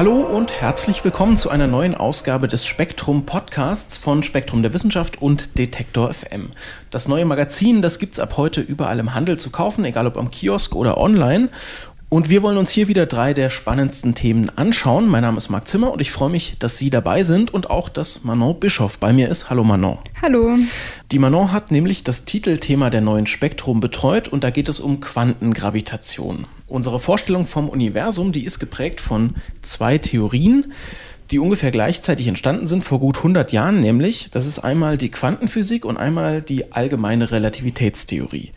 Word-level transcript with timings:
Hallo 0.00 0.20
und 0.22 0.62
herzlich 0.62 1.04
willkommen 1.04 1.36
zu 1.36 1.50
einer 1.50 1.66
neuen 1.66 1.94
Ausgabe 1.94 2.48
des 2.48 2.64
Spektrum 2.64 3.26
Podcasts 3.26 3.98
von 3.98 4.22
Spektrum 4.22 4.62
der 4.62 4.72
Wissenschaft 4.72 5.20
und 5.20 5.58
Detektor 5.58 6.10
FM. 6.14 6.52
Das 6.88 7.06
neue 7.06 7.26
Magazin, 7.26 7.82
das 7.82 7.98
gibt 7.98 8.14
es 8.14 8.18
ab 8.18 8.38
heute 8.38 8.62
überall 8.62 8.98
im 8.98 9.12
Handel 9.12 9.38
zu 9.38 9.50
kaufen, 9.50 9.84
egal 9.84 10.06
ob 10.06 10.16
am 10.16 10.30
Kiosk 10.30 10.74
oder 10.74 10.96
online. 10.96 11.50
Und 12.12 12.28
wir 12.28 12.42
wollen 12.42 12.58
uns 12.58 12.72
hier 12.72 12.88
wieder 12.88 13.06
drei 13.06 13.34
der 13.34 13.50
spannendsten 13.50 14.16
Themen 14.16 14.50
anschauen. 14.58 15.06
Mein 15.06 15.22
Name 15.22 15.38
ist 15.38 15.48
Marc 15.48 15.68
Zimmer 15.68 15.92
und 15.92 16.00
ich 16.00 16.10
freue 16.10 16.28
mich, 16.28 16.56
dass 16.58 16.76
Sie 16.76 16.90
dabei 16.90 17.22
sind 17.22 17.54
und 17.54 17.70
auch, 17.70 17.88
dass 17.88 18.24
Manon 18.24 18.58
Bischoff 18.58 18.98
bei 18.98 19.12
mir 19.12 19.28
ist. 19.28 19.48
Hallo 19.48 19.62
Manon. 19.62 19.98
Hallo. 20.20 20.58
Die 21.12 21.20
Manon 21.20 21.52
hat 21.52 21.70
nämlich 21.70 22.02
das 22.02 22.24
Titelthema 22.24 22.90
der 22.90 23.00
neuen 23.00 23.28
Spektrum 23.28 23.78
betreut 23.78 24.26
und 24.26 24.42
da 24.42 24.50
geht 24.50 24.68
es 24.68 24.80
um 24.80 24.98
Quantengravitation. 24.98 26.48
Unsere 26.66 26.98
Vorstellung 26.98 27.46
vom 27.46 27.68
Universum, 27.68 28.32
die 28.32 28.44
ist 28.44 28.58
geprägt 28.58 29.00
von 29.00 29.36
zwei 29.62 29.96
Theorien 29.96 30.72
die 31.30 31.38
ungefähr 31.38 31.70
gleichzeitig 31.70 32.26
entstanden 32.26 32.66
sind, 32.66 32.84
vor 32.84 32.98
gut 32.98 33.18
100 33.18 33.52
Jahren 33.52 33.80
nämlich. 33.80 34.30
Das 34.30 34.46
ist 34.46 34.58
einmal 34.58 34.98
die 34.98 35.10
Quantenphysik 35.10 35.84
und 35.84 35.96
einmal 35.96 36.42
die 36.42 36.72
allgemeine 36.72 37.30
Relativitätstheorie. 37.30 38.50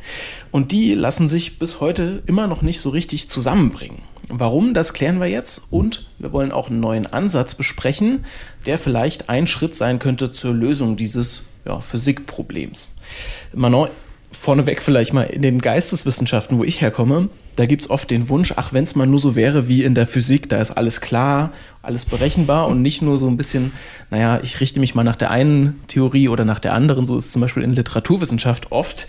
Und 0.52 0.72
die 0.72 0.94
lassen 0.94 1.28
sich 1.28 1.60
bis 1.60 1.80
heute 1.80 2.24
immer 2.26 2.48
noch 2.48 2.62
nicht 2.62 2.80
so 2.80 2.90
richtig 2.90 3.30
zusammenbringen. 3.30 4.00
Warum, 4.30 4.74
das 4.74 4.94
klären 4.94 5.20
wir 5.20 5.28
jetzt 5.28 5.64
und 5.70 6.10
wir 6.18 6.32
wollen 6.32 6.52
auch 6.52 6.70
einen 6.70 6.80
neuen 6.80 7.06
Ansatz 7.06 7.56
besprechen, 7.56 8.26
der 8.66 8.80
vielleicht 8.80 9.30
ein 9.30 9.48
Schritt 9.48 9.76
sein 9.76 10.00
könnte 10.00 10.32
zur 10.32 10.54
Lösung 10.54 10.96
dieses 10.96 11.44
ja, 11.66 11.80
Physikproblems. 11.82 12.90
Manon, 13.54 13.90
vorneweg 14.32 14.82
vielleicht 14.82 15.14
mal 15.14 15.24
in 15.24 15.42
den 15.42 15.62
Geisteswissenschaften, 15.62 16.58
wo 16.58 16.64
ich 16.64 16.82
herkomme, 16.82 17.30
da 17.56 17.66
gibt 17.66 17.84
es 17.84 17.90
oft 17.90 18.10
den 18.10 18.30
Wunsch, 18.30 18.54
ach, 18.56 18.74
wenn 18.74 18.84
es 18.84 18.96
mal 18.96 19.06
nur 19.06 19.20
so 19.20 19.36
wäre 19.36 19.68
wie 19.68 19.84
in 19.84 19.94
der 19.94 20.08
Physik, 20.08 20.50
da 20.50 20.60
ist 20.60 20.72
alles 20.72 21.02
klar, 21.02 21.52
alles 21.84 22.06
berechenbar 22.06 22.68
und 22.68 22.82
nicht 22.82 23.02
nur 23.02 23.18
so 23.18 23.28
ein 23.28 23.36
bisschen, 23.36 23.74
naja, 24.10 24.40
ich 24.42 24.62
richte 24.62 24.80
mich 24.80 24.96
mal 24.96 25.04
nach 25.04 25.18
der 25.18 25.32
einen 25.32 25.82
Theorie 25.88 26.30
oder 26.30 26.46
nach 26.46 26.60
der 26.60 26.74
anderen, 26.74 27.06
so 27.06 27.18
ist 27.18 27.32
zum 27.32 27.42
Beispiel 27.42 27.62
in 27.62 27.74
Literaturwissenschaft 27.74 28.72
oft. 28.72 29.08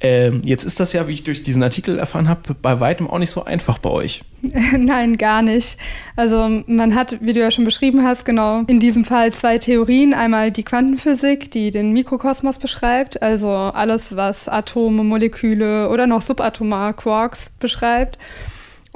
Ähm, 0.00 0.42
jetzt 0.44 0.64
ist 0.64 0.80
das 0.80 0.92
ja, 0.92 1.06
wie 1.06 1.12
ich 1.12 1.22
durch 1.22 1.42
diesen 1.42 1.62
Artikel 1.62 1.98
erfahren 1.98 2.28
habe, 2.28 2.54
bei 2.60 2.80
weitem 2.80 3.08
auch 3.08 3.20
nicht 3.20 3.30
so 3.30 3.44
einfach 3.44 3.78
bei 3.78 3.90
euch. 3.90 4.22
Nein, 4.76 5.18
gar 5.18 5.40
nicht. 5.40 5.78
Also 6.16 6.62
man 6.66 6.96
hat, 6.96 7.18
wie 7.20 7.32
du 7.32 7.40
ja 7.40 7.52
schon 7.52 7.64
beschrieben 7.64 8.02
hast, 8.02 8.24
genau 8.24 8.62
in 8.66 8.80
diesem 8.80 9.04
Fall 9.04 9.32
zwei 9.32 9.58
Theorien. 9.58 10.12
Einmal 10.12 10.50
die 10.50 10.64
Quantenphysik, 10.64 11.52
die 11.52 11.70
den 11.70 11.92
Mikrokosmos 11.92 12.58
beschreibt, 12.58 13.22
also 13.22 13.50
alles, 13.50 14.16
was 14.16 14.48
Atome, 14.48 15.04
Moleküle 15.04 15.88
oder 15.90 16.08
noch 16.08 16.22
subatomar 16.22 16.92
Quarks 16.92 17.52
beschreibt. 17.60 18.18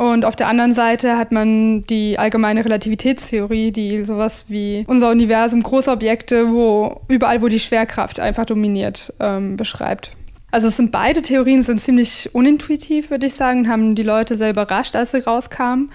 Und 0.01 0.25
auf 0.25 0.35
der 0.35 0.49
anderen 0.49 0.73
Seite 0.73 1.19
hat 1.19 1.31
man 1.31 1.83
die 1.83 2.19
allgemeine 2.19 2.65
Relativitätstheorie, 2.65 3.71
die 3.71 4.03
sowas 4.03 4.47
wie 4.49 4.87
unser 4.89 5.11
Universum, 5.11 5.63
Großobjekte, 5.63 6.51
wo 6.51 7.03
überall, 7.09 7.43
wo 7.43 7.49
die 7.49 7.61
Schwerkraft 7.61 8.19
einfach 8.19 8.47
dominiert, 8.47 9.13
ähm, 9.21 9.59
beschreibt. 9.59 10.13
Also 10.51 10.69
es 10.69 10.79
sind 10.79 10.91
beide 10.91 11.21
Theorien 11.21 11.63
sind 11.63 11.83
ziemlich 11.83 12.31
unintuitiv, 12.33 13.11
würde 13.11 13.27
ich 13.27 13.35
sagen, 13.35 13.69
haben 13.69 13.95
die 13.95 14.03
Leute 14.03 14.39
sehr 14.39 14.49
überrascht, 14.49 14.97
als 14.97 15.11
sie 15.11 15.23
rauskamen, 15.23 15.91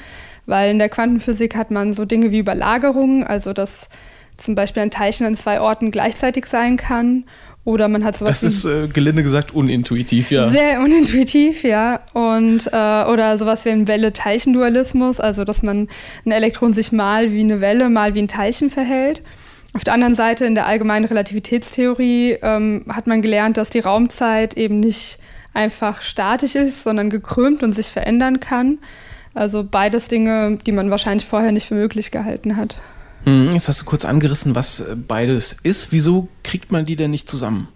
weil 0.46 0.70
in 0.70 0.78
der 0.78 0.90
Quantenphysik 0.90 1.56
hat 1.56 1.72
man 1.72 1.96
so 1.96 2.06
Dinge 2.06 2.30
wie 2.30 2.38
Überlagerungen, 2.38 3.24
also 3.24 3.54
dass 3.54 3.90
zum 4.38 4.54
Beispiel 4.54 4.84
ein 4.84 4.92
Teilchen 4.92 5.26
an 5.26 5.34
zwei 5.34 5.60
Orten 5.60 5.90
gleichzeitig 5.90 6.46
sein 6.46 6.78
kann 6.78 7.24
oder 7.66 7.88
man 7.88 8.04
hat 8.04 8.16
sowas. 8.16 8.42
Das 8.42 8.54
ist 8.54 8.66
äh, 8.66 8.88
gelinde 8.88 9.24
gesagt 9.24 9.54
unintuitiv, 9.54 10.32
ja. 10.32 10.50
Sehr 10.50 10.80
unintuitiv, 10.82 11.64
ja. 11.64 12.02
Und 12.14 12.68
äh, 12.68 13.04
oder 13.06 13.38
sowas 13.38 13.66
wie 13.66 13.70
ein 13.70 13.88
Welle-Teilchen-Dualismus, 13.88 15.20
also 15.20 15.44
dass 15.44 15.64
man 15.64 15.90
ein 16.26 16.32
Elektron 16.32 16.74
sich 16.74 16.92
mal 16.92 17.32
wie 17.32 17.42
eine 17.42 17.62
Welle, 17.62 17.90
mal 17.90 18.14
wie 18.14 18.22
ein 18.22 18.28
Teilchen 18.28 18.70
verhält. 18.70 19.24
Auf 19.74 19.84
der 19.84 19.96
anderen 19.96 20.16
Seite 20.16 20.46
in 20.46 20.56
der 20.56 20.68
allgemeinen 20.68 21.06
Relativitätstheorie 21.06 22.38
ähm, 22.42 22.86
hat 22.88 23.08
man 23.08 23.22
gelernt, 23.22 23.58
dass 23.58 23.72
die 23.72 23.80
Raumzeit 23.80 24.56
eben 24.56 24.80
nicht 24.80 25.18
einfach 25.54 26.02
statisch 26.02 26.56
ist, 26.56 26.84
sondern 26.84 27.10
gekrümmt 27.10 27.64
und 27.64 27.72
sich 27.72 27.88
verändern 27.88 28.40
kann. 28.40 28.78
Also 29.34 29.66
beides 29.70 30.08
Dinge, 30.08 30.60
die 30.66 30.72
man 30.72 30.92
wahrscheinlich 30.92 31.28
vorher 31.28 31.52
nicht 31.52 31.68
für 31.68 31.76
möglich 31.76 32.12
gehalten 32.12 32.56
hat. 32.56 32.78
Hm, 33.26 33.52
jetzt 33.52 33.68
hast 33.68 33.82
du 33.82 33.86
kurz 33.86 34.06
angerissen, 34.06 34.56
was 34.56 34.80
äh, 34.80 34.96
beides 34.96 35.58
ist. 35.64 35.92
Wieso 35.92 36.28
kriegt 36.44 36.72
man 36.72 36.86
die 36.86 36.96
denn 36.96 37.12
nicht 37.12 37.30
zusammen? 37.30 37.68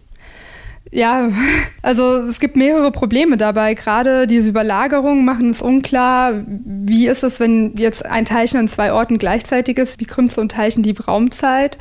Ja, 0.91 1.29
also 1.81 2.23
es 2.27 2.39
gibt 2.39 2.55
mehrere 2.55 2.91
Probleme 2.91 3.35
dabei. 3.35 3.73
Gerade 3.73 4.27
diese 4.27 4.49
Überlagerungen 4.49 5.25
machen 5.25 5.49
es 5.49 5.61
unklar, 5.61 6.33
wie 6.47 7.07
ist 7.07 7.23
es, 7.23 7.39
wenn 7.39 7.75
jetzt 7.77 8.05
ein 8.05 8.25
Teilchen 8.25 8.59
an 8.59 8.67
zwei 8.67 8.93
Orten 8.93 9.17
gleichzeitig 9.17 9.77
ist, 9.77 9.99
wie 9.99 10.05
krümmt 10.05 10.31
so 10.31 10.41
ein 10.41 10.49
Teilchen 10.49 10.83
die 10.83 10.95
Raumzeit? 10.95 11.77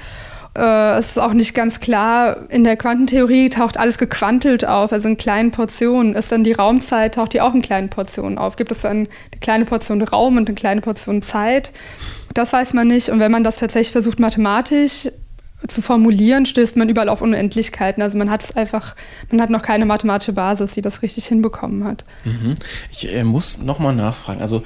Äh, 0.56 0.96
es 0.96 1.10
ist 1.10 1.18
auch 1.18 1.34
nicht 1.34 1.54
ganz 1.54 1.78
klar, 1.78 2.48
in 2.48 2.64
der 2.64 2.76
Quantentheorie 2.76 3.50
taucht 3.50 3.78
alles 3.78 3.98
gequantelt 3.98 4.66
auf, 4.66 4.92
also 4.92 5.08
in 5.08 5.18
kleinen 5.18 5.50
Portionen. 5.50 6.14
Ist 6.14 6.32
dann 6.32 6.42
die 6.42 6.52
Raumzeit, 6.52 7.14
taucht 7.14 7.34
die 7.34 7.42
auch 7.42 7.54
in 7.54 7.62
kleinen 7.62 7.90
Portionen 7.90 8.38
auf? 8.38 8.56
Gibt 8.56 8.72
es 8.72 8.80
dann 8.80 8.96
eine 8.96 9.40
kleine 9.40 9.64
Portion 9.66 10.00
Raum 10.02 10.38
und 10.38 10.48
eine 10.48 10.56
kleine 10.56 10.80
Portion 10.80 11.20
Zeit? 11.20 11.72
Das 12.38 12.52
weiß 12.52 12.72
man 12.72 12.86
nicht. 12.86 13.08
Und 13.08 13.18
wenn 13.18 13.32
man 13.32 13.42
das 13.42 13.56
tatsächlich 13.56 13.90
versucht, 13.90 14.20
mathematisch 14.20 15.08
zu 15.66 15.82
formulieren, 15.82 16.46
stößt 16.46 16.76
man 16.76 16.88
überall 16.88 17.08
auf 17.08 17.20
Unendlichkeiten. 17.20 18.00
Also 18.00 18.16
man 18.16 18.30
hat 18.30 18.44
es 18.44 18.56
einfach, 18.56 18.94
man 19.28 19.40
hat 19.40 19.50
noch 19.50 19.60
keine 19.60 19.84
mathematische 19.86 20.32
Basis, 20.32 20.74
die 20.74 20.80
das 20.80 21.02
richtig 21.02 21.26
hinbekommen 21.26 21.82
hat. 21.82 22.04
Mhm. 22.24 22.54
Ich 22.92 23.12
äh, 23.12 23.24
muss 23.24 23.60
nochmal 23.60 23.92
nachfragen. 23.92 24.40
Also 24.40 24.62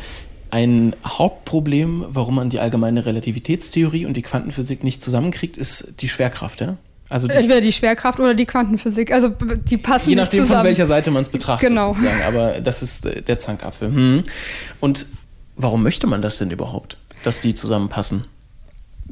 ein 0.51 0.95
Hauptproblem, 1.03 2.05
warum 2.09 2.35
man 2.35 2.51
die 2.51 2.61
allgemeine 2.61 3.07
Relativitätstheorie 3.07 4.05
und 4.05 4.19
die 4.19 4.23
Quantenphysik 4.23 4.85
nicht 4.85 5.01
zusammenkriegt, 5.01 5.57
ist 5.57 5.95
die 6.01 6.11
Schwerkraft, 6.11 6.61
ja? 6.61 6.77
Also 7.09 7.27
die 7.27 7.33
Entweder 7.33 7.63
die 7.63 7.73
Schwerkraft 7.73 8.21
oder 8.21 8.35
die 8.35 8.45
Quantenphysik. 8.45 9.13
Also 9.13 9.31
die 9.31 9.79
passen 9.79 10.11
Je 10.11 10.17
nachdem, 10.17 10.41
nicht 10.41 10.49
zusammen. 10.49 10.61
von 10.61 10.65
welcher 10.67 10.87
Seite 10.87 11.11
man 11.11 11.23
es 11.23 11.31
betrachtet, 11.31 11.71
genau. 11.71 11.95
sozusagen. 11.95 12.21
Aber 12.23 12.61
das 12.61 12.83
ist 12.83 13.07
äh, 13.07 13.23
der 13.23 13.39
Zankapfel. 13.39 13.89
Hm. 13.89 14.25
Und 14.81 15.07
warum 15.57 15.83
möchte 15.83 16.07
man 16.07 16.21
das 16.21 16.37
denn 16.37 16.51
überhaupt? 16.51 16.99
Dass 17.23 17.41
die 17.41 17.55
zusammenpassen? 17.55 18.25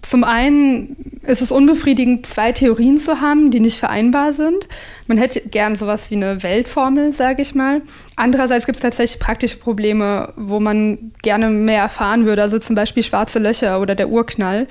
Zum 0.03 0.25
einen 0.25 0.97
ist 1.23 1.43
es 1.43 1.53
unbefriedigend, 1.53 2.25
zwei 2.25 2.53
Theorien 2.53 2.99
zu 2.99 3.21
haben, 3.21 3.51
die 3.51 3.61
nicht 3.61 3.79
vereinbar 3.79 4.33
sind. 4.33 4.69
Man 5.07 5.19
hätte 5.19 5.41
gern 5.41 5.77
sowas 5.77 6.11
wie 6.11 6.15
eine 6.15 6.43
Weltformel, 6.43 7.13
sage 7.13 7.43
ich 7.43 7.55
mal. 7.55 7.83
Andererseits 8.17 8.65
gibt 8.65 8.77
es 8.77 8.83
tatsächlich 8.83 9.21
praktische 9.21 9.59
Probleme, 9.59 10.33
wo 10.37 10.59
man 10.59 11.13
gerne 11.23 11.51
mehr 11.51 11.83
erfahren 11.83 12.25
würde, 12.25 12.43
also 12.43 12.59
zum 12.59 12.77
Beispiel 12.77 13.03
schwarze 13.03 13.39
Löcher 13.39 13.81
oder 13.81 13.95
der 13.95 14.09
Urknall. 14.09 14.69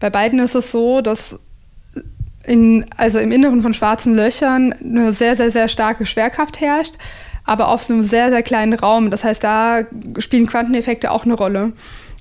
Bei 0.00 0.10
beiden 0.10 0.38
ist 0.38 0.54
es 0.54 0.70
so, 0.70 1.00
dass 1.00 1.38
in, 2.44 2.84
also 2.96 3.18
im 3.18 3.32
Inneren 3.32 3.62
von 3.62 3.72
schwarzen 3.72 4.14
Löchern 4.14 4.72
eine 4.72 5.12
sehr, 5.12 5.36
sehr, 5.36 5.50
sehr 5.50 5.68
starke 5.68 6.04
Schwerkraft 6.04 6.60
herrscht, 6.60 6.94
aber 7.44 7.68
auf 7.68 7.88
einem 7.88 8.02
sehr, 8.02 8.30
sehr 8.30 8.42
kleinen 8.42 8.74
Raum. 8.74 9.10
Das 9.10 9.24
heißt, 9.24 9.42
da 9.42 9.84
spielen 10.18 10.46
Quanteneffekte 10.46 11.10
auch 11.10 11.24
eine 11.24 11.34
Rolle. 11.34 11.72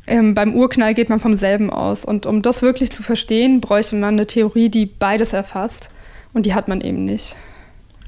Ähm, 0.08 0.34
beim 0.34 0.56
Urknall 0.56 0.94
geht 0.94 1.10
man 1.10 1.20
vom 1.20 1.36
selben 1.36 1.70
aus. 1.70 2.06
Und 2.06 2.26
um 2.26 2.42
das 2.42 2.62
wirklich 2.62 2.92
zu 2.92 3.04
verstehen, 3.04 3.62
bräuchte 3.62 3.96
man 3.96 4.16
eine 4.16 4.28
Theorie, 4.28 4.70
die 4.70 4.86
beides 4.86 5.34
erfasst. 5.34 5.90
Und 6.34 6.46
die 6.46 6.54
hat 6.54 6.68
man 6.68 6.82
eben 6.82 7.06
nicht. 7.06 7.36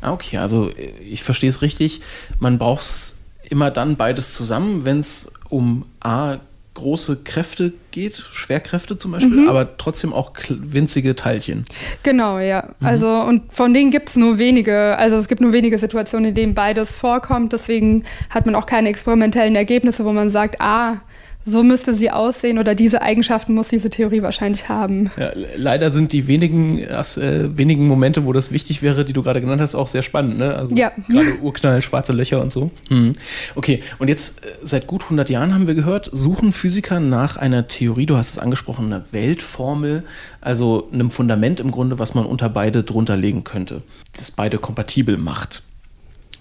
Ah, 0.02 0.14
okay, 0.14 0.38
also 0.38 0.70
äh, 0.70 0.92
ich 1.02 1.24
verstehe 1.24 1.50
es 1.50 1.62
richtig. 1.62 2.02
Man 2.40 2.58
braucht 2.58 3.16
immer 3.50 3.72
dann 3.72 3.98
beides 3.98 4.34
zusammen, 4.34 4.86
wenn 4.86 5.00
es 5.00 5.32
um 5.50 5.86
A, 6.00 6.38
große 6.76 7.18
Kräfte 7.26 7.74
geht, 7.92 8.16
Schwerkräfte 8.16 8.98
zum 8.98 9.12
Beispiel, 9.12 9.42
mhm. 9.42 9.50
aber 9.50 9.78
trotzdem 9.78 10.14
auch 10.14 10.32
winzige 10.48 11.16
Teilchen. 11.16 11.66
Genau, 12.04 12.40
ja. 12.40 12.70
Mhm. 12.80 12.88
Also 12.88 13.10
und 13.22 13.54
von 13.54 13.74
denen 13.74 13.92
gibt 13.92 14.10
es 14.10 14.16
nur 14.16 14.40
wenige, 14.40 14.96
also 14.98 15.18
es 15.18 15.28
gibt 15.28 15.42
nur 15.42 15.52
wenige 15.52 15.78
Situationen, 15.78 16.30
in 16.30 16.36
denen 16.36 16.56
beides 16.56 16.98
vorkommt. 16.98 17.52
Deswegen 17.52 18.06
hat 18.30 18.46
man 18.46 18.56
auch 18.56 18.66
keine 18.66 18.88
experimentellen 18.88 19.56
Ergebnisse, 19.56 20.06
wo 20.06 20.14
man 20.14 20.30
sagt, 20.30 20.62
ah, 20.62 21.02
so 21.46 21.64
müsste 21.64 21.96
sie 21.96 22.12
aussehen 22.12 22.60
oder 22.60 22.76
diese 22.76 23.02
Eigenschaften 23.02 23.54
muss 23.54 23.70
diese 23.70 23.90
Theorie 23.90 24.22
wahrscheinlich 24.22 24.70
haben. 24.70 25.10
Ja, 25.18 25.32
leider 25.56 25.90
sind 25.90 26.12
die 26.12 26.28
wenigen, 26.28 26.80
äh, 26.80 27.58
wenigen 27.58 27.88
Momente, 27.88 28.26
wo 28.26 28.34
das 28.34 28.52
wichtig 28.52 28.82
wäre, 28.82 29.06
die 29.06 29.14
du 29.14 29.24
gerade 29.24 29.42
genannt 29.42 29.62
hast, 29.62 29.74
auch 29.74 29.88
sehr 29.88 30.02
spannend. 30.02 30.38
Ne? 30.38 30.54
Also 30.54 30.76
ja. 30.76 30.92
gerade 31.08 31.40
Urknall, 31.42 31.82
schwarze 31.82 32.14
Löcher 32.14 32.42
und 32.42 32.52
so. 32.52 32.72
Hm. 32.90 33.14
Okay, 33.56 33.82
und 34.00 34.10
jetzt 34.10 34.44
äh, 34.44 34.50
seit 34.62 34.86
gut 34.86 35.04
100 35.04 35.30
Jahren 35.30 35.54
haben 35.54 35.66
wir 35.66 35.76
gehört, 35.76 36.10
suchen 36.12 36.52
Physiker 36.52 37.00
nach 37.00 37.38
einer 37.38 37.68
Theorie, 37.68 38.06
du 38.06 38.18
hast 38.18 38.30
es 38.30 38.38
angesprochen, 38.38 38.86
einer 38.86 39.12
Weltformel, 39.12 40.04
also 40.42 40.90
einem 40.92 41.10
Fundament 41.10 41.60
im 41.60 41.72
Grunde, 41.72 42.00
was 42.00 42.14
man 42.14 42.26
unter 42.26 42.50
beide 42.50 42.84
drunter 42.84 43.16
legen 43.16 43.44
könnte, 43.44 43.82
das 44.14 44.32
beide 44.32 44.58
kompatibel 44.58 45.18
macht. 45.18 45.64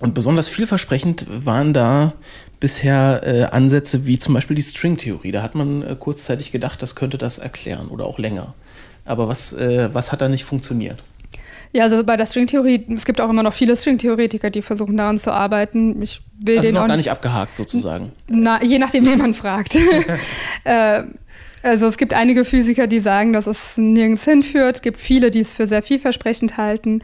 Und 0.00 0.14
besonders 0.14 0.48
vielversprechend 0.48 1.26
waren 1.28 1.72
da 1.72 2.12
bisher 2.60 3.22
äh, 3.24 3.42
Ansätze 3.44 4.06
wie 4.06 4.18
zum 4.18 4.34
Beispiel 4.34 4.56
die 4.56 4.62
Stringtheorie. 4.62 5.32
Da 5.32 5.42
hat 5.42 5.54
man 5.54 5.82
äh, 5.82 5.96
kurzzeitig 5.98 6.52
gedacht, 6.52 6.82
das 6.82 6.94
könnte 6.94 7.18
das 7.18 7.38
erklären 7.38 7.88
oder 7.88 8.06
auch 8.06 8.18
länger. 8.18 8.54
Aber 9.04 9.28
was, 9.28 9.52
äh, 9.52 9.88
was 9.92 10.12
hat 10.12 10.20
da 10.20 10.28
nicht 10.28 10.44
funktioniert? 10.44 11.02
Ja, 11.72 11.84
also 11.84 12.02
bei 12.02 12.16
der 12.16 12.26
Stringtheorie, 12.26 12.86
es 12.94 13.04
gibt 13.04 13.20
auch 13.20 13.28
immer 13.28 13.42
noch 13.42 13.52
viele 13.52 13.76
Stringtheoretiker, 13.76 14.50
die 14.50 14.62
versuchen 14.62 14.96
daran 14.96 15.18
zu 15.18 15.32
arbeiten. 15.32 16.00
Ich 16.00 16.22
will 16.42 16.56
das 16.56 16.64
den 16.64 16.68
ist 16.68 16.80
noch 16.80 16.86
gar 16.86 16.96
nicht 16.96 17.10
abgehakt 17.10 17.56
sozusagen. 17.56 18.12
Na, 18.28 18.62
je 18.62 18.78
nachdem, 18.78 19.04
wen 19.06 19.18
man 19.18 19.34
fragt. 19.34 19.76
also 21.62 21.86
es 21.86 21.98
gibt 21.98 22.14
einige 22.14 22.44
Physiker, 22.44 22.86
die 22.86 23.00
sagen, 23.00 23.32
dass 23.32 23.46
es 23.46 23.76
nirgends 23.76 24.24
hinführt. 24.24 24.76
Es 24.76 24.82
gibt 24.82 25.00
viele, 25.00 25.30
die 25.30 25.40
es 25.40 25.54
für 25.54 25.66
sehr 25.66 25.82
vielversprechend 25.82 26.56
halten. 26.56 27.00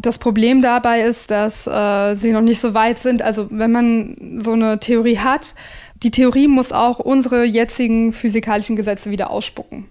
Das 0.00 0.18
Problem 0.18 0.62
dabei 0.62 1.02
ist, 1.02 1.30
dass 1.30 1.66
äh, 1.66 2.14
sie 2.14 2.32
noch 2.32 2.40
nicht 2.40 2.60
so 2.60 2.74
weit 2.74 2.98
sind. 2.98 3.22
Also 3.22 3.48
wenn 3.50 3.72
man 3.72 4.16
so 4.38 4.52
eine 4.52 4.80
Theorie 4.80 5.18
hat, 5.18 5.54
die 6.02 6.10
Theorie 6.10 6.48
muss 6.48 6.72
auch 6.72 6.98
unsere 6.98 7.44
jetzigen 7.44 8.12
physikalischen 8.12 8.74
Gesetze 8.76 9.10
wieder 9.10 9.30
ausspucken. 9.30 9.86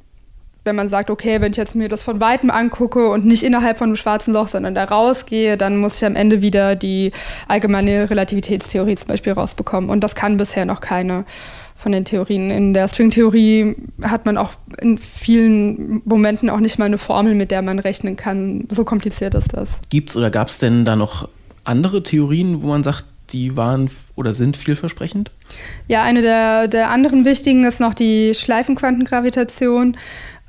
Wenn 0.63 0.75
man 0.75 0.89
sagt, 0.89 1.09
okay, 1.09 1.41
wenn 1.41 1.51
ich 1.51 1.57
jetzt 1.57 1.73
mir 1.73 1.89
das 1.89 2.03
von 2.03 2.19
weitem 2.19 2.51
angucke 2.51 3.09
und 3.09 3.25
nicht 3.25 3.41
innerhalb 3.41 3.79
von 3.79 3.89
einem 3.89 3.95
schwarzen 3.95 4.33
Loch, 4.33 4.47
sondern 4.47 4.75
da 4.75 4.83
rausgehe, 4.83 5.57
dann 5.57 5.77
muss 5.77 5.97
ich 5.97 6.05
am 6.05 6.15
Ende 6.15 6.41
wieder 6.41 6.75
die 6.75 7.11
allgemeine 7.47 8.09
Relativitätstheorie 8.09 8.95
zum 8.95 9.07
Beispiel 9.07 9.33
rausbekommen. 9.33 9.89
Und 9.89 10.03
das 10.03 10.13
kann 10.13 10.37
bisher 10.37 10.65
noch 10.65 10.81
keine 10.81 11.25
von 11.81 11.91
den 11.91 12.05
Theorien. 12.05 12.51
In 12.51 12.73
der 12.73 12.87
Stringtheorie 12.87 13.75
hat 14.01 14.25
man 14.25 14.37
auch 14.37 14.51
in 14.79 14.97
vielen 14.97 16.01
Momenten 16.05 16.49
auch 16.49 16.59
nicht 16.59 16.77
mal 16.77 16.85
eine 16.85 16.99
Formel, 16.99 17.33
mit 17.33 17.51
der 17.51 17.61
man 17.61 17.79
rechnen 17.79 18.15
kann. 18.15 18.67
So 18.69 18.85
kompliziert 18.85 19.33
ist 19.35 19.53
das. 19.53 19.81
Gibt 19.89 20.11
es 20.11 20.15
oder 20.15 20.29
gab 20.29 20.49
es 20.49 20.59
denn 20.59 20.85
da 20.85 20.95
noch 20.95 21.27
andere 21.63 22.03
Theorien, 22.03 22.61
wo 22.61 22.67
man 22.67 22.83
sagt, 22.83 23.05
die 23.31 23.57
waren 23.57 23.89
oder 24.15 24.33
sind 24.33 24.57
vielversprechend? 24.57 25.31
Ja, 25.87 26.03
eine 26.03 26.21
der, 26.21 26.67
der 26.67 26.89
anderen 26.89 27.25
wichtigen 27.25 27.63
ist 27.63 27.79
noch 27.79 27.93
die 27.93 28.33
Schleifenquantengravitation. 28.35 29.97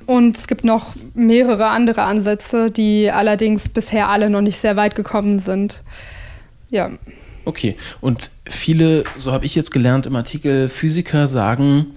Und 0.05 0.37
es 0.37 0.47
gibt 0.47 0.65
noch 0.65 0.95
mehrere 1.13 1.67
andere 1.69 2.03
Ansätze, 2.03 2.69
die 2.69 3.09
allerdings 3.09 3.69
bisher 3.69 4.09
alle 4.09 4.29
noch 4.29 4.41
nicht 4.41 4.57
sehr 4.57 4.75
weit 4.75 4.95
gekommen 4.95 5.39
sind. 5.39 5.81
Ja. 6.69 6.91
Okay, 7.45 7.75
und 8.01 8.31
viele, 8.47 9.03
so 9.17 9.31
habe 9.31 9.45
ich 9.45 9.55
jetzt 9.55 9.71
gelernt 9.71 10.05
im 10.05 10.15
Artikel, 10.15 10.69
Physiker 10.69 11.27
sagen, 11.27 11.87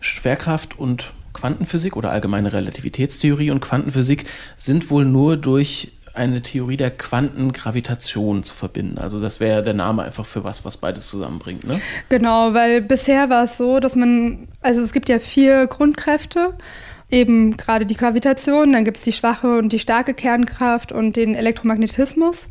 Schwerkraft 0.00 0.78
und 0.78 1.12
Quantenphysik 1.32 1.96
oder 1.96 2.10
allgemeine 2.10 2.52
Relativitätstheorie 2.52 3.50
und 3.50 3.60
Quantenphysik 3.60 4.24
sind 4.56 4.90
wohl 4.90 5.04
nur 5.04 5.36
durch 5.36 5.92
eine 6.14 6.42
Theorie 6.42 6.76
der 6.76 6.90
Quantengravitation 6.90 8.42
zu 8.42 8.54
verbinden. 8.54 8.98
Also 8.98 9.20
das 9.20 9.40
wäre 9.40 9.62
der 9.62 9.74
Name 9.74 10.02
einfach 10.02 10.26
für 10.26 10.44
was, 10.44 10.64
was 10.64 10.76
beides 10.76 11.08
zusammenbringt, 11.08 11.66
ne? 11.66 11.80
Genau, 12.10 12.52
weil 12.52 12.82
bisher 12.82 13.30
war 13.30 13.44
es 13.44 13.56
so, 13.56 13.80
dass 13.80 13.96
man, 13.96 14.48
also 14.60 14.82
es 14.82 14.92
gibt 14.92 15.08
ja 15.08 15.18
vier 15.18 15.66
Grundkräfte, 15.66 16.54
eben 17.10 17.56
gerade 17.56 17.86
die 17.86 17.96
Gravitation, 17.96 18.72
dann 18.72 18.84
gibt 18.84 18.98
es 18.98 19.04
die 19.04 19.12
schwache 19.12 19.58
und 19.58 19.72
die 19.72 19.78
starke 19.78 20.14
Kernkraft 20.14 20.92
und 20.92 21.16
den 21.16 21.34
Elektromagnetismus. 21.34 22.48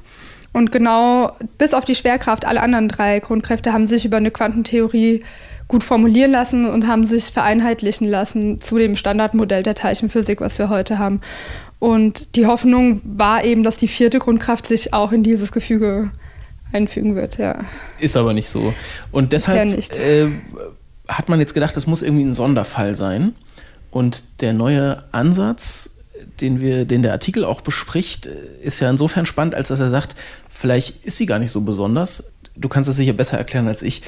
Und 0.54 0.72
genau 0.72 1.36
bis 1.58 1.74
auf 1.74 1.86
die 1.86 1.96
Schwerkraft, 1.96 2.46
alle 2.46 2.62
anderen 2.62 2.88
drei 2.88 3.20
Grundkräfte 3.20 3.74
haben 3.74 3.86
sich 3.86 4.06
über 4.06 4.18
eine 4.18 4.32
Quantentheorie 4.32 5.24
gut 5.68 5.84
formulieren 5.86 6.32
lassen 6.32 6.70
und 6.70 6.86
haben 6.86 7.06
sich 7.06 7.26
vereinheitlichen 7.26 8.06
lassen 8.08 8.60
zu 8.60 8.78
dem 8.78 8.98
Standardmodell 8.98 9.64
der 9.64 9.76
Teilchenphysik, 9.76 10.42
was 10.42 10.60
wir 10.60 10.68
heute 10.68 11.00
haben. 11.00 11.22
Und 11.80 12.36
die 12.36 12.46
Hoffnung 12.46 13.02
war 13.06 13.46
eben, 13.46 13.64
dass 13.64 13.78
die 13.78 13.88
vierte 13.88 14.20
Grundkraft 14.20 14.68
sich 14.68 14.94
auch 14.94 15.14
in 15.14 15.24
dieses 15.24 15.54
Gefüge 15.54 16.12
einfügen 16.74 17.16
wird, 17.16 17.38
ja. 17.38 17.64
Ist 18.00 18.18
aber 18.18 18.34
nicht 18.34 18.48
so. 18.48 18.74
Und 19.12 19.32
deshalb 19.32 19.78
äh, 19.96 20.28
hat 21.08 21.30
man 21.30 21.40
jetzt 21.40 21.54
gedacht, 21.54 21.76
das 21.76 21.88
muss 21.88 22.02
irgendwie 22.02 22.26
ein 22.26 22.34
Sonderfall 22.34 22.96
sein. 22.96 23.34
Und 23.90 24.42
der 24.42 24.54
neue 24.54 25.04
Ansatz 25.12 25.92
den, 26.42 26.60
wir, 26.60 26.86
den 26.86 27.02
der 27.02 27.12
Artikel 27.12 27.46
auch 27.46 27.62
bespricht, 27.62 28.26
ist 28.26 28.80
ja 28.80 28.90
insofern 28.90 29.26
spannend, 29.26 29.56
als 29.56 29.70
dass 29.70 29.80
er 29.80 29.90
sagt, 29.90 30.16
vielleicht 30.50 31.06
ist 31.06 31.18
sie 31.18 31.26
gar 31.26 31.40
nicht 31.40 31.52
so 31.52 31.62
besonders. 31.62 32.32
Du 32.56 32.68
kannst 32.70 32.90
es 32.90 32.96
sicher 32.96 33.14
besser 33.14 33.38
erklären 33.38 33.68
als 33.68 33.82
ich. 33.82 34.02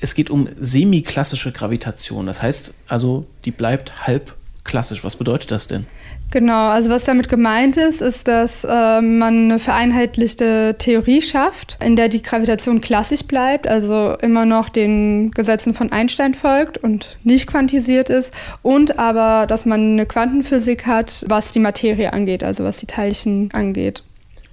Es 0.00 0.14
geht 0.14 0.30
um 0.30 0.48
semiklassische 0.56 1.52
Gravitation. 1.52 2.26
Das 2.26 2.42
heißt 2.42 2.74
also, 2.88 3.26
die 3.44 3.50
bleibt 3.50 4.06
halb 4.06 4.34
klassisch. 4.64 5.04
Was 5.04 5.16
bedeutet 5.16 5.50
das 5.50 5.66
denn? 5.66 5.86
Genau, 6.30 6.68
also 6.68 6.88
was 6.88 7.04
damit 7.04 7.28
gemeint 7.28 7.76
ist, 7.76 8.00
ist, 8.00 8.26
dass 8.26 8.64
äh, 8.64 8.68
man 9.02 9.50
eine 9.50 9.58
vereinheitlichte 9.58 10.76
Theorie 10.78 11.20
schafft, 11.20 11.76
in 11.84 11.94
der 11.94 12.08
die 12.08 12.22
Gravitation 12.22 12.80
klassisch 12.80 13.24
bleibt, 13.24 13.66
also 13.66 14.16
immer 14.22 14.46
noch 14.46 14.70
den 14.70 15.30
Gesetzen 15.32 15.74
von 15.74 15.92
Einstein 15.92 16.32
folgt 16.32 16.78
und 16.78 17.18
nicht 17.22 17.46
quantisiert 17.46 18.08
ist, 18.08 18.32
und 18.62 18.98
aber, 18.98 19.46
dass 19.46 19.66
man 19.66 19.92
eine 19.92 20.06
Quantenphysik 20.06 20.86
hat, 20.86 21.24
was 21.28 21.50
die 21.50 21.60
Materie 21.60 22.12
angeht, 22.12 22.42
also 22.42 22.64
was 22.64 22.78
die 22.78 22.86
Teilchen 22.86 23.50
angeht. 23.52 24.02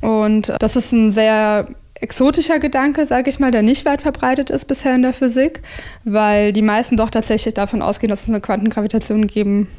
Und 0.02 0.54
das 0.60 0.76
ist 0.76 0.92
ein 0.92 1.14
sehr 1.14 1.68
exotischer 2.02 2.60
Gedanke, 2.60 3.06
sage 3.06 3.30
ich 3.30 3.40
mal, 3.40 3.52
der 3.52 3.62
nicht 3.62 3.86
weit 3.86 4.02
verbreitet 4.02 4.50
ist 4.50 4.66
bisher 4.66 4.96
in 4.96 5.02
der 5.02 5.14
Physik, 5.14 5.62
weil 6.04 6.52
die 6.54 6.62
meisten 6.62 6.98
doch 6.98 7.10
tatsächlich 7.10 7.54
davon 7.54 7.82
ausgehen, 7.82 8.10
dass 8.10 8.24
es 8.24 8.30
eine 8.30 8.42
Quantengravitation 8.42 9.28
geben 9.28 9.70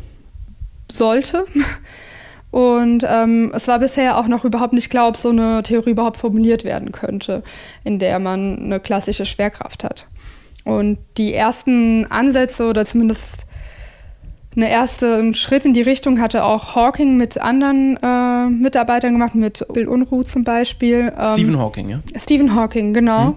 sollte. 0.92 1.44
Und 2.50 3.04
ähm, 3.08 3.52
es 3.54 3.68
war 3.68 3.78
bisher 3.78 4.18
auch 4.18 4.26
noch 4.26 4.44
überhaupt 4.44 4.72
nicht 4.72 4.90
klar, 4.90 5.08
ob 5.08 5.16
so 5.16 5.28
eine 5.28 5.62
Theorie 5.62 5.90
überhaupt 5.90 6.16
formuliert 6.16 6.64
werden 6.64 6.90
könnte, 6.90 7.42
in 7.84 7.98
der 7.98 8.18
man 8.18 8.58
eine 8.58 8.80
klassische 8.80 9.24
Schwerkraft 9.24 9.84
hat. 9.84 10.06
Und 10.64 10.98
die 11.16 11.32
ersten 11.32 12.06
Ansätze 12.10 12.68
oder 12.68 12.84
zumindest 12.84 13.46
einen 14.56 14.66
ersten 14.66 15.34
Schritt 15.34 15.64
in 15.64 15.72
die 15.72 15.82
Richtung 15.82 16.20
hatte 16.20 16.42
auch 16.42 16.74
Hawking 16.74 17.16
mit 17.16 17.40
anderen 17.40 17.96
äh, 18.02 18.46
Mitarbeitern 18.48 19.12
gemacht, 19.12 19.36
mit 19.36 19.64
Bill 19.72 19.86
Unruh 19.86 20.24
zum 20.24 20.42
Beispiel. 20.42 21.12
Ähm, 21.16 21.34
Stephen 21.34 21.58
Hawking, 21.58 21.88
ja? 21.88 22.00
Stephen 22.16 22.54
Hawking, 22.54 22.92
genau. 22.92 23.26
Hm. 23.26 23.34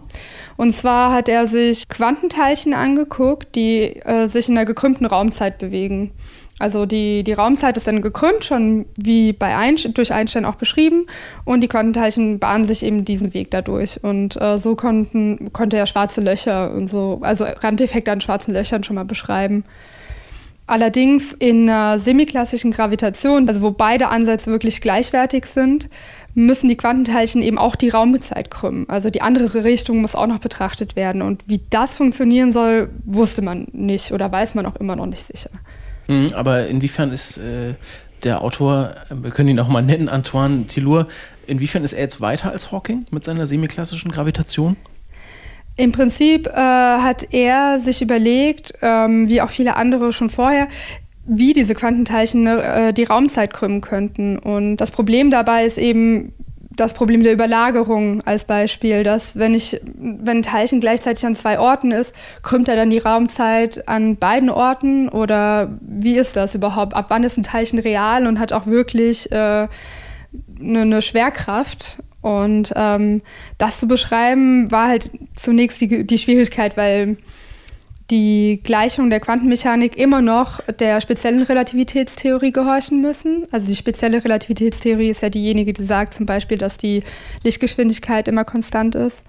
Und 0.58 0.72
zwar 0.72 1.14
hat 1.14 1.30
er 1.30 1.46
sich 1.46 1.88
Quantenteilchen 1.88 2.74
angeguckt, 2.74 3.56
die 3.56 3.96
äh, 4.06 4.28
sich 4.28 4.50
in 4.50 4.56
der 4.56 4.66
gekrümmten 4.66 5.06
Raumzeit 5.06 5.60
bewegen. 5.60 6.12
Also 6.60 6.86
die, 6.86 7.24
die 7.24 7.34
Raumzeit 7.34 7.78
ist 7.78 7.88
dann 7.88 8.02
gekrümmt, 8.02 8.46
schon 8.46 8.86
wie 8.96 9.34
bei 9.34 9.58
Einstein, 9.58 9.94
durch 9.96 10.14
Einstein 10.14 10.46
auch 10.46 10.56
beschrieben. 10.56 11.08
Und 11.46 11.62
die 11.62 11.68
Quantenteilchen 11.68 12.40
bahnen 12.40 12.66
sich 12.66 12.84
eben 12.84 13.06
diesen 13.06 13.34
Weg 13.34 13.50
dadurch. 13.52 14.04
Und 14.04 14.40
äh, 14.40 14.58
so 14.58 14.76
konnten, 14.76 15.52
konnte 15.52 15.78
er 15.78 15.88
schwarze 15.88 16.22
Löcher 16.22 16.72
und 16.72 16.90
so, 16.90 17.20
also 17.22 17.46
Randeffekte 17.46 18.12
an 18.12 18.22
schwarzen 18.22 18.54
Löchern 18.54 18.84
schon 18.84 18.96
mal 18.96 19.06
beschreiben. 19.06 19.64
Allerdings 20.66 21.34
in 21.34 21.70
einer 21.70 22.00
semiklassischen 22.00 22.72
Gravitation, 22.72 23.50
also 23.50 23.62
wo 23.62 23.72
beide 23.72 24.08
Ansätze 24.08 24.50
wirklich 24.50 24.80
gleichwertig 24.80 25.46
sind, 25.46 25.90
müssen 26.36 26.70
die 26.70 26.78
Quantenteilchen 26.78 27.42
eben 27.42 27.58
auch 27.58 27.76
die 27.76 27.90
Raumzeit 27.90 28.50
krümmen. 28.50 28.88
Also 28.88 29.10
die 29.10 29.22
andere 29.22 29.66
Richtung 29.66 30.00
muss 30.00 30.16
auch 30.16 30.28
noch 30.28 30.40
betrachtet 30.40 30.96
werden. 30.96 31.22
Und 31.22 31.44
wie 31.48 31.60
das 31.70 31.98
funktionieren 31.98 32.54
soll, 32.54 32.90
wusste 33.04 33.42
man 33.42 33.68
nicht 33.74 34.14
oder 34.14 34.32
weiß 34.32 34.56
man 34.56 34.66
auch 34.66 34.78
immer 34.78 34.96
noch 34.96 35.06
nicht 35.06 35.24
sicher. 35.24 35.50
Mhm, 36.14 36.34
aber 36.34 36.68
inwiefern 36.68 37.12
ist 37.12 37.38
äh, 37.38 37.74
der 38.24 38.42
Autor, 38.42 38.96
wir 39.10 39.32
können 39.32 39.50
ihn 39.50 39.60
auch 39.60 39.68
mal 39.68 39.82
nennen, 39.82 40.10
Antoine 40.10 40.66
Tilour, 40.68 41.08
inwiefern 41.48 41.84
ist 41.84 41.94
er 41.94 42.02
jetzt 42.02 42.22
weiter 42.22 42.52
als 42.52 42.72
Hawking 42.72 43.06
mit 43.12 43.24
seiner 43.26 43.48
semiklassischen 43.48 44.12
Gravitation? 44.12 44.78
Im 45.76 45.92
Prinzip 45.92 46.48
äh, 46.48 46.52
hat 46.54 47.34
er 47.34 47.80
sich 47.80 48.02
überlegt, 48.02 48.74
ähm, 48.82 49.28
wie 49.28 49.42
auch 49.42 49.50
viele 49.50 49.76
andere 49.76 50.14
schon 50.14 50.30
vorher, 50.30 50.68
wie 51.26 51.54
diese 51.54 51.74
Quantenteilchen 51.74 52.46
äh, 52.46 52.94
die 52.94 53.06
Raumzeit 53.06 53.54
krümmen 53.54 53.82
könnten. 53.82 54.38
Und 54.38 54.78
das 54.78 54.92
Problem 54.92 55.32
dabei 55.32 55.66
ist 55.66 55.78
eben, 55.78 56.34
das 56.76 56.94
Problem 56.94 57.24
der 57.24 57.34
Überlagerung 57.34 58.22
als 58.24 58.46
Beispiel, 58.46 59.04
dass 59.04 59.38
wenn 59.38 59.54
ich, 59.54 59.80
wenn 59.96 60.38
ein 60.38 60.44
Teilchen 60.44 60.80
gleichzeitig 60.80 61.26
an 61.26 61.36
zwei 61.36 61.60
Orten 61.60 61.92
ist, 61.92 62.16
krümmt 62.42 62.68
er 62.68 62.76
dann 62.76 62.90
die 62.90 63.00
Raumzeit 63.00 63.88
an 63.88 64.18
beiden 64.18 64.50
Orten 64.50 65.10
oder 65.10 65.78
wie 65.82 66.18
ist 66.18 66.36
das 66.36 66.56
überhaupt? 66.56 66.94
Ab 66.94 67.06
wann 67.10 67.24
ist 67.24 67.38
ein 67.38 67.44
Teilchen 67.44 67.80
real 67.80 68.28
und 68.28 68.40
hat 68.40 68.54
auch 68.54 68.66
wirklich 68.66 69.32
äh, 69.32 69.68
eine, 70.60 70.82
eine 70.82 71.02
Schwerkraft? 71.02 71.98
Und 72.22 72.72
ähm, 72.76 73.22
das 73.58 73.82
zu 73.82 73.88
beschreiben 73.88 74.72
war 74.72 74.88
halt 74.88 75.10
zunächst 75.36 75.82
die, 75.82 76.08
die 76.08 76.18
Schwierigkeit, 76.18 76.78
weil 76.78 77.18
die 78.12 78.62
Gleichungen 78.64 79.10
der 79.10 79.20
Quantenmechanik 79.20 79.98
immer 79.98 80.22
noch 80.22 80.60
der 80.80 81.02
speziellen 81.02 81.42
Relativitätstheorie 81.42 82.52
gehorchen 82.52 83.02
müssen. 83.02 83.46
Also 83.52 83.68
die 83.68 83.76
spezielle 83.76 84.24
Relativitätstheorie 84.24 85.10
ist 85.10 85.22
ja 85.22 85.30
diejenige, 85.30 85.74
die 85.74 85.86
sagt 85.86 86.14
zum 86.14 86.26
Beispiel, 86.26 86.58
dass 86.58 86.78
die 86.78 87.04
Lichtgeschwindigkeit 87.44 88.28
immer 88.28 88.46
konstant 88.46 88.96
ist. 88.96 89.26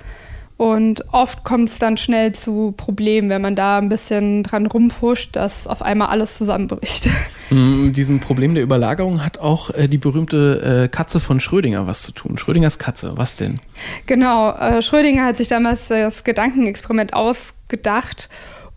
Und 0.57 1.04
oft 1.12 1.43
kommt 1.43 1.69
es 1.69 1.81
dann 1.81 1.97
schnell 1.97 2.33
zu 2.33 2.73
Problemen, 2.76 3.28
wenn 3.28 3.43
man 3.43 3.57
da 3.57 3.78
ein 3.78 3.88
bisschen 3.88 4.45
dran 4.45 4.66
rumfuscht, 4.66 5.35
dass 5.35 5.66
auf 5.66 5.83
einmal 5.83 6.09
alles 6.09 6.38
zusammenbricht. 6.38 7.11
Mm, 7.50 7.88
mit 7.88 7.99
diesem 7.99 8.21
Problem 8.21 8.54
der 8.54 8.62
Überlagerung 8.62 9.23
hat 9.23 9.37
auch 9.37 9.69
äh, 9.69 9.87
die 9.87 9.99
berühmte 9.99 10.85
äh, 10.85 10.88
Katze 10.88 11.21
von 11.21 11.40
Schrödinger 11.40 11.87
was 11.87 12.00
zu 12.00 12.12
tun. 12.12 12.38
Schrödingers 12.38 12.78
Katze, 12.78 13.12
was 13.16 13.37
denn? 13.37 13.61
Genau, 14.07 14.52
äh, 14.52 14.81
Schrödinger 14.81 15.26
hat 15.26 15.37
sich 15.37 15.49
damals 15.49 15.88
das 15.88 16.25
Gedankenexperiment 16.25 17.12
ausgedacht, 17.12 18.31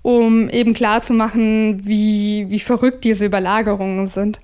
um 0.07 0.47
eben 0.49 0.73
klarzumachen, 0.73 1.81
wie, 1.83 2.45
wie 2.47 2.61
verrückt 2.61 3.03
diese 3.03 3.25
Überlagerungen 3.25 4.07
sind. 4.07 4.39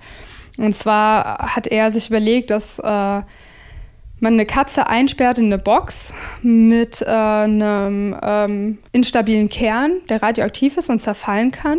Und 0.58 0.74
zwar 0.74 1.54
hat 1.54 1.66
er 1.66 1.90
sich 1.90 2.10
überlegt, 2.10 2.50
dass 2.50 2.78
äh, 2.80 2.82
man 2.82 3.24
eine 4.20 4.44
Katze 4.44 4.88
einsperrt 4.88 5.38
in 5.38 5.46
eine 5.46 5.56
Box 5.56 6.12
mit 6.42 7.00
äh, 7.00 7.06
einem 7.06 8.14
ähm, 8.22 8.78
instabilen 8.92 9.48
Kern, 9.48 10.02
der 10.10 10.22
radioaktiv 10.22 10.76
ist 10.76 10.90
und 10.90 10.98
zerfallen 10.98 11.50
kann. 11.50 11.78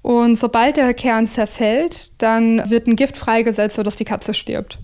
Und 0.00 0.36
sobald 0.36 0.78
der 0.78 0.94
Kern 0.94 1.26
zerfällt, 1.26 2.12
dann 2.16 2.70
wird 2.70 2.86
ein 2.86 2.96
Gift 2.96 3.18
freigesetzt, 3.18 3.76
sodass 3.76 3.96
die 3.96 4.06
Katze 4.06 4.32
stirbt. 4.32 4.78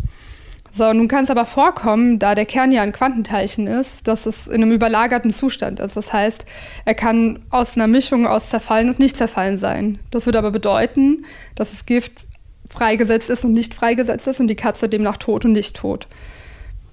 So, 0.74 0.90
nun 0.92 1.06
kann 1.06 1.24
es 1.24 1.30
aber 1.30 1.44
vorkommen, 1.44 2.18
da 2.18 2.34
der 2.34 2.46
Kern 2.46 2.72
ja 2.72 2.80
ein 2.80 2.92
Quantenteilchen 2.92 3.66
ist, 3.66 4.08
dass 4.08 4.24
es 4.24 4.46
in 4.46 4.62
einem 4.62 4.72
überlagerten 4.72 5.30
Zustand 5.30 5.80
ist. 5.80 5.98
Das 5.98 6.14
heißt, 6.14 6.46
er 6.86 6.94
kann 6.94 7.40
aus 7.50 7.76
einer 7.76 7.86
Mischung 7.86 8.26
aus 8.26 8.48
zerfallen 8.48 8.88
und 8.88 8.98
nicht 8.98 9.16
zerfallen 9.16 9.58
sein. 9.58 9.98
Das 10.10 10.24
würde 10.24 10.38
aber 10.38 10.50
bedeuten, 10.50 11.26
dass 11.56 11.72
das 11.72 11.84
Gift 11.84 12.24
freigesetzt 12.70 13.28
ist 13.28 13.44
und 13.44 13.52
nicht 13.52 13.74
freigesetzt 13.74 14.26
ist 14.26 14.40
und 14.40 14.48
die 14.48 14.56
Katze 14.56 14.88
demnach 14.88 15.18
tot 15.18 15.44
und 15.44 15.52
nicht 15.52 15.76
tot. 15.76 16.08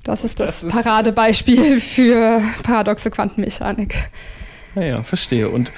Das 0.04 0.26
ist 0.26 0.42
das, 0.42 0.62
das 0.62 0.84
Paradebeispiel 0.84 1.80
für 1.80 2.42
paradoxe 2.64 3.12
Quantenmechanik. 3.12 3.96
Naja, 4.76 5.04
verstehe. 5.04 5.50
Und 5.50 5.72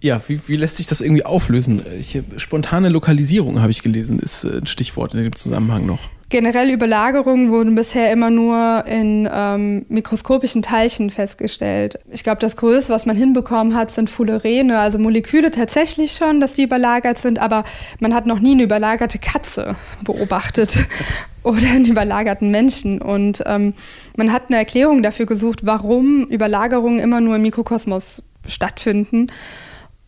ja, 0.00 0.20
wie, 0.28 0.40
wie, 0.46 0.56
lässt 0.56 0.76
sich 0.76 0.86
das 0.86 1.00
irgendwie 1.00 1.24
auflösen? 1.24 1.82
Ich, 1.98 2.20
spontane 2.36 2.88
Lokalisierung, 2.88 3.60
habe 3.60 3.70
ich 3.70 3.82
gelesen, 3.82 4.18
ist 4.20 4.44
äh, 4.44 4.58
ein 4.58 4.66
Stichwort 4.66 5.14
in 5.14 5.24
dem 5.24 5.34
Zusammenhang 5.34 5.86
noch. 5.86 6.00
Generell 6.30 6.70
Überlagerungen 6.70 7.50
wurden 7.50 7.74
bisher 7.74 8.12
immer 8.12 8.28
nur 8.28 8.84
in 8.86 9.26
ähm, 9.32 9.86
mikroskopischen 9.88 10.60
Teilchen 10.60 11.08
festgestellt. 11.08 11.98
Ich 12.10 12.22
glaube, 12.22 12.38
das 12.40 12.56
Größte, 12.56 12.92
was 12.92 13.06
man 13.06 13.16
hinbekommen 13.16 13.74
hat, 13.74 13.90
sind 13.90 14.10
Fullerene, 14.10 14.78
also 14.78 14.98
Moleküle 14.98 15.50
tatsächlich 15.50 16.12
schon, 16.12 16.38
dass 16.38 16.52
die 16.52 16.64
überlagert 16.64 17.16
sind, 17.16 17.38
aber 17.38 17.64
man 17.98 18.14
hat 18.14 18.26
noch 18.26 18.40
nie 18.40 18.52
eine 18.52 18.64
überlagerte 18.64 19.18
Katze 19.18 19.74
beobachtet 20.04 20.84
oder 21.42 21.66
einen 21.66 21.86
überlagerten 21.86 22.50
Menschen. 22.50 23.00
Und 23.00 23.42
ähm, 23.46 23.72
man 24.14 24.30
hat 24.30 24.44
eine 24.48 24.58
Erklärung 24.58 25.02
dafür 25.02 25.24
gesucht, 25.24 25.60
warum 25.64 26.26
Überlagerungen 26.26 26.98
immer 26.98 27.22
nur 27.22 27.36
im 27.36 27.42
Mikrokosmos 27.42 28.22
stattfinden. 28.46 29.28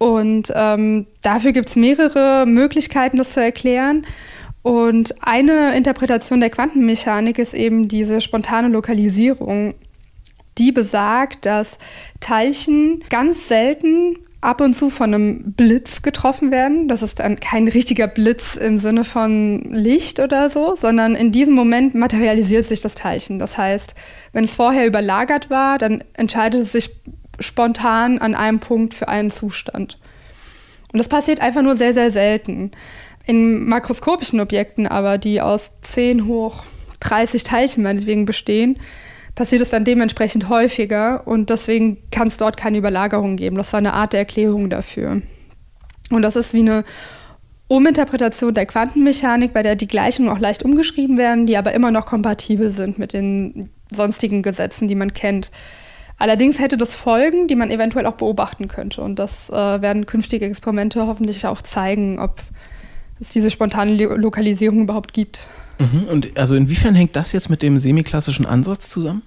Und 0.00 0.50
ähm, 0.54 1.06
dafür 1.20 1.52
gibt 1.52 1.68
es 1.68 1.76
mehrere 1.76 2.46
Möglichkeiten, 2.46 3.18
das 3.18 3.34
zu 3.34 3.42
erklären. 3.42 4.06
Und 4.62 5.14
eine 5.20 5.76
Interpretation 5.76 6.40
der 6.40 6.48
Quantenmechanik 6.48 7.38
ist 7.38 7.52
eben 7.52 7.86
diese 7.86 8.22
spontane 8.22 8.68
Lokalisierung, 8.68 9.74
die 10.56 10.72
besagt, 10.72 11.44
dass 11.44 11.76
Teilchen 12.18 13.04
ganz 13.10 13.46
selten 13.46 14.16
ab 14.40 14.62
und 14.62 14.72
zu 14.72 14.88
von 14.88 15.12
einem 15.12 15.52
Blitz 15.52 16.00
getroffen 16.00 16.50
werden. 16.50 16.88
Das 16.88 17.02
ist 17.02 17.20
dann 17.20 17.38
kein 17.38 17.68
richtiger 17.68 18.06
Blitz 18.06 18.56
im 18.56 18.78
Sinne 18.78 19.04
von 19.04 19.68
Licht 19.70 20.18
oder 20.18 20.48
so, 20.48 20.76
sondern 20.76 21.14
in 21.14 21.30
diesem 21.30 21.54
Moment 21.54 21.94
materialisiert 21.94 22.64
sich 22.64 22.80
das 22.80 22.94
Teilchen. 22.94 23.38
Das 23.38 23.58
heißt, 23.58 23.94
wenn 24.32 24.44
es 24.44 24.54
vorher 24.54 24.86
überlagert 24.86 25.50
war, 25.50 25.76
dann 25.76 26.02
entscheidet 26.14 26.62
es 26.62 26.72
sich 26.72 26.90
spontan 27.40 28.18
an 28.18 28.34
einem 28.34 28.60
Punkt 28.60 28.94
für 28.94 29.08
einen 29.08 29.30
Zustand. 29.30 29.98
Und 30.92 30.98
das 30.98 31.08
passiert 31.08 31.40
einfach 31.40 31.62
nur 31.62 31.76
sehr, 31.76 31.94
sehr 31.94 32.10
selten. 32.10 32.72
In 33.26 33.66
makroskopischen 33.66 34.40
Objekten 34.40 34.86
aber, 34.86 35.18
die 35.18 35.40
aus 35.40 35.72
10 35.82 36.26
hoch 36.26 36.64
30 37.00 37.44
Teilchen 37.44 37.82
meinetwegen 37.82 38.26
bestehen, 38.26 38.76
passiert 39.34 39.62
es 39.62 39.70
dann 39.70 39.84
dementsprechend 39.84 40.48
häufiger 40.48 41.26
und 41.26 41.50
deswegen 41.50 41.98
kann 42.10 42.28
es 42.28 42.36
dort 42.36 42.56
keine 42.56 42.78
Überlagerung 42.78 43.36
geben. 43.36 43.56
Das 43.56 43.72
war 43.72 43.78
eine 43.78 43.94
Art 43.94 44.12
der 44.12 44.20
Erklärung 44.20 44.68
dafür. 44.68 45.22
Und 46.10 46.22
das 46.22 46.36
ist 46.36 46.52
wie 46.52 46.60
eine 46.60 46.84
Uminterpretation 47.68 48.52
der 48.52 48.66
Quantenmechanik, 48.66 49.52
bei 49.52 49.62
der 49.62 49.76
die 49.76 49.86
Gleichungen 49.86 50.28
auch 50.30 50.40
leicht 50.40 50.64
umgeschrieben 50.64 51.16
werden, 51.16 51.46
die 51.46 51.56
aber 51.56 51.72
immer 51.72 51.92
noch 51.92 52.04
kompatibel 52.04 52.72
sind 52.72 52.98
mit 52.98 53.12
den 53.12 53.70
sonstigen 53.90 54.42
Gesetzen, 54.42 54.88
die 54.88 54.96
man 54.96 55.14
kennt. 55.14 55.52
Allerdings 56.20 56.58
hätte 56.58 56.76
das 56.76 56.94
Folgen, 56.94 57.48
die 57.48 57.56
man 57.56 57.70
eventuell 57.70 58.04
auch 58.04 58.16
beobachten 58.16 58.68
könnte. 58.68 59.00
Und 59.00 59.18
das 59.18 59.48
äh, 59.48 59.54
werden 59.54 60.04
künftige 60.04 60.44
Experimente 60.44 61.06
hoffentlich 61.06 61.46
auch 61.46 61.62
zeigen, 61.62 62.18
ob 62.18 62.42
es 63.18 63.30
diese 63.30 63.50
spontane 63.50 63.96
Lokalisierung 63.96 64.82
überhaupt 64.82 65.14
gibt. 65.14 65.48
Mhm. 65.78 66.04
Und 66.10 66.38
also 66.38 66.56
inwiefern 66.56 66.94
hängt 66.94 67.16
das 67.16 67.32
jetzt 67.32 67.48
mit 67.48 67.62
dem 67.62 67.78
semiklassischen 67.78 68.44
Ansatz 68.44 68.90
zusammen? 68.90 69.22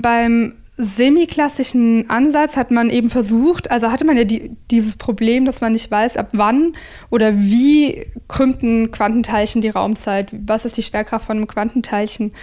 Beim 0.00 0.54
semiklassischen 0.76 2.08
Ansatz 2.08 2.56
hat 2.56 2.70
man 2.70 2.90
eben 2.90 3.10
versucht, 3.10 3.68
also 3.72 3.90
hatte 3.90 4.04
man 4.04 4.16
ja 4.16 4.22
die, 4.22 4.52
dieses 4.70 4.94
Problem, 4.94 5.46
dass 5.46 5.60
man 5.60 5.72
nicht 5.72 5.90
weiß, 5.90 6.16
ab 6.16 6.28
wann 6.32 6.74
oder 7.10 7.36
wie 7.36 8.06
krümmten 8.28 8.92
Quantenteilchen 8.92 9.62
die 9.62 9.70
Raumzeit, 9.70 10.32
was 10.46 10.64
ist 10.64 10.76
die 10.76 10.84
Schwerkraft 10.84 11.26
von 11.26 11.38
einem 11.38 11.48
Quantenteilchen. 11.48 12.34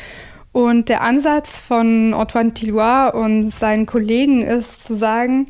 Und 0.56 0.88
der 0.88 1.02
Ansatz 1.02 1.60
von 1.60 2.14
Antoine 2.14 2.54
Tillois 2.54 3.10
und 3.10 3.50
seinen 3.50 3.86
Kollegen 3.86 4.42
ist 4.42 4.86
zu 4.86 4.96
sagen, 4.96 5.50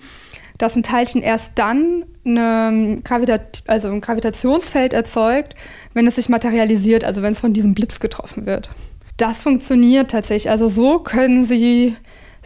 dass 0.58 0.76
ein 0.76 0.82
Teilchen 0.82 1.22
erst 1.22 1.52
dann 1.60 2.06
eine 2.26 3.02
Gravitat 3.04 3.62
also 3.68 3.90
ein 3.90 4.02
Gravitationsfeld 4.02 4.94
erzeugt, 4.94 5.54
wenn 5.94 6.08
es 6.08 6.16
sich 6.16 6.28
materialisiert, 6.28 7.04
also 7.04 7.22
wenn 7.22 7.34
es 7.34 7.40
von 7.40 7.54
diesem 7.54 7.76
Blitz 7.76 8.00
getroffen 8.00 8.48
wird. 8.48 8.72
Das 9.18 9.44
funktioniert 9.44 10.10
tatsächlich. 10.10 10.50
Also 10.50 10.68
so 10.70 10.98
können 10.98 11.46
Sie 11.46 11.96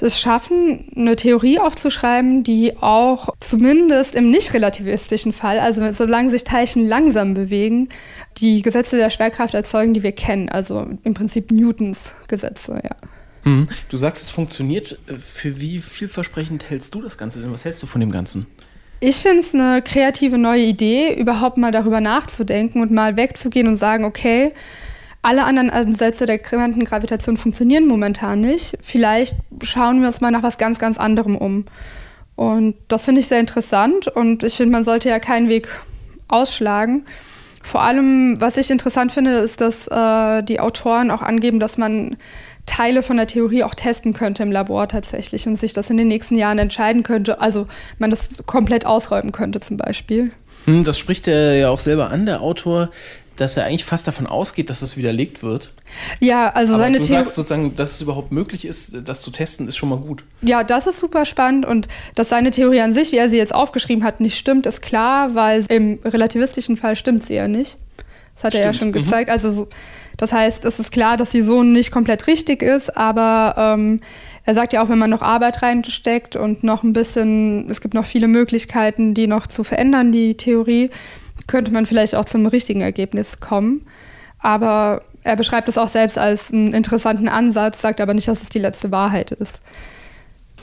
es 0.02 0.20
schaffen, 0.20 0.92
eine 0.96 1.16
Theorie 1.16 1.60
aufzuschreiben, 1.60 2.44
die 2.44 2.78
auch 2.78 3.30
zumindest 3.40 4.16
im 4.16 4.30
nicht 4.30 4.54
relativistischen 4.54 5.34
Fall, 5.34 5.60
also 5.60 5.92
solange 5.92 6.32
sich 6.32 6.44
Teilchen 6.44 6.88
langsam 6.88 7.34
bewegen, 7.34 7.90
die 8.38 8.62
Gesetze 8.62 8.98
der 8.98 9.10
Schwerkraft 9.10 9.54
erzeugen, 9.54 9.94
die 9.94 10.04
wir 10.04 10.12
kennen. 10.12 10.50
Also 10.50 10.88
im 11.04 11.14
Prinzip 11.14 11.52
Newtons 11.52 12.16
Gesetze, 12.28 12.82
ja. 12.84 12.96
Mhm. 13.44 13.68
Du 13.90 13.98
sagst, 13.98 14.24
es 14.24 14.30
funktioniert. 14.30 15.00
Für 15.20 15.60
wie 15.60 15.80
vielversprechend 15.80 16.70
hältst 16.70 16.94
du 16.96 17.02
das 17.02 17.18
Ganze 17.18 17.40
denn? 17.42 17.52
Was 17.52 17.66
hältst 17.66 17.82
du 17.84 17.88
von 17.88 18.02
dem 18.02 18.12
Ganzen? 18.12 18.46
Ich 19.02 19.18
finde 19.18 19.40
es 19.40 19.54
eine 19.54 19.82
kreative 19.82 20.38
neue 20.38 20.64
Idee, 20.64 21.14
überhaupt 21.18 21.58
mal 21.58 21.72
darüber 21.72 22.02
nachzudenken 22.02 22.82
und 22.82 22.92
mal 22.92 23.16
wegzugehen 23.16 23.68
und 23.68 23.78
sagen, 23.78 24.04
okay, 24.04 24.52
alle 25.22 25.44
anderen 25.44 25.70
Ansätze 25.70 26.26
der 26.26 26.40
Quantengravitation 26.40 27.38
funktionieren 27.38 27.88
momentan 27.88 28.42
nicht. 28.42 28.78
Vielleicht 28.82 29.36
schauen 29.62 30.00
wir 30.00 30.08
uns 30.08 30.22
mal 30.22 30.32
nach 30.32 30.44
was 30.44 30.58
ganz, 30.58 30.80
ganz 30.80 30.98
anderem 30.98 31.36
um. 31.36 31.66
Und 32.36 32.76
das 32.88 33.06
finde 33.06 33.20
ich 33.20 33.28
sehr 33.28 33.42
interessant 33.42 34.08
und 34.08 34.44
ich 34.44 34.54
finde, 34.54 34.72
man 34.72 34.86
sollte 34.86 35.10
ja 35.10 35.20
keinen 35.20 35.50
Weg 35.50 35.68
ausschlagen. 36.30 37.06
Vor 37.62 37.82
allem, 37.82 38.40
was 38.40 38.56
ich 38.56 38.72
interessant 38.72 39.12
finde, 39.12 39.32
ist, 39.40 39.60
dass 39.60 39.88
äh, 39.88 40.42
die 40.44 40.62
Autoren 40.62 41.12
auch 41.12 41.22
angeben, 41.22 41.60
dass 41.60 41.78
man 41.78 42.16
Teile 42.66 43.04
von 43.04 43.18
der 43.18 43.28
Theorie 43.28 43.64
auch 43.64 43.76
testen 43.76 44.14
könnte 44.14 44.44
im 44.44 44.52
Labor 44.52 44.88
tatsächlich 44.88 45.48
und 45.48 45.58
sich 45.58 45.74
das 45.74 45.90
in 45.90 45.98
den 45.98 46.08
nächsten 46.08 46.36
Jahren 46.36 46.60
entscheiden 46.60 47.04
könnte. 47.04 47.42
Also 47.42 47.68
man 47.98 48.10
das 48.10 48.44
komplett 48.46 48.86
ausräumen 48.86 49.34
könnte 49.34 49.60
zum 49.60 49.76
Beispiel. 49.76 50.32
Hm, 50.66 50.84
das 50.84 50.98
spricht 50.98 51.28
er 51.28 51.56
ja 51.56 51.70
auch 51.70 51.80
selber 51.80 52.10
an, 52.10 52.26
der 52.26 52.42
Autor, 52.42 52.90
dass 53.40 53.56
er 53.56 53.66
eigentlich 53.66 53.86
fast 53.86 54.08
davon 54.08 54.28
ausgeht, 54.28 54.70
dass 54.70 54.82
das 54.82 54.98
widerlegt 54.98 55.44
wird. 55.44 55.72
Ja, 56.20 56.50
also 56.50 56.74
Aber 56.74 56.84
seine 56.84 57.00
Theorie. 57.00 57.10
Du 57.10 57.16
sagst 57.16 57.36
sozusagen, 57.36 57.74
dass 57.76 57.92
es 57.92 58.02
überhaupt 58.02 58.32
möglich 58.32 58.66
ist, 58.66 58.98
das 59.06 59.22
zu 59.22 59.32
testen, 59.32 59.68
ist 59.68 59.78
schon 59.78 59.90
mal 59.90 59.98
gut. 59.98 60.24
Ja, 60.42 60.64
das 60.64 60.88
ist 60.88 61.00
super 61.00 61.26
spannend 61.26 61.66
und 61.66 61.88
dass 62.16 62.30
seine 62.30 62.52
Theorie 62.52 62.82
an 62.82 62.94
sich, 62.94 63.12
wie 63.12 63.18
er 63.18 63.30
sie 63.30 63.38
jetzt 63.38 63.56
aufgeschrieben 63.56 64.04
hat, 64.04 64.20
nicht 64.20 64.38
stimmt, 64.38 64.66
ist 64.66 64.82
klar, 64.82 65.36
weil 65.36 65.66
im 65.70 66.00
relativistischen 66.04 66.76
Fall 66.76 66.96
stimmt 66.96 67.24
sie 67.24 67.36
ja 67.36 67.48
nicht. 67.48 67.78
Das 68.36 68.44
hat 68.44 68.54
stimmt. 68.54 68.66
er 68.66 68.72
ja 68.72 68.74
schon 68.74 68.88
mhm. 68.90 68.94
gezeigt. 68.94 69.30
Mhm. 69.30 69.34
Also 69.34 69.52
so, 69.52 69.68
das 70.18 70.34
heißt, 70.34 70.66
es 70.66 70.80
ist 70.80 70.92
klar, 70.92 71.16
dass 71.16 71.32
die 71.32 71.42
so 71.42 71.64
nicht 71.64 71.92
komplett 71.92 72.28
richtig 72.28 72.62
ist, 72.62 72.96
aber 72.98 73.56
ähm, 73.58 74.02
er 74.44 74.54
sagt 74.54 74.74
ja 74.74 74.84
auch, 74.84 74.90
wenn 74.90 74.98
man 74.98 75.10
noch 75.10 75.22
Arbeit 75.22 75.62
reinsteckt 75.62 76.36
und 76.36 76.64
noch 76.64 76.84
ein 76.84 76.92
bisschen, 76.92 77.70
es 77.70 77.80
gibt 77.80 77.94
noch 77.94 78.06
viele 78.06 78.28
Möglichkeiten, 78.28 79.14
die 79.14 79.28
noch 79.28 79.48
zu 79.48 79.64
verändern, 79.64 80.12
die 80.12 80.36
Theorie, 80.36 80.90
könnte 81.50 81.72
man 81.72 81.86
vielleicht 81.86 82.16
auch 82.16 82.26
zum 82.26 82.46
richtigen 82.46 82.82
Ergebnis 82.82 83.40
kommen. 83.40 83.86
Aber 84.38 85.02
er 85.24 85.36
beschreibt 85.36 85.68
es 85.68 85.78
auch 85.78 85.88
selbst 85.90 86.18
als 86.18 86.54
einen 86.54 86.74
interessanten 86.74 87.28
Ansatz, 87.28 87.82
sagt 87.82 88.00
aber 88.00 88.14
nicht, 88.14 88.28
dass 88.28 88.42
es 88.42 88.50
die 88.50 88.60
letzte 88.60 88.92
Wahrheit 88.92 89.32
ist. 89.32 89.62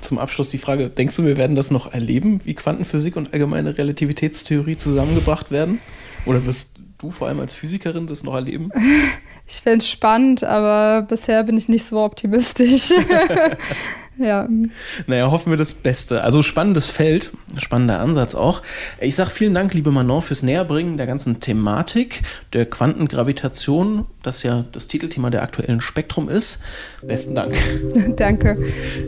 Zum 0.01 0.19
Abschluss 0.19 0.51
die 0.51 0.59
Frage, 0.59 0.89
denkst 0.89 1.17
du, 1.17 1.25
wir 1.25 1.37
werden 1.37 1.57
das 1.57 1.71
noch 1.71 1.93
erleben, 1.93 2.45
wie 2.45 2.55
Quantenphysik 2.55 3.17
und 3.17 3.33
allgemeine 3.33 3.77
Relativitätstheorie 3.77 4.77
zusammengebracht 4.77 5.51
werden? 5.51 5.81
Oder 6.25 6.47
wirst 6.47 6.77
du 6.99 7.11
vor 7.11 7.29
allem 7.29 7.41
als 7.41 7.55
Physikerin 7.55 8.07
das 8.07 8.23
noch 8.23 8.35
erleben? 8.35 8.71
Ich 9.49 9.61
fände 9.61 9.79
es 9.79 9.89
spannend, 9.89 10.43
aber 10.43 11.03
bisher 11.03 11.45
bin 11.45 11.57
ich 11.57 11.69
nicht 11.69 11.87
so 11.87 12.01
optimistisch. 12.01 12.91
Ja. 14.19 14.49
Naja, 15.07 15.31
hoffen 15.31 15.51
wir 15.51 15.59
das 15.59 15.75
Beste. 15.75 16.23
Also 16.23 16.43
spannendes 16.43 16.87
Feld, 16.87 17.33
spannender 17.59 18.01
Ansatz 18.01 18.35
auch. 18.35 18.63
Ich 19.01 19.15
sage 19.15 19.31
vielen 19.31 19.53
Dank, 19.53 19.75
liebe 19.75 19.91
Manon, 19.91 20.23
fürs 20.23 20.43
Näherbringen 20.43 20.97
der 20.97 21.07
ganzen 21.07 21.41
Thematik 21.41 22.23
der 22.53 22.65
Quantengravitation, 22.67 24.07
das 24.23 24.43
ja 24.43 24.65
das 24.73 24.89
Titelthema 24.89 25.29
der 25.29 25.43
aktuellen 25.43 25.81
Spektrum 25.81 26.29
ist. 26.29 26.61
Besten 27.03 27.35
Dank. 27.35 27.55
Danke. 28.17 28.59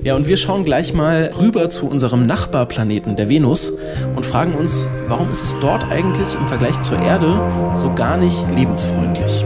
Ja, 0.02 0.14
und 0.14 0.28
wir 0.28 0.36
schauen 0.36 0.64
gleich 0.64 0.92
mal 0.92 1.32
rüber 1.40 1.70
zu 1.70 1.88
unserem 1.88 2.26
Nachbarplaneten, 2.26 3.16
der 3.16 3.28
Venus, 3.28 3.72
und 4.14 4.26
fragen 4.26 4.54
uns, 4.54 4.86
warum 5.08 5.30
ist 5.30 5.42
es 5.42 5.58
dort 5.60 5.90
eigentlich 5.90 6.34
im 6.34 6.46
Vergleich 6.46 6.80
zur 6.82 7.00
Erde 7.00 7.40
so 7.76 7.94
gar 7.94 8.18
nicht 8.18 8.38
lebensfreundlich? 8.54 9.44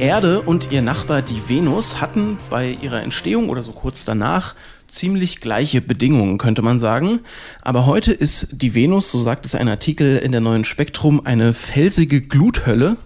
Erde 0.00 0.40
und 0.40 0.72
ihr 0.72 0.80
Nachbar, 0.80 1.20
die 1.20 1.42
Venus, 1.46 2.00
hatten 2.00 2.38
bei 2.48 2.70
ihrer 2.80 3.02
Entstehung 3.02 3.50
oder 3.50 3.62
so 3.62 3.72
kurz 3.72 4.06
danach 4.06 4.54
ziemlich 4.88 5.42
gleiche 5.42 5.82
Bedingungen, 5.82 6.38
könnte 6.38 6.62
man 6.62 6.78
sagen. 6.78 7.20
Aber 7.60 7.84
heute 7.84 8.10
ist 8.12 8.48
die 8.62 8.74
Venus, 8.74 9.10
so 9.10 9.20
sagt 9.20 9.44
es 9.44 9.54
ein 9.54 9.68
Artikel 9.68 10.16
in 10.16 10.32
der 10.32 10.40
neuen 10.40 10.64
Spektrum, 10.64 11.26
eine 11.26 11.52
felsige 11.52 12.22
Gluthölle. 12.22 12.96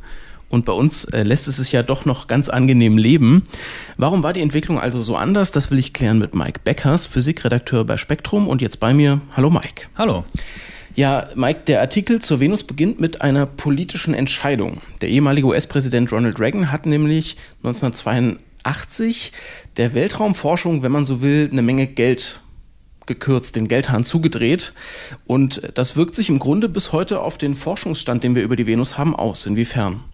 Und 0.48 0.66
bei 0.66 0.72
uns 0.72 1.04
äh, 1.06 1.24
lässt 1.24 1.48
es 1.48 1.56
sich 1.56 1.72
ja 1.72 1.82
doch 1.82 2.04
noch 2.04 2.28
ganz 2.28 2.48
angenehm 2.48 2.96
leben. 2.96 3.42
Warum 3.96 4.22
war 4.22 4.32
die 4.32 4.40
Entwicklung 4.40 4.78
also 4.78 5.02
so 5.02 5.16
anders? 5.16 5.50
Das 5.50 5.72
will 5.72 5.80
ich 5.80 5.94
klären 5.94 6.20
mit 6.20 6.36
Mike 6.36 6.60
Beckers, 6.62 7.06
Physikredakteur 7.06 7.84
bei 7.84 7.96
Spektrum. 7.96 8.46
Und 8.46 8.62
jetzt 8.62 8.78
bei 8.78 8.94
mir. 8.94 9.20
Hallo 9.36 9.50
Mike. 9.50 9.86
Hallo. 9.96 10.24
Ja, 10.96 11.26
Mike, 11.34 11.62
der 11.66 11.80
Artikel 11.80 12.20
zur 12.22 12.38
Venus 12.38 12.62
beginnt 12.62 13.00
mit 13.00 13.20
einer 13.20 13.46
politischen 13.46 14.14
Entscheidung. 14.14 14.80
Der 15.00 15.08
ehemalige 15.08 15.48
US-Präsident 15.48 16.12
Ronald 16.12 16.38
Reagan 16.38 16.70
hat 16.70 16.86
nämlich 16.86 17.36
1982 17.64 19.32
der 19.76 19.94
Weltraumforschung, 19.94 20.84
wenn 20.84 20.92
man 20.92 21.04
so 21.04 21.20
will, 21.20 21.48
eine 21.50 21.62
Menge 21.62 21.88
Geld 21.88 22.40
gekürzt, 23.06 23.56
den 23.56 23.66
Geldhahn 23.66 24.04
zugedreht. 24.04 24.72
Und 25.26 25.62
das 25.74 25.96
wirkt 25.96 26.14
sich 26.14 26.28
im 26.28 26.38
Grunde 26.38 26.68
bis 26.68 26.92
heute 26.92 27.20
auf 27.20 27.38
den 27.38 27.56
Forschungsstand, 27.56 28.22
den 28.22 28.36
wir 28.36 28.44
über 28.44 28.54
die 28.54 28.68
Venus 28.68 28.96
haben, 28.96 29.16
aus. 29.16 29.46
Inwiefern? 29.46 30.04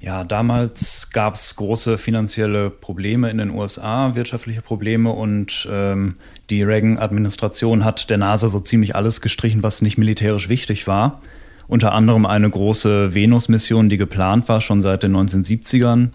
Ja, 0.00 0.24
damals 0.24 1.10
gab 1.12 1.34
es 1.34 1.56
große 1.56 1.98
finanzielle 1.98 2.70
Probleme 2.70 3.30
in 3.30 3.38
den 3.38 3.50
USA, 3.50 4.14
wirtschaftliche 4.14 4.62
Probleme 4.62 5.12
und 5.12 5.68
ähm, 5.70 6.16
die 6.50 6.62
Reagan-Administration 6.62 7.84
hat 7.84 8.10
der 8.10 8.18
NASA 8.18 8.48
so 8.48 8.60
ziemlich 8.60 8.96
alles 8.96 9.20
gestrichen, 9.20 9.62
was 9.62 9.82
nicht 9.82 9.98
militärisch 9.98 10.48
wichtig 10.48 10.86
war. 10.86 11.20
Unter 11.68 11.92
anderem 11.92 12.26
eine 12.26 12.50
große 12.50 13.14
Venus-Mission, 13.14 13.88
die 13.88 13.96
geplant 13.96 14.48
war, 14.48 14.60
schon 14.60 14.80
seit 14.80 15.02
den 15.02 15.16
1970ern. 15.16 16.08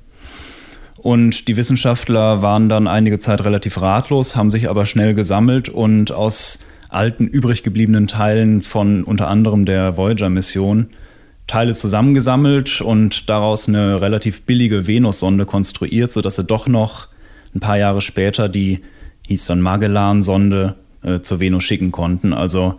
Und 0.98 1.48
die 1.48 1.56
Wissenschaftler 1.56 2.42
waren 2.42 2.68
dann 2.68 2.88
einige 2.88 3.20
Zeit 3.20 3.46
relativ 3.46 3.82
ratlos, 3.82 4.36
haben 4.36 4.51
sich 4.51 4.70
aber 4.70 4.86
schnell 4.86 5.13
gesammelt 5.13 5.70
und 5.70 6.12
aus 6.12 6.60
alten 6.89 7.27
übrig 7.27 7.63
gebliebenen 7.63 8.08
Teilen 8.08 8.62
von 8.62 9.04
unter 9.04 9.27
anderem 9.27 9.65
der 9.65 9.98
Voyager-Mission 9.98 10.88
Teile 11.48 11.74
zusammengesammelt 11.74 12.82
und 12.82 13.30
daraus 13.30 13.68
eine 13.68 14.01
relativ 14.01 14.44
billige 14.44 14.88
Venus-Sonde 14.88 15.46
konstruiert, 15.46 16.12
sodass 16.12 16.38
sie 16.38 16.44
doch 16.44 16.68
noch 16.68 17.08
ein 17.54 17.60
paar 17.60 17.77
Jahre 17.77 18.01
später 18.01 18.50
die, 18.50 18.82
hieß 19.27 19.46
dann 19.46 19.62
Magellan-Sonde, 19.62 20.75
äh, 21.03 21.22
zur 21.22 21.39
Venus 21.39 21.63
schicken 21.63 21.91
konnten. 21.91 22.34
Also 22.34 22.75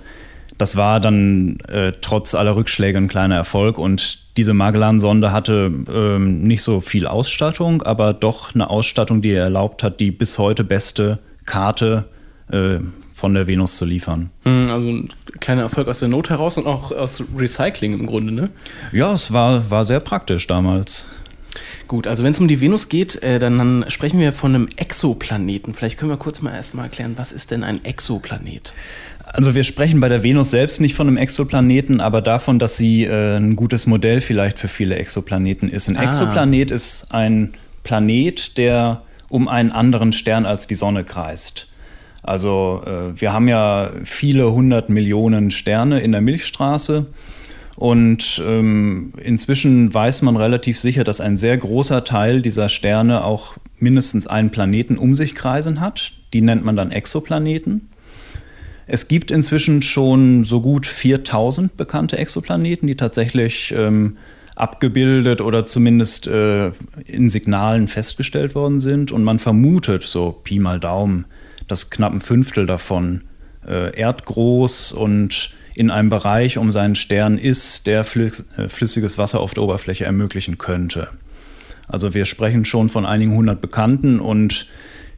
das 0.59 0.77
war 0.77 1.01
dann 1.01 1.59
äh, 1.69 1.93
trotz 2.01 2.35
aller 2.35 2.57
Rückschläge 2.57 2.99
ein 2.99 3.09
kleiner 3.09 3.37
Erfolg 3.37 3.79
und 3.79 4.19
diese 4.37 4.55
Magellan-Sonde 4.55 5.33
hatte 5.33 5.73
ähm, 5.89 6.43
nicht 6.43 6.63
so 6.63 6.81
viel 6.81 7.07
Ausstattung, 7.07 7.83
aber 7.83 8.13
doch 8.13 8.55
eine 8.55 8.69
Ausstattung, 8.69 9.23
die 9.23 9.33
erlaubt 9.33 9.83
hat, 9.83 10.01
die 10.01 10.11
bis 10.11 10.39
heute 10.39 10.65
beste 10.65 11.19
Karte 11.47 12.05
äh, 12.51 12.79
von 13.13 13.33
der 13.33 13.47
Venus 13.47 13.77
zu 13.77 13.87
liefern. 13.87 14.31
Hm, 14.43 14.69
also 14.69 14.89
ein 14.89 15.09
kleiner 15.41 15.63
Erfolg 15.63 15.89
aus 15.89 16.01
der 16.01 16.09
Not 16.09 16.29
heraus 16.29 16.59
und 16.59 16.67
auch 16.67 16.93
aus 16.93 17.25
Recycling 17.37 17.95
im 17.99 18.07
Grunde, 18.07 18.33
ne? 18.33 18.51
Ja, 18.93 19.13
es 19.13 19.33
war, 19.33 19.71
war 19.71 19.87
sehr 19.87 20.01
praktisch 20.01 20.47
damals. 20.47 21.09
Gut, 21.89 22.07
also 22.09 22.25
wenn 22.25 22.33
es 22.33 22.41
um 22.41 22.49
die 22.49 22.61
Venus 22.61 22.89
geht, 22.89 23.23
äh, 23.23 23.39
dann, 23.39 23.59
dann, 23.59 23.85
sprechen 23.89 24.19
wir 24.19 24.33
von 24.33 24.55
einem 24.55 24.69
Exoplaneten. 24.77 25.73
Vielleicht 25.75 25.99
können 25.99 26.11
wir 26.11 26.17
kurz 26.17 26.43
mal 26.43 26.53
erstmal 26.53 26.87
erklären, 26.87 27.13
was 27.17 27.31
ist 27.31 27.53
denn 27.53 27.63
ein 27.63 27.85
Exoplanet? 27.85 28.75
Also 29.25 29.55
wir 29.55 29.65
sprechen 29.65 30.01
bei 30.01 30.09
der 30.09 30.23
Venus 30.23 30.51
selbst 30.51 30.81
nicht 30.81 30.95
von 30.95 31.07
einem 31.07 31.17
Exoplaneten, 31.17 32.01
aber 32.01 32.23
davon, 32.23 32.59
dass 32.59 32.77
sie 32.77 33.05
äh, 33.05 33.37
ein 33.37 33.55
gutes 33.55 33.87
Modell 33.87 34.21
vielleicht 34.21 34.59
für 34.59 34.69
viele 34.69 34.97
Exoplaneten 34.97 35.69
ist. 35.69 35.89
Ein 35.89 35.97
ah. 35.97 36.05
Exoplanet 36.05 36.71
ist 36.71 37.13
ein 37.13 37.55
Planet, 37.85 38.57
der 38.59 39.03
um 39.29 39.49
einen 39.49 39.73
anderen 39.73 40.13
Stern 40.13 40.47
als 40.47 40.67
die 40.67 40.75
Sonne 40.75 41.05
kreist. 41.05 41.69
Also 42.23 42.83
äh, 42.85 43.21
wir 43.21 43.33
haben 43.33 43.47
ja 43.47 43.91
viele 44.05 44.53
hundert 44.53 44.89
Millionen 44.89 45.53
Sterne 45.53 46.01
in 46.01 46.13
der 46.13 46.21
Milchstraße. 46.21 47.07
Und 47.77 48.43
ähm, 48.45 49.13
inzwischen 49.23 49.93
weiß 49.93 50.23
man 50.23 50.37
relativ 50.37 50.81
sicher, 50.81 51.05
dass 51.05 51.21
ein 51.21 51.37
sehr 51.37 51.57
großer 51.59 52.05
Teil 52.05 52.41
dieser 52.41 52.69
Sterne 52.69 53.23
auch 53.23 53.57
mindestens 53.79 54.27
einen 54.27 54.51
Planeten 54.51 54.97
um 54.97 55.15
sich 55.15 55.35
kreisen 55.35 55.81
hat. 55.81 56.13
Die 56.33 56.41
nennt 56.41 56.65
man 56.65 56.77
dann 56.77 56.91
Exoplaneten. 56.91 57.89
Es 58.87 59.09
gibt 59.09 59.31
inzwischen 59.31 59.83
schon 59.83 60.45
so 60.45 60.61
gut 60.61 60.87
4000 60.87 61.77
bekannte 61.77 62.17
Exoplaneten, 62.17 62.87
die 62.87 62.97
tatsächlich 62.97 63.75
ähm, 63.77 64.17
abgebildet 64.55 65.41
oder 65.41 65.67
zumindest 65.67 66.27
äh, 66.29 66.69
in 67.05 67.29
Signalen 67.29 67.89
festgestellt 67.89 68.55
worden 68.55 68.81
sind. 68.81 69.13
Und 69.13 69.23
man 69.23 69.39
vermutet, 69.39 70.05
so 70.05 70.33
Pi 70.33 70.59
mal 70.61 70.81
Daumen, 70.81 71.27
dass 71.69 71.91
knapp 71.91 72.13
ein 72.13 72.21
Fünftel 72.21 72.65
davon 72.65 73.23
äh, 73.67 73.95
erdgroß 73.95 74.93
und 74.93 75.51
in 75.77 75.91
einem 75.91 76.09
Bereich 76.09 76.57
um 76.57 76.71
seinen 76.71 76.95
Stern 76.95 77.37
ist, 77.37 77.87
der 77.87 78.01
äh, 78.01 78.69
flüssiges 78.69 79.19
Wasser 79.19 79.41
auf 79.41 79.53
der 79.53 79.63
Oberfläche 79.63 80.07
ermöglichen 80.07 80.57
könnte. 80.57 81.09
Also 81.87 82.15
wir 82.15 82.25
sprechen 82.25 82.65
schon 82.65 82.89
von 82.89 83.05
einigen 83.05 83.35
hundert 83.35 83.61
Bekannten 83.61 84.19
und 84.19 84.67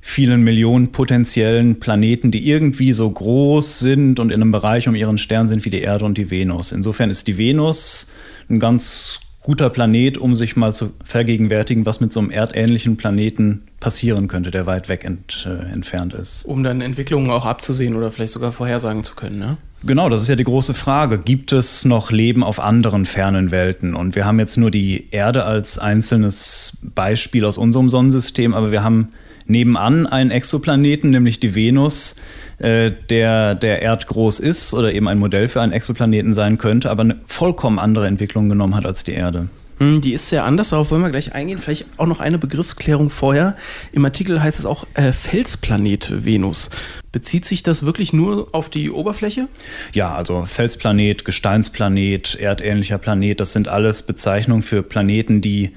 vielen 0.00 0.42
Millionen 0.42 0.90
potenziellen 0.90 1.78
Planeten, 1.78 2.32
die 2.32 2.48
irgendwie 2.48 2.90
so 2.90 3.08
groß 3.08 3.78
sind 3.78 4.18
und 4.18 4.30
in 4.30 4.42
einem 4.42 4.50
Bereich 4.50 4.88
um 4.88 4.96
ihren 4.96 5.16
Stern 5.16 5.48
sind 5.48 5.64
wie 5.64 5.70
die 5.70 5.80
Erde 5.80 6.04
und 6.04 6.18
die 6.18 6.30
Venus. 6.30 6.72
Insofern 6.72 7.08
ist 7.08 7.28
die 7.28 7.38
Venus 7.38 8.10
ein 8.50 8.58
ganz 8.58 9.20
guter 9.42 9.70
Planet, 9.70 10.18
um 10.18 10.34
sich 10.34 10.56
mal 10.56 10.74
zu 10.74 10.92
vergegenwärtigen, 11.04 11.86
was 11.86 12.00
mit 12.00 12.12
so 12.12 12.18
einem 12.18 12.30
erdähnlichen 12.30 12.96
Planeten 12.96 13.67
passieren 13.80 14.28
könnte, 14.28 14.50
der 14.50 14.66
weit 14.66 14.88
weg 14.88 15.04
ent, 15.04 15.46
äh, 15.48 15.72
entfernt 15.72 16.14
ist. 16.14 16.44
Um 16.44 16.62
dann 16.62 16.80
Entwicklungen 16.80 17.30
auch 17.30 17.44
abzusehen 17.44 17.94
oder 17.94 18.10
vielleicht 18.10 18.32
sogar 18.32 18.52
vorhersagen 18.52 19.04
zu 19.04 19.14
können, 19.14 19.38
ne? 19.38 19.56
Genau, 19.86 20.08
das 20.08 20.22
ist 20.22 20.28
ja 20.28 20.34
die 20.34 20.44
große 20.44 20.74
Frage. 20.74 21.18
Gibt 21.18 21.52
es 21.52 21.84
noch 21.84 22.10
Leben 22.10 22.42
auf 22.42 22.58
anderen 22.58 23.06
fernen 23.06 23.52
Welten? 23.52 23.94
Und 23.94 24.16
wir 24.16 24.24
haben 24.24 24.40
jetzt 24.40 24.56
nur 24.56 24.72
die 24.72 25.06
Erde 25.12 25.44
als 25.44 25.78
einzelnes 25.78 26.78
Beispiel 26.82 27.44
aus 27.44 27.58
unserem 27.58 27.88
Sonnensystem, 27.88 28.54
aber 28.54 28.72
wir 28.72 28.82
haben 28.82 29.10
nebenan 29.46 30.08
einen 30.08 30.32
Exoplaneten, 30.32 31.10
nämlich 31.10 31.38
die 31.38 31.54
Venus, 31.54 32.16
äh, 32.58 32.90
der, 33.08 33.54
der 33.54 33.82
erdgroß 33.82 34.40
ist 34.40 34.74
oder 34.74 34.92
eben 34.92 35.06
ein 35.06 35.18
Modell 35.18 35.46
für 35.46 35.60
einen 35.60 35.72
Exoplaneten 35.72 36.34
sein 36.34 36.58
könnte, 36.58 36.90
aber 36.90 37.02
eine 37.02 37.16
vollkommen 37.26 37.78
andere 37.78 38.08
Entwicklung 38.08 38.48
genommen 38.48 38.74
hat 38.74 38.84
als 38.84 39.04
die 39.04 39.12
Erde. 39.12 39.48
Hm, 39.78 40.00
die 40.00 40.12
ist 40.12 40.28
sehr 40.28 40.44
anders, 40.44 40.70
darauf 40.70 40.90
wollen 40.90 41.02
wir 41.02 41.10
gleich 41.10 41.34
eingehen. 41.34 41.58
Vielleicht 41.58 41.86
auch 41.96 42.06
noch 42.06 42.20
eine 42.20 42.38
Begriffsklärung 42.38 43.10
vorher. 43.10 43.56
Im 43.92 44.04
Artikel 44.04 44.42
heißt 44.42 44.58
es 44.58 44.66
auch 44.66 44.86
äh, 44.94 45.12
Felsplanet 45.12 46.24
Venus. 46.24 46.70
Bezieht 47.12 47.44
sich 47.44 47.62
das 47.62 47.84
wirklich 47.84 48.12
nur 48.12 48.48
auf 48.52 48.68
die 48.68 48.90
Oberfläche? 48.90 49.48
Ja, 49.92 50.14
also 50.14 50.44
Felsplanet, 50.44 51.24
Gesteinsplanet, 51.24 52.34
erdähnlicher 52.34 52.98
Planet, 52.98 53.40
das 53.40 53.52
sind 53.52 53.68
alles 53.68 54.02
Bezeichnungen 54.02 54.62
für 54.62 54.82
Planeten, 54.82 55.40
die 55.40 55.72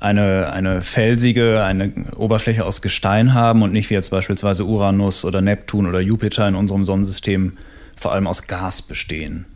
eine, 0.00 0.52
eine 0.52 0.82
felsige, 0.82 1.62
eine 1.62 1.92
Oberfläche 2.16 2.64
aus 2.64 2.82
Gestein 2.82 3.34
haben 3.34 3.62
und 3.62 3.72
nicht 3.72 3.90
wie 3.90 3.94
jetzt 3.94 4.10
beispielsweise 4.10 4.64
Uranus 4.64 5.24
oder 5.24 5.40
Neptun 5.40 5.86
oder 5.86 6.00
Jupiter 6.00 6.48
in 6.48 6.54
unserem 6.54 6.84
Sonnensystem 6.84 7.58
vor 7.96 8.12
allem 8.12 8.26
aus 8.26 8.46
Gas 8.46 8.82
bestehen. 8.82 9.46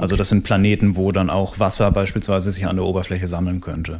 Also 0.00 0.16
das 0.16 0.30
sind 0.30 0.44
Planeten, 0.44 0.96
wo 0.96 1.12
dann 1.12 1.28
auch 1.28 1.58
Wasser 1.58 1.90
beispielsweise 1.92 2.50
sich 2.50 2.66
an 2.66 2.76
der 2.76 2.86
Oberfläche 2.86 3.26
sammeln 3.26 3.60
könnte. 3.60 3.98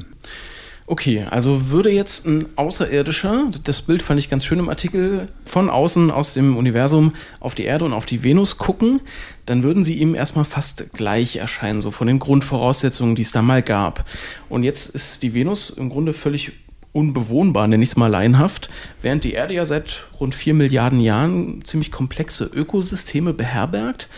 Okay, 0.86 1.24
also 1.30 1.70
würde 1.70 1.90
jetzt 1.92 2.26
ein 2.26 2.46
Außerirdischer, 2.56 3.50
das 3.62 3.82
Bild 3.82 4.02
fand 4.02 4.18
ich 4.18 4.28
ganz 4.28 4.44
schön 4.44 4.58
im 4.58 4.68
Artikel, 4.68 5.28
von 5.44 5.70
außen 5.70 6.10
aus 6.10 6.34
dem 6.34 6.56
Universum 6.56 7.12
auf 7.38 7.54
die 7.54 7.62
Erde 7.62 7.84
und 7.84 7.92
auf 7.92 8.06
die 8.06 8.24
Venus 8.24 8.58
gucken, 8.58 9.00
dann 9.46 9.62
würden 9.62 9.84
sie 9.84 9.98
ihm 9.98 10.16
erstmal 10.16 10.44
fast 10.44 10.92
gleich 10.92 11.36
erscheinen, 11.36 11.80
so 11.80 11.92
von 11.92 12.08
den 12.08 12.18
Grundvoraussetzungen, 12.18 13.14
die 13.14 13.22
es 13.22 13.30
da 13.30 13.40
mal 13.40 13.62
gab. 13.62 14.04
Und 14.48 14.64
jetzt 14.64 14.92
ist 14.92 15.22
die 15.22 15.32
Venus 15.32 15.70
im 15.70 15.90
Grunde 15.90 16.12
völlig 16.12 16.52
unbewohnbar, 16.92 17.68
nenne 17.68 17.84
ich 17.84 17.90
es 17.90 17.96
mal 17.96 18.08
laienhaft, 18.08 18.68
während 19.00 19.22
die 19.22 19.34
Erde 19.34 19.54
ja 19.54 19.64
seit 19.64 20.06
rund 20.18 20.34
vier 20.34 20.54
Milliarden 20.54 21.00
Jahren 21.00 21.62
ziemlich 21.62 21.92
komplexe 21.92 22.46
Ökosysteme 22.46 23.32
beherbergt. 23.32 24.08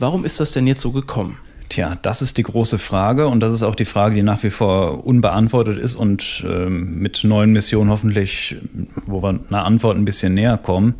Warum 0.00 0.24
ist 0.24 0.40
das 0.40 0.50
denn 0.50 0.66
jetzt 0.66 0.80
so 0.80 0.92
gekommen? 0.92 1.36
Tja, 1.68 1.98
das 2.00 2.22
ist 2.22 2.38
die 2.38 2.42
große 2.42 2.78
Frage 2.78 3.28
und 3.28 3.40
das 3.40 3.52
ist 3.52 3.62
auch 3.62 3.74
die 3.74 3.84
Frage, 3.84 4.14
die 4.14 4.22
nach 4.22 4.42
wie 4.42 4.48
vor 4.48 5.06
unbeantwortet 5.06 5.76
ist 5.76 5.94
und 5.94 6.42
ähm, 6.48 6.98
mit 6.98 7.22
neuen 7.22 7.52
Missionen 7.52 7.90
hoffentlich, 7.90 8.56
wo 9.04 9.22
wir 9.22 9.38
einer 9.48 9.64
Antwort 9.66 9.98
ein 9.98 10.06
bisschen 10.06 10.32
näher 10.32 10.56
kommen. 10.56 10.94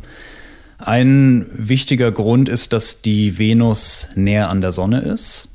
Ein 0.77 1.47
wichtiger 1.55 2.11
Grund 2.11 2.47
ist, 2.47 2.73
dass 2.73 3.01
die 3.01 3.39
Venus 3.39 4.09
näher 4.13 4.49
an 4.49 4.61
der 4.61 4.71
Sonne 4.71 5.01
ist. 5.01 5.49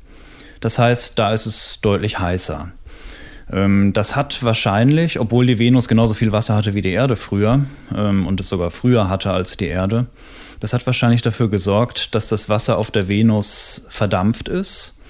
Das 0.59 0.77
heißt, 0.77 1.17
da 1.17 1.33
ist 1.33 1.45
es 1.45 1.79
deutlich 1.81 2.19
heißer. 2.19 2.73
Ähm, 3.49 3.93
das 3.93 4.17
hat 4.17 4.43
wahrscheinlich, 4.43 5.21
obwohl 5.21 5.45
die 5.45 5.57
Venus 5.57 5.87
genauso 5.87 6.13
viel 6.13 6.33
Wasser 6.33 6.55
hatte 6.55 6.73
wie 6.73 6.81
die 6.81 6.91
Erde 6.91 7.15
früher 7.15 7.61
ähm, 7.95 8.27
und 8.27 8.41
es 8.41 8.49
sogar 8.49 8.71
früher 8.71 9.09
hatte 9.09 9.31
als 9.31 9.55
die 9.55 9.67
Erde, 9.67 10.07
das 10.59 10.73
hat 10.73 10.85
wahrscheinlich 10.85 11.21
dafür 11.21 11.49
gesorgt, 11.49 12.15
dass 12.15 12.29
das 12.29 12.49
Wasser 12.49 12.77
auf 12.77 12.91
der 12.91 13.07
Venus 13.07 13.87
verdampft 13.89 14.49
ist 14.49 15.01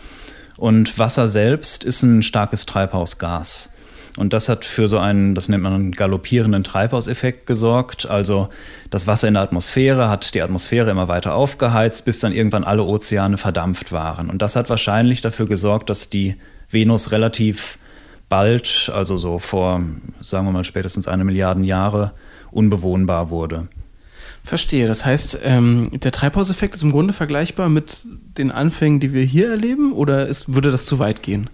und 0.57 0.97
Wasser 0.97 1.27
selbst 1.27 1.83
ist 1.83 2.01
ein 2.03 2.23
starkes 2.23 2.65
Treibhausgas. 2.65 3.73
Und 4.17 4.33
das 4.33 4.49
hat 4.49 4.65
für 4.65 4.87
so 4.87 4.97
einen, 4.97 5.35
das 5.35 5.47
nennt 5.47 5.61
man 5.61 5.73
einen 5.73 5.91
galoppierenden 5.91 6.63
Treibhauseffekt 6.63 7.45
gesorgt. 7.45 8.09
Also 8.09 8.49
das 8.89 9.05
Wasser 9.05 9.27
in 9.27 9.35
der 9.35 9.43
Atmosphäre 9.43 10.09
hat 10.09 10.33
die 10.33 10.41
Atmosphäre 10.41 10.89
immer 10.89 11.07
weiter 11.07 11.35
aufgeheizt, 11.35 12.03
bis 12.03 12.19
dann 12.19 12.33
irgendwann 12.33 12.63
alle 12.63 12.83
Ozeane 12.83 13.37
verdampft 13.37 13.91
waren. 13.91 14.31
Und 14.31 14.41
das 14.41 14.55
hat 14.55 14.71
wahrscheinlich 14.71 15.21
dafür 15.21 15.45
gesorgt, 15.45 15.91
dass 15.91 16.09
die 16.09 16.35
Venus 16.71 17.11
relativ 17.11 17.77
bald, 18.27 18.91
also 18.93 19.17
so 19.17 19.37
vor, 19.37 19.83
sagen 20.21 20.47
wir 20.47 20.51
mal, 20.51 20.63
spätestens 20.63 21.07
eine 21.07 21.23
Milliarde 21.23 21.61
Jahre, 21.61 22.13
unbewohnbar 22.49 23.29
wurde. 23.29 23.67
Verstehe. 24.47 24.87
Das 24.87 25.05
heißt, 25.05 25.39
ähm, 25.43 25.89
der 25.91 26.13
Treibhauseffekt 26.13 26.73
ist 26.75 26.81
im 26.81 26.93
Grunde 26.93 27.11
vergleichbar 27.11 27.67
mit 27.67 28.03
den 28.37 28.49
Anfängen, 28.49 29.01
die 29.01 29.11
wir 29.11 29.23
hier 29.23 29.49
erleben, 29.49 29.91
oder 29.91 30.25
ist, 30.25 30.53
würde 30.53 30.71
das 30.71 30.85
zu 30.85 30.99
weit 30.99 31.21
gehen? 31.21 31.49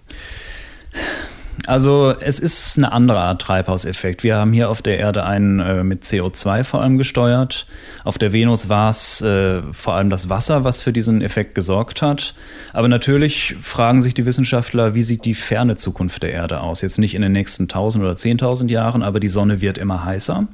Also 1.66 2.14
es 2.20 2.38
ist 2.38 2.78
eine 2.78 2.92
andere 2.92 3.18
Art 3.18 3.42
Treibhauseffekt. 3.42 4.22
Wir 4.22 4.36
haben 4.36 4.52
hier 4.52 4.70
auf 4.70 4.80
der 4.80 4.98
Erde 4.98 5.24
einen 5.24 5.58
äh, 5.58 5.82
mit 5.82 6.04
CO2 6.04 6.62
vor 6.62 6.82
allem 6.82 6.96
gesteuert. 6.96 7.66
Auf 8.04 8.16
der 8.16 8.32
Venus 8.32 8.68
war 8.68 8.90
es 8.90 9.20
äh, 9.22 9.62
vor 9.72 9.96
allem 9.96 10.08
das 10.08 10.28
Wasser, 10.28 10.62
was 10.62 10.80
für 10.80 10.92
diesen 10.92 11.20
Effekt 11.20 11.56
gesorgt 11.56 12.00
hat. 12.00 12.34
Aber 12.72 12.86
natürlich 12.86 13.56
fragen 13.60 14.02
sich 14.02 14.14
die 14.14 14.24
Wissenschaftler, 14.24 14.94
wie 14.94 15.02
sieht 15.02 15.24
die 15.24 15.34
ferne 15.34 15.76
Zukunft 15.76 16.22
der 16.22 16.30
Erde 16.30 16.60
aus? 16.60 16.80
Jetzt 16.80 16.98
nicht 16.98 17.16
in 17.16 17.22
den 17.22 17.32
nächsten 17.32 17.64
1000 17.64 18.04
oder 18.04 18.14
10.000 18.14 18.68
Jahren, 18.68 19.02
aber 19.02 19.18
die 19.18 19.26
Sonne 19.26 19.60
wird 19.60 19.78
immer 19.78 20.04
heißer. 20.04 20.46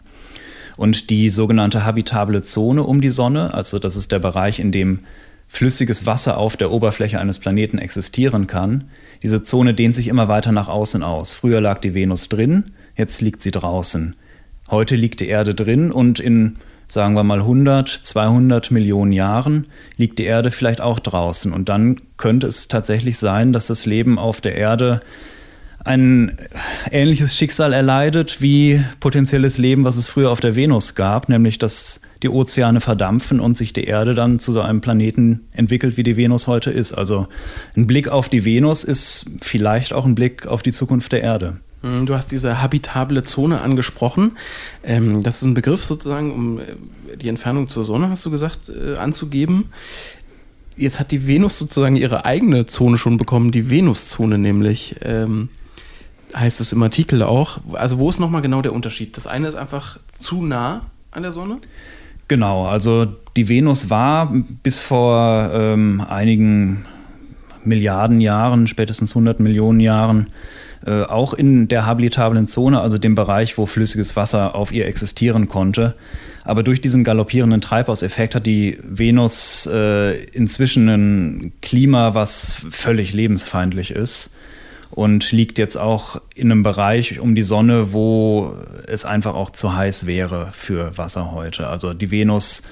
Und 0.81 1.11
die 1.11 1.29
sogenannte 1.29 1.85
habitable 1.85 2.41
Zone 2.41 2.85
um 2.85 3.03
die 3.03 3.11
Sonne, 3.11 3.53
also 3.53 3.79
das 3.79 3.97
ist 3.97 4.13
der 4.13 4.19
Bereich, 4.19 4.59
in 4.61 4.73
dem 4.73 5.01
flüssiges 5.47 6.07
Wasser 6.07 6.39
auf 6.39 6.57
der 6.57 6.71
Oberfläche 6.71 7.21
eines 7.21 7.39
Planeten 7.39 7.77
existieren 7.77 8.47
kann, 8.47 8.85
diese 9.23 9.43
Zone 9.43 9.75
dehnt 9.75 9.95
sich 9.95 10.09
immer 10.09 10.29
weiter 10.29 10.53
nach 10.53 10.69
außen 10.69 11.03
aus. 11.03 11.35
Früher 11.35 11.61
lag 11.61 11.81
die 11.83 11.93
Venus 11.93 12.31
drin, 12.31 12.73
jetzt 12.97 13.21
liegt 13.21 13.43
sie 13.43 13.51
draußen. 13.51 14.17
Heute 14.71 14.97
liegt 14.97 15.21
die 15.21 15.29
Erde 15.29 15.55
drin 15.55 15.93
und 15.93 16.19
in, 16.19 16.57
sagen 16.89 17.13
wir 17.13 17.25
mal, 17.25 17.41
100, 17.41 17.91
200 17.91 18.71
Millionen 18.71 19.13
Jahren 19.13 19.67
liegt 19.99 20.19
die 20.19 20.25
Erde 20.25 20.51
vielleicht 20.51 20.81
auch 20.81 20.99
draußen. 20.99 21.53
Und 21.53 21.69
dann 21.69 22.01
könnte 22.17 22.47
es 22.47 22.69
tatsächlich 22.69 23.19
sein, 23.19 23.53
dass 23.53 23.67
das 23.67 23.85
Leben 23.85 24.19
auf 24.19 24.41
der 24.41 24.55
Erde 24.55 25.03
ein 25.85 26.37
ähnliches 26.91 27.35
Schicksal 27.35 27.73
erleidet 27.73 28.43
wie 28.43 28.83
potenzielles 29.01 29.57
Leben, 29.57 29.85
was 29.85 29.97
es 29.97 30.09
früher 30.09 30.31
auf 30.31 30.41
der 30.41 30.55
Venus 30.55 30.95
gab, 30.95 31.29
nämlich 31.29 31.59
dass 31.59 32.03
die 32.23 32.29
Ozeane 32.29 32.81
verdampfen 32.81 33.41
und 33.41 33.57
sich 33.57 33.73
die 33.73 33.85
Erde 33.85 34.15
dann 34.15 34.39
zu 34.39 34.53
so 34.53 34.61
einem 34.61 34.83
Planeten 34.83 35.49
entwickelt, 35.53 35.97
wie 35.97 36.03
die 36.03 36.17
Venus 36.17 36.47
heute 36.47 36.71
ist. 36.71 36.93
Also 36.93 37.29
ein 37.77 37.87
Blick 37.87 38.09
auf 38.09 38.29
die 38.29 38.45
Venus 38.45 38.85
ist 38.85 39.27
vielleicht 39.41 39.93
auch 39.95 40.05
ein 40.05 40.15
Blick 40.15 40.47
auf 40.47 40.63
die 40.63 40.73
Zukunft 40.73 41.13
der 41.13 41.23
Erde. 41.23 41.57
Hm, 41.81 42.05
du 42.05 42.15
hast 42.15 42.31
diese 42.31 42.61
habitable 42.61 43.23
Zone 43.23 43.63
angesprochen. 43.63 44.33
Ähm, 44.85 45.23
das 45.23 45.37
ist 45.37 45.45
ein 45.45 45.55
Begriff 45.55 45.85
sozusagen, 45.85 46.33
um 46.33 46.59
äh, 46.59 47.17
die 47.17 47.29
Entfernung 47.29 47.69
zur 47.69 47.87
Sonne, 47.87 48.11
hast 48.11 48.25
du 48.27 48.31
gesagt, 48.31 48.69
äh, 48.69 48.97
anzugeben. 48.97 49.71
Jetzt 50.77 51.01
hat 51.01 51.11
die 51.11 51.27
Venus 51.27 51.59
sozusagen 51.59 51.97
ihre 51.97 52.27
eigene 52.27 52.67
Zone 52.67 52.99
schon 52.99 53.17
bekommen, 53.17 53.51
die 53.51 53.71
Venuszone 53.71 54.39
nämlich. 54.39 54.97
Heißt 56.35 56.61
es 56.61 56.73
im 56.73 56.83
Artikel 56.83 57.23
auch. 57.23 57.59
Also 57.73 57.99
wo 57.99 58.09
ist 58.09 58.21
nochmal 58.21 58.43
genau 58.43 58.63
der 58.63 58.73
Unterschied? 58.73 59.17
Das 59.17 59.27
eine 59.27 59.49
ist 59.49 59.55
einfach 59.55 59.99
zu 60.09 60.45
nah 60.45 60.83
an 61.11 61.23
der 61.23 61.33
Sonne? 61.33 61.59
Genau, 62.29 62.67
also 62.67 63.07
die 63.37 63.49
Venus 63.49 63.91
war 63.91 64.33
bis 64.63 64.81
vor 64.81 65.51
ähm, 65.53 66.01
einigen 66.09 66.85
Milliarden 67.65 68.21
Jahren, 68.21 68.69
spätestens 68.69 69.11
100 69.11 69.41
Millionen 69.41 69.81
Jahren, 69.81 70.29
äh, 70.87 71.03
auch 71.03 71.35
in 71.35 71.67
der 71.67 71.87
habilitablen 71.87 72.47
Zone, 72.47 72.81
also 72.81 72.99
dem 72.99 73.17
Bereich, 73.17 73.59
wo 73.59 73.67
flüssiges 73.67 74.15
Wasser 74.15 74.55
auf 74.55 74.73
ihr 74.73 74.87
existieren 74.87 75.49
konnte. 75.49 75.95
Aber 76.45 76.63
durch 76.63 76.81
diesen 76.81 77.05
galoppierenden 77.05 77.61
Treibhauseffekt 77.61 78.37
hat 78.37 78.47
die 78.47 78.79
Venus 78.83 79.67
äh, 79.67 80.23
inzwischen 80.27 80.89
ein 80.89 81.53
Klima, 81.61 82.15
was 82.15 82.65
völlig 82.71 83.13
lebensfeindlich 83.13 83.91
ist 83.91 84.37
und 84.91 85.33
liegt 85.33 85.59
jetzt 85.59 85.77
auch 85.77 86.21
in 86.35 86.51
einem 86.51 86.63
Bereich 86.63 87.21
um 87.21 87.35
die 87.35 87.43
Sonne, 87.43 87.93
wo 87.93 88.55
es 88.87 89.05
einfach 89.05 89.35
auch 89.35 89.51
zu 89.51 89.77
heiß 89.77 90.07
wäre 90.07 90.49
für 90.53 90.97
Wasser 90.99 91.33
heute. 91.33 91.69
Also 91.69 91.93
die 91.93 92.11
Venus 92.11 92.63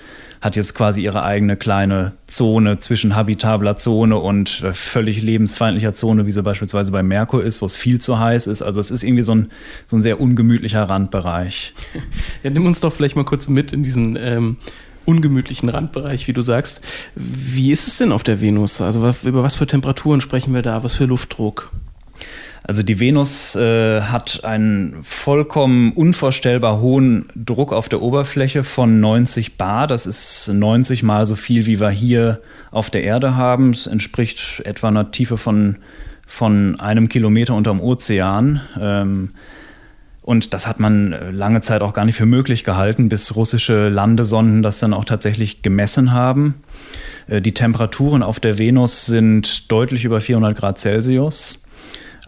hat 0.41 0.57
jetzt 0.57 0.75
quasi 0.75 1.03
ihre 1.03 1.25
eigene 1.25 1.57
kleine 1.57 2.13
Zone 2.27 2.79
zwischen 2.79 3.17
habitabler 3.17 3.77
Zone 3.77 4.17
und 4.17 4.63
äh, 4.63 4.73
völlig 4.73 5.23
lebensfeindlicher 5.23 5.93
Zone, 5.93 6.27
wie 6.27 6.31
sie 6.31 6.43
beispielsweise 6.43 6.93
bei 6.93 7.03
Merkur 7.03 7.43
ist, 7.43 7.61
wo 7.61 7.67
es 7.67 7.77
viel 7.77 8.01
zu 8.01 8.19
heiß 8.19 8.47
ist. 8.47 8.63
Also 8.63 8.79
es 8.79 8.91
ist 8.91 9.03
irgendwie 9.03 9.25
so 9.25 9.35
ein, 9.35 9.51
so 9.87 9.97
ein 9.97 10.03
sehr 10.03 10.21
ungemütlicher 10.21 10.83
Randbereich. 10.83 11.75
Ja, 12.45 12.51
nimm 12.51 12.67
uns 12.67 12.79
doch 12.79 12.93
vielleicht 12.93 13.17
mal 13.17 13.25
kurz 13.25 13.49
mit 13.49 13.73
in 13.73 13.83
diesen 13.83 14.15
ähm, 14.15 14.59
ungemütlichen 15.05 15.69
Randbereich, 15.69 16.29
wie 16.29 16.33
du 16.33 16.41
sagst. 16.41 16.83
Wie 17.17 17.73
ist 17.73 17.89
es 17.89 17.99
denn 17.99 18.13
auf 18.13 18.23
der 18.23 18.41
Venus? 18.41 18.81
Also 18.81 19.13
über 19.25 19.43
was 19.43 19.57
für 19.57 19.67
Temperaturen 19.67 20.21
sprechen 20.21 20.55
wir 20.55 20.63
da? 20.63 20.85
Was 20.85 20.95
für 20.95 21.07
Luftdruck? 21.07 21.73
Also 22.69 22.83
die 22.83 23.01
Venus 23.01 23.57
äh, 23.57 24.03
hat 24.03 24.45
einen 24.45 25.03
vollkommen 25.03 25.93
unvorstellbar 25.93 26.83
hohen 26.83 27.25
Druck 27.35 27.73
auf 27.73 27.89
der 27.89 28.03
Oberfläche 28.03 28.63
von 28.63 29.01
90 29.01 29.57
bar. 29.57 29.87
Das 29.87 30.07
ist 30.07 30.49
90 30.53 31.03
mal 31.03 31.27
so 31.27 31.35
viel, 31.35 31.65
wie 31.65 31.81
wir 31.81 31.89
hier 31.89 32.43
auf 32.71 32.91
der 32.91 33.05
Erde 33.05 33.37
haben. 33.37 33.71
Es 33.71 33.87
entspricht 33.87 34.61
etwa 34.67 34.89
einer 34.89 35.11
Tiefe 35.11 35.39
von, 35.39 35.77
von 36.27 36.79
einem 36.79 37.09
Kilometer 37.09 37.55
unterm 37.55 37.81
Ozean. 37.81 38.61
Ähm, 38.79 39.31
und 40.21 40.53
das 40.53 40.67
hat 40.67 40.79
man 40.79 41.17
lange 41.33 41.63
Zeit 41.63 41.81
auch 41.81 41.95
gar 41.95 42.05
nicht 42.05 42.17
für 42.17 42.27
möglich 42.27 42.65
gehalten, 42.65 43.09
bis 43.09 43.35
russische 43.35 43.89
Landesonden 43.89 44.63
das 44.63 44.79
dann 44.79 44.93
auch 44.93 45.07
tatsächlich 45.07 45.63
gemessen 45.63 46.13
haben. 46.13 46.57
Äh, 47.29 47.41
die 47.41 47.55
Temperaturen 47.55 48.23
auf 48.23 48.41
der 48.41 48.59
Venus 48.59 49.07
sind 49.07 49.73
deutlich 49.73 50.05
über 50.05 50.21
400 50.21 50.55
Grad 50.55 50.79
Celsius. 50.79 51.63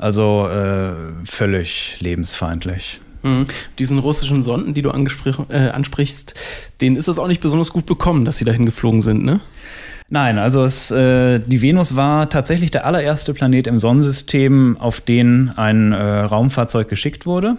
Also 0.01 0.49
äh, 0.49 0.93
völlig 1.27 1.99
lebensfeindlich. 2.01 3.03
Mhm. 3.23 3.47
Diesen 3.79 3.99
russischen 3.99 4.43
Sonden, 4.43 4.73
die 4.73 4.81
du 4.81 4.89
äh, 4.89 5.69
ansprichst, 5.69 6.35
denen 6.81 6.97
ist 6.97 7.07
es 7.07 7.19
auch 7.19 7.29
nicht 7.29 7.43
besonders 7.43 7.71
gut 7.71 7.85
bekommen, 7.85 8.25
dass 8.25 8.39
sie 8.39 8.47
dahin 8.47 8.65
geflogen 8.65 9.03
sind, 9.03 9.25
ne? 9.25 9.41
Nein, 10.09 10.39
also 10.39 10.65
es, 10.65 10.91
äh, 10.91 11.39
die 11.39 11.61
Venus 11.61 11.97
war 11.97 12.31
tatsächlich 12.31 12.71
der 12.71 12.87
allererste 12.87 13.35
Planet 13.35 13.67
im 13.67 13.79
Sonnensystem, 13.79 14.79
auf 14.81 15.03
den 15.03 15.51
ein 15.51 15.93
äh, 15.93 16.03
Raumfahrzeug 16.03 16.89
geschickt 16.89 17.27
wurde. 17.27 17.57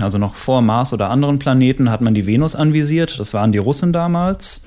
Also 0.00 0.18
noch 0.18 0.36
vor 0.36 0.62
Mars 0.62 0.92
oder 0.92 1.10
anderen 1.10 1.38
Planeten 1.38 1.90
hat 1.90 2.00
man 2.00 2.14
die 2.14 2.26
Venus 2.26 2.54
anvisiert. 2.54 3.18
Das 3.18 3.34
waren 3.34 3.52
die 3.52 3.58
Russen 3.58 3.92
damals. 3.92 4.66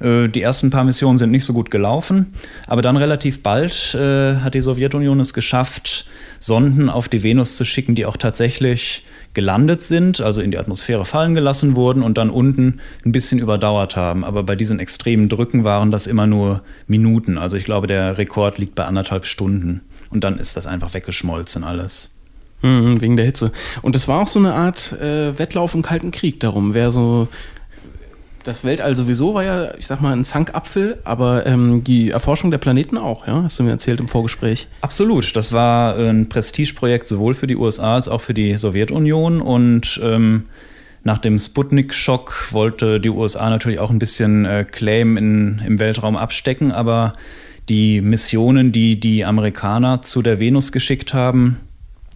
Äh, 0.00 0.28
die 0.28 0.42
ersten 0.42 0.70
paar 0.70 0.84
Missionen 0.84 1.18
sind 1.18 1.30
nicht 1.30 1.44
so 1.44 1.52
gut 1.52 1.70
gelaufen, 1.70 2.34
aber 2.66 2.82
dann 2.82 2.96
relativ 2.96 3.42
bald 3.42 3.94
äh, 3.94 4.36
hat 4.36 4.54
die 4.54 4.60
Sowjetunion 4.60 5.20
es 5.20 5.34
geschafft, 5.34 6.06
Sonden 6.38 6.90
auf 6.90 7.08
die 7.08 7.22
Venus 7.22 7.56
zu 7.56 7.64
schicken, 7.64 7.94
die 7.94 8.06
auch 8.06 8.16
tatsächlich 8.16 9.04
gelandet 9.36 9.82
sind, 9.82 10.20
also 10.20 10.40
in 10.40 10.50
die 10.50 10.58
Atmosphäre 10.58 11.04
fallen 11.04 11.34
gelassen 11.34 11.76
wurden 11.76 12.02
und 12.02 12.16
dann 12.16 12.30
unten 12.30 12.80
ein 13.04 13.12
bisschen 13.12 13.38
überdauert 13.38 13.94
haben. 13.94 14.24
Aber 14.24 14.42
bei 14.42 14.56
diesen 14.56 14.80
extremen 14.80 15.28
Drücken 15.28 15.62
waren 15.62 15.90
das 15.90 16.06
immer 16.06 16.26
nur 16.26 16.62
Minuten. 16.86 17.36
Also 17.36 17.56
ich 17.56 17.64
glaube, 17.64 17.86
der 17.86 18.16
Rekord 18.16 18.56
liegt 18.56 18.74
bei 18.74 18.84
anderthalb 18.84 19.26
Stunden. 19.26 19.82
Und 20.08 20.24
dann 20.24 20.38
ist 20.38 20.56
das 20.56 20.66
einfach 20.66 20.94
weggeschmolzen 20.94 21.64
alles. 21.64 22.12
Mhm, 22.62 23.02
wegen 23.02 23.16
der 23.16 23.26
Hitze. 23.26 23.52
Und 23.82 23.94
es 23.94 24.08
war 24.08 24.22
auch 24.22 24.28
so 24.28 24.38
eine 24.38 24.54
Art 24.54 24.92
äh, 24.92 25.38
Wettlauf 25.38 25.74
im 25.74 25.82
Kalten 25.82 26.10
Krieg 26.12 26.40
darum, 26.40 26.72
wer 26.72 26.90
so 26.90 27.28
das 28.46 28.62
Weltall 28.62 28.94
sowieso 28.94 29.34
war 29.34 29.44
ja, 29.44 29.74
ich 29.76 29.86
sag 29.86 30.00
mal, 30.00 30.12
ein 30.12 30.24
Zankapfel, 30.24 30.98
aber 31.04 31.46
ähm, 31.46 31.82
die 31.82 32.10
Erforschung 32.10 32.50
der 32.50 32.58
Planeten 32.58 32.96
auch, 32.96 33.26
ja? 33.26 33.42
Hast 33.42 33.58
du 33.58 33.64
mir 33.64 33.70
erzählt 33.70 33.98
im 33.98 34.08
Vorgespräch. 34.08 34.68
Absolut. 34.82 35.34
Das 35.34 35.52
war 35.52 35.96
ein 35.96 36.28
Prestigeprojekt 36.28 37.08
sowohl 37.08 37.34
für 37.34 37.48
die 37.48 37.56
USA 37.56 37.96
als 37.96 38.08
auch 38.08 38.20
für 38.20 38.34
die 38.34 38.56
Sowjetunion 38.56 39.40
und 39.40 40.00
ähm, 40.02 40.44
nach 41.02 41.18
dem 41.18 41.38
Sputnik-Schock 41.38 42.48
wollte 42.52 43.00
die 43.00 43.10
USA 43.10 43.50
natürlich 43.50 43.78
auch 43.78 43.90
ein 43.90 43.98
bisschen 43.98 44.44
äh, 44.44 44.64
Claim 44.64 45.16
in, 45.16 45.62
im 45.64 45.78
Weltraum 45.78 46.16
abstecken, 46.16 46.70
aber 46.72 47.14
die 47.68 48.00
Missionen, 48.00 48.70
die 48.70 49.00
die 49.00 49.24
Amerikaner 49.24 50.02
zu 50.02 50.22
der 50.22 50.38
Venus 50.38 50.70
geschickt 50.70 51.14
haben, 51.14 51.60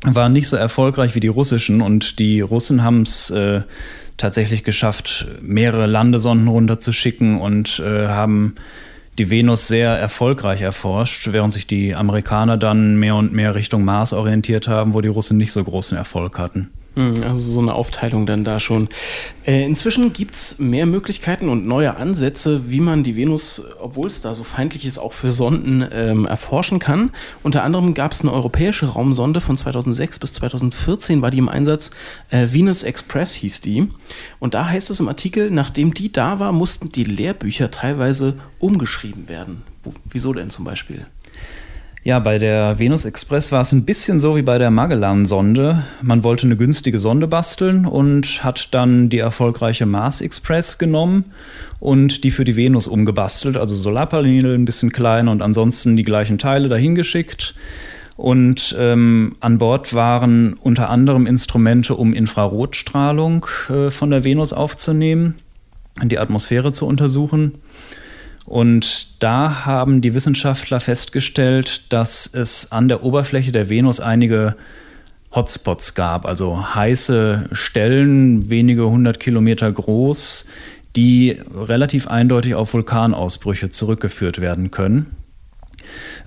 waren 0.04 0.32
nicht 0.32 0.48
so 0.48 0.56
erfolgreich 0.56 1.14
wie 1.14 1.20
die 1.20 1.28
russischen 1.28 1.82
und 1.82 2.18
die 2.18 2.40
Russen 2.40 2.82
haben 2.82 3.02
es 3.02 3.30
äh, 3.30 3.62
tatsächlich 4.20 4.64
geschafft, 4.64 5.26
mehrere 5.40 5.86
Landesonden 5.86 6.48
runterzuschicken 6.48 7.40
und 7.40 7.80
äh, 7.80 8.08
haben 8.08 8.54
die 9.18 9.30
Venus 9.30 9.68
sehr 9.68 9.90
erfolgreich 9.90 10.62
erforscht, 10.62 11.32
während 11.32 11.52
sich 11.52 11.66
die 11.66 11.94
Amerikaner 11.94 12.56
dann 12.56 12.96
mehr 12.96 13.16
und 13.16 13.32
mehr 13.32 13.54
Richtung 13.54 13.84
Mars 13.84 14.12
orientiert 14.12 14.68
haben, 14.68 14.94
wo 14.94 15.00
die 15.00 15.08
Russen 15.08 15.36
nicht 15.36 15.52
so 15.52 15.62
großen 15.62 15.96
Erfolg 15.96 16.38
hatten. 16.38 16.70
Hm, 16.96 17.22
also 17.22 17.50
so 17.50 17.60
eine 17.60 17.74
Aufteilung 17.74 18.26
dann 18.26 18.42
da 18.42 18.58
schon. 18.58 18.88
Äh, 19.46 19.64
inzwischen 19.64 20.12
gibt 20.12 20.34
es 20.34 20.58
mehr 20.58 20.86
Möglichkeiten 20.86 21.48
und 21.48 21.64
neue 21.64 21.96
Ansätze, 21.96 22.68
wie 22.70 22.80
man 22.80 23.04
die 23.04 23.14
Venus, 23.14 23.62
obwohl 23.80 24.08
es 24.08 24.22
da 24.22 24.34
so 24.34 24.42
feindlich 24.42 24.84
ist, 24.84 24.98
auch 24.98 25.12
für 25.12 25.30
Sonden 25.30 25.86
ähm, 25.92 26.26
erforschen 26.26 26.80
kann. 26.80 27.10
Unter 27.44 27.62
anderem 27.62 27.94
gab 27.94 28.10
es 28.10 28.22
eine 28.22 28.32
europäische 28.32 28.86
Raumsonde 28.86 29.40
von 29.40 29.56
2006 29.56 30.18
bis 30.18 30.32
2014, 30.34 31.22
war 31.22 31.30
die 31.30 31.38
im 31.38 31.48
Einsatz. 31.48 31.92
Äh, 32.28 32.48
Venus 32.50 32.82
Express 32.82 33.34
hieß 33.34 33.60
die. 33.60 33.88
Und 34.40 34.54
da 34.54 34.68
heißt 34.68 34.90
es 34.90 34.98
im 34.98 35.08
Artikel, 35.08 35.50
nachdem 35.50 35.94
die 35.94 36.12
da 36.12 36.40
war, 36.40 36.50
mussten 36.50 36.90
die 36.90 37.04
Lehrbücher 37.04 37.70
teilweise 37.70 38.34
umgeschrieben 38.58 39.28
werden. 39.28 39.62
Wo, 39.84 39.92
wieso 40.10 40.32
denn 40.32 40.50
zum 40.50 40.64
Beispiel? 40.64 41.06
Ja, 42.02 42.18
bei 42.18 42.38
der 42.38 42.78
Venus 42.78 43.04
Express 43.04 43.52
war 43.52 43.60
es 43.60 43.72
ein 43.72 43.84
bisschen 43.84 44.20
so 44.20 44.34
wie 44.34 44.40
bei 44.40 44.56
der 44.56 44.70
Magellan-Sonde. 44.70 45.84
Man 46.00 46.24
wollte 46.24 46.46
eine 46.46 46.56
günstige 46.56 46.98
Sonde 46.98 47.26
basteln 47.26 47.84
und 47.84 48.42
hat 48.42 48.72
dann 48.72 49.10
die 49.10 49.18
erfolgreiche 49.18 49.84
Mars 49.84 50.22
Express 50.22 50.78
genommen 50.78 51.26
und 51.78 52.24
die 52.24 52.30
für 52.30 52.44
die 52.44 52.56
Venus 52.56 52.86
umgebastelt. 52.86 53.58
Also 53.58 53.76
Solarpaneele 53.76 54.54
ein 54.54 54.64
bisschen 54.64 54.90
kleiner 54.92 55.30
und 55.30 55.42
ansonsten 55.42 55.94
die 55.94 56.02
gleichen 56.02 56.38
Teile 56.38 56.70
dahin 56.70 56.94
geschickt. 56.94 57.54
Und 58.16 58.74
ähm, 58.78 59.36
an 59.40 59.58
Bord 59.58 59.92
waren 59.92 60.54
unter 60.54 60.88
anderem 60.88 61.26
Instrumente, 61.26 61.96
um 61.96 62.14
Infrarotstrahlung 62.14 63.44
äh, 63.68 63.90
von 63.90 64.10
der 64.10 64.24
Venus 64.24 64.54
aufzunehmen, 64.54 65.34
die 66.02 66.18
Atmosphäre 66.18 66.72
zu 66.72 66.86
untersuchen. 66.86 67.58
Und 68.50 69.22
da 69.22 69.64
haben 69.64 70.00
die 70.00 70.12
Wissenschaftler 70.12 70.80
festgestellt, 70.80 71.84
dass 71.92 72.26
es 72.26 72.72
an 72.72 72.88
der 72.88 73.04
Oberfläche 73.04 73.52
der 73.52 73.68
Venus 73.68 74.00
einige 74.00 74.56
Hotspots 75.32 75.94
gab, 75.94 76.26
also 76.26 76.74
heiße 76.74 77.50
Stellen, 77.52 78.50
wenige 78.50 78.90
hundert 78.90 79.20
Kilometer 79.20 79.70
groß, 79.70 80.46
die 80.96 81.38
relativ 81.54 82.08
eindeutig 82.08 82.56
auf 82.56 82.74
Vulkanausbrüche 82.74 83.70
zurückgeführt 83.70 84.40
werden 84.40 84.72
können. 84.72 85.14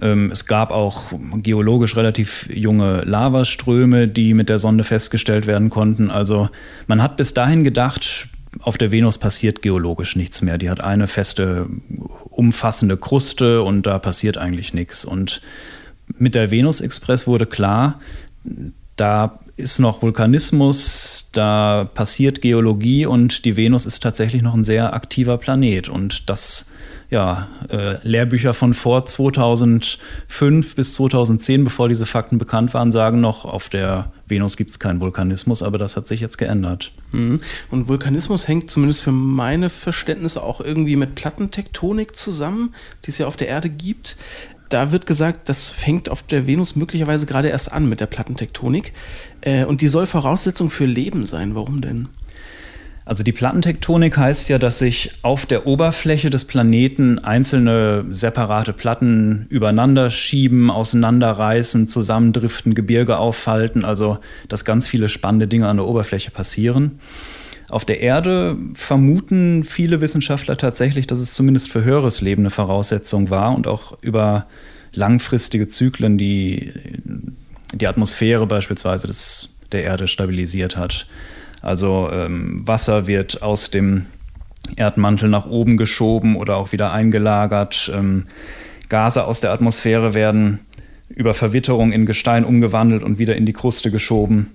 Ähm, 0.02 0.32
es 0.32 0.46
gab 0.46 0.72
auch 0.72 1.12
geologisch 1.36 1.98
relativ 1.98 2.48
junge 2.50 3.02
Lavaströme, 3.02 4.08
die 4.08 4.34
mit 4.34 4.48
der 4.48 4.60
Sonde 4.60 4.86
festgestellt 4.86 5.46
werden 5.46 5.70
konnten. 5.70 6.10
Also 6.10 6.48
man 6.88 7.04
hat 7.04 7.18
bis 7.18 7.34
dahin 7.34 7.66
gedacht, 7.66 8.30
auf 8.60 8.78
der 8.78 8.92
Venus 8.92 9.18
passiert 9.18 9.62
geologisch 9.62 10.16
nichts 10.16 10.42
mehr. 10.42 10.58
Die 10.58 10.70
hat 10.70 10.82
eine 10.82 11.08
feste, 11.08 11.68
umfassende 12.30 12.98
Kruste 12.98 13.64
und 13.64 13.84
da 13.84 14.00
passiert 14.00 14.38
eigentlich 14.38 14.74
nichts. 14.74 15.06
Und 15.06 15.42
mit 16.18 16.36
der 16.36 16.52
Venus 16.52 16.82
Express 16.82 17.28
wurde 17.28 17.46
klar, 17.46 18.00
da 18.96 19.40
ist 19.56 19.80
noch 19.80 20.02
Vulkanismus, 20.02 21.30
da 21.32 21.90
passiert 21.94 22.42
Geologie 22.42 23.06
und 23.06 23.46
die 23.46 23.56
Venus 23.56 23.86
ist 23.86 24.02
tatsächlich 24.02 24.42
noch 24.42 24.56
ein 24.56 24.64
sehr 24.64 24.94
aktiver 24.94 25.38
Planet. 25.38 25.90
Und 25.90 26.30
das 26.30 26.72
ja, 27.14 27.48
äh, 27.70 27.98
Lehrbücher 28.02 28.56
von 28.56 28.74
vor 28.74 29.06
2005 29.06 30.76
bis 30.76 30.96
2010, 30.96 31.64
bevor 31.64 31.88
diese 31.88 32.08
Fakten 32.08 32.40
bekannt 32.40 32.74
waren, 32.74 32.92
sagen 32.92 33.22
noch, 33.22 33.46
auf 33.46 33.70
der 33.70 34.12
Venus 34.28 34.58
gibt 34.58 34.72
es 34.72 34.80
keinen 34.80 35.00
Vulkanismus, 35.00 35.62
aber 35.62 35.78
das 35.78 35.96
hat 35.96 36.08
sich 36.08 36.22
jetzt 36.22 36.40
geändert. 36.40 36.92
Mhm. 37.12 37.40
Und 37.70 37.88
Vulkanismus 37.88 38.48
hängt 38.48 38.72
zumindest 38.72 39.02
für 39.02 39.12
meine 39.12 39.70
Verständnisse 39.70 40.42
auch 40.42 40.60
irgendwie 40.60 40.96
mit 40.96 41.14
Plattentektonik 41.14 42.16
zusammen, 42.16 42.74
die 43.06 43.12
es 43.12 43.20
ja 43.20 43.28
auf 43.28 43.38
der 43.38 43.48
Erde 43.48 43.70
gibt. 43.70 44.18
Da 44.74 44.92
wird 44.92 45.06
gesagt, 45.06 45.50
das 45.50 45.70
fängt 45.70 46.10
auf 46.10 46.24
der 46.24 46.48
Venus 46.48 46.76
möglicherweise 46.76 47.28
gerade 47.28 47.50
erst 47.50 47.72
an 47.72 47.88
mit 47.88 48.00
der 48.00 48.08
Plattentektonik. 48.08 48.92
Äh, 49.42 49.66
und 49.66 49.82
die 49.82 49.88
soll 49.88 50.08
Voraussetzung 50.08 50.72
für 50.72 50.86
Leben 50.88 51.28
sein. 51.28 51.54
Warum 51.54 51.80
denn? 51.80 52.08
Also 53.06 53.24
die 53.24 53.34
Plattentektonik 53.34 54.18
heißt 54.18 54.50
ja, 54.50 54.58
dass 54.58 54.80
sich 54.80 55.12
auf 55.22 55.46
der 55.46 55.68
Oberfläche 55.68 56.32
des 56.32 56.46
Planeten 56.46 57.20
einzelne 57.20 58.06
separate 58.10 58.74
Platten 58.74 59.46
übereinander 59.50 60.10
schieben, 60.10 60.72
auseinanderreißen, 60.72 61.88
zusammendriften, 61.88 62.74
Gebirge 62.74 63.20
auffalten, 63.20 63.86
also 63.86 64.18
dass 64.50 64.66
ganz 64.66 64.88
viele 64.88 65.08
spannende 65.08 65.48
Dinge 65.48 65.68
an 65.68 65.78
der 65.78 65.86
Oberfläche 65.86 66.32
passieren. 66.32 67.00
Auf 67.70 67.86
der 67.86 68.02
Erde 68.02 68.58
vermuten 68.74 69.64
viele 69.64 70.02
Wissenschaftler 70.02 70.58
tatsächlich, 70.58 71.08
dass 71.08 71.20
es 71.20 71.34
zumindest 71.34 71.72
für 71.72 71.84
höheres 71.84 72.22
Leben 72.22 72.44
eine 72.44 72.50
Voraussetzung 72.50 73.30
war 73.30 73.56
und 73.56 73.68
auch 73.68 73.98
über 74.02 74.48
langfristige 74.94 75.68
Zyklen 75.68 76.18
die, 76.18 76.72
die 77.74 77.88
Atmosphäre 77.88 78.46
beispielsweise 78.46 79.08
des, 79.08 79.50
der 79.72 79.84
Erde 79.84 80.08
stabilisiert 80.08 80.78
hat. 80.78 81.08
Also 81.62 82.10
ähm, 82.12 82.68
Wasser 82.68 83.08
wird 83.08 83.42
aus 83.42 83.72
dem 83.72 84.06
Erdmantel 84.76 85.30
nach 85.30 85.46
oben 85.46 85.78
geschoben 85.78 86.36
oder 86.36 86.58
auch 86.58 86.72
wieder 86.72 86.92
eingelagert. 86.92 87.92
Ähm, 87.94 88.26
Gase 88.90 89.24
aus 89.26 89.42
der 89.42 89.52
Atmosphäre 89.52 90.14
werden 90.14 90.60
über 91.10 91.34
Verwitterung 91.34 91.92
in 91.92 92.06
Gestein 92.06 92.44
umgewandelt 92.44 93.04
und 93.04 93.18
wieder 93.20 93.36
in 93.36 93.46
die 93.46 93.54
Kruste 93.54 93.92
geschoben. 93.92 94.52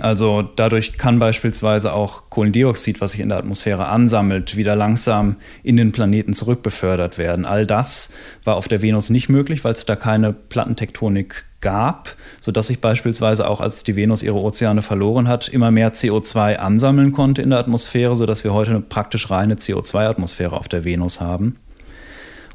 Also 0.00 0.42
dadurch 0.42 0.96
kann 0.96 1.18
beispielsweise 1.18 1.92
auch 1.92 2.30
Kohlendioxid, 2.30 3.00
was 3.00 3.12
sich 3.12 3.20
in 3.20 3.28
der 3.28 3.38
Atmosphäre 3.38 3.86
ansammelt, 3.86 4.56
wieder 4.56 4.74
langsam 4.74 5.36
in 5.62 5.76
den 5.76 5.92
Planeten 5.92 6.32
zurückbefördert 6.32 7.18
werden. 7.18 7.44
All 7.44 7.66
das 7.66 8.12
war 8.44 8.56
auf 8.56 8.68
der 8.68 8.80
Venus 8.80 9.10
nicht 9.10 9.28
möglich, 9.28 9.64
weil 9.64 9.74
es 9.74 9.84
da 9.84 9.96
keine 9.96 10.32
Plattentektonik 10.32 11.44
gab, 11.60 12.16
sodass 12.40 12.66
sich 12.66 12.80
beispielsweise 12.80 13.48
auch 13.48 13.60
als 13.60 13.84
die 13.84 13.94
Venus 13.94 14.22
ihre 14.22 14.40
Ozeane 14.40 14.82
verloren 14.82 15.28
hat, 15.28 15.48
immer 15.48 15.70
mehr 15.70 15.94
CO2 15.94 16.56
ansammeln 16.56 17.12
konnte 17.12 17.42
in 17.42 17.50
der 17.50 17.58
Atmosphäre, 17.58 18.16
sodass 18.16 18.44
wir 18.44 18.52
heute 18.54 18.70
eine 18.70 18.80
praktisch 18.80 19.30
reine 19.30 19.54
CO2-Atmosphäre 19.54 20.56
auf 20.56 20.68
der 20.68 20.84
Venus 20.84 21.20
haben. 21.20 21.56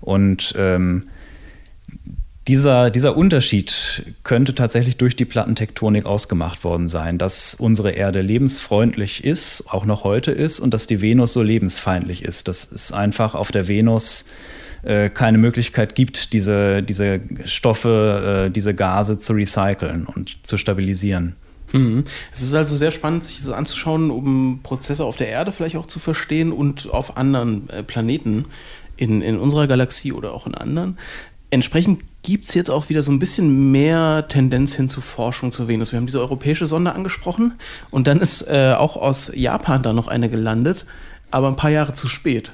Und 0.01 0.53
ähm, 0.57 1.03
dieser, 2.47 2.89
dieser 2.89 3.17
Unterschied 3.17 4.13
könnte 4.23 4.55
tatsächlich 4.55 4.97
durch 4.97 5.15
die 5.15 5.25
Plattentektonik 5.25 6.05
ausgemacht 6.05 6.63
worden 6.63 6.87
sein, 6.87 7.17
dass 7.17 7.55
unsere 7.55 7.91
Erde 7.91 8.21
lebensfreundlich 8.21 9.23
ist, 9.23 9.65
auch 9.69 9.85
noch 9.85 10.03
heute 10.03 10.31
ist, 10.31 10.59
und 10.59 10.73
dass 10.73 10.87
die 10.87 11.01
Venus 11.01 11.33
so 11.33 11.41
lebensfeindlich 11.43 12.23
ist. 12.23 12.47
Das 12.47 12.63
ist 12.63 12.93
einfach 12.93 13.35
auf 13.35 13.51
der 13.51 13.67
Venus 13.67 14.25
äh, 14.83 15.09
keine 15.09 15.37
Möglichkeit 15.37 15.95
gibt, 15.95 16.31
diese, 16.31 16.81
diese 16.83 17.19
Stoffe, 17.45 18.45
äh, 18.47 18.51
diese 18.51 18.73
Gase 18.73 19.19
zu 19.19 19.33
recyceln 19.33 20.05
und 20.05 20.37
zu 20.43 20.57
stabilisieren. 20.57 21.35
Mhm. 21.73 22.05
Es 22.31 22.41
ist 22.41 22.53
also 22.53 22.77
sehr 22.77 22.91
spannend, 22.91 23.25
sich 23.25 23.37
das 23.37 23.49
anzuschauen, 23.49 24.09
um 24.09 24.61
Prozesse 24.63 25.03
auf 25.03 25.17
der 25.17 25.27
Erde 25.27 25.51
vielleicht 25.51 25.75
auch 25.75 25.85
zu 25.85 25.99
verstehen 25.99 26.53
und 26.53 26.89
auf 26.91 27.17
anderen 27.17 27.69
äh, 27.69 27.83
Planeten 27.83 28.45
in, 28.95 29.21
in 29.21 29.37
unserer 29.37 29.67
Galaxie 29.67 30.13
oder 30.13 30.31
auch 30.33 30.47
in 30.47 30.55
anderen. 30.55 30.97
Entsprechend 31.49 32.03
gibt 32.27 32.49
es 32.49 32.53
jetzt 32.55 32.69
auch 32.69 32.89
wieder 32.89 33.03
so 33.03 33.11
ein 33.13 33.19
bisschen 33.19 33.71
mehr 33.71 34.25
Tendenz 34.27 34.75
hin 34.75 34.89
zu 34.89 34.99
Forschung 34.99 35.53
zur 35.53 35.69
Venus. 35.69 35.93
Wir 35.93 35.97
haben 35.97 36.07
diese 36.07 36.19
europäische 36.19 36.67
Sonde 36.67 36.91
angesprochen 36.91 37.53
und 37.89 38.05
dann 38.05 38.19
ist 38.19 38.41
äh, 38.49 38.73
auch 38.77 38.97
aus 38.97 39.31
Japan 39.33 39.81
da 39.81 39.93
noch 39.93 40.09
eine 40.09 40.29
gelandet, 40.29 40.85
aber 41.31 41.47
ein 41.47 41.55
paar 41.55 41.69
Jahre 41.69 41.93
zu 41.93 42.09
spät. 42.09 42.51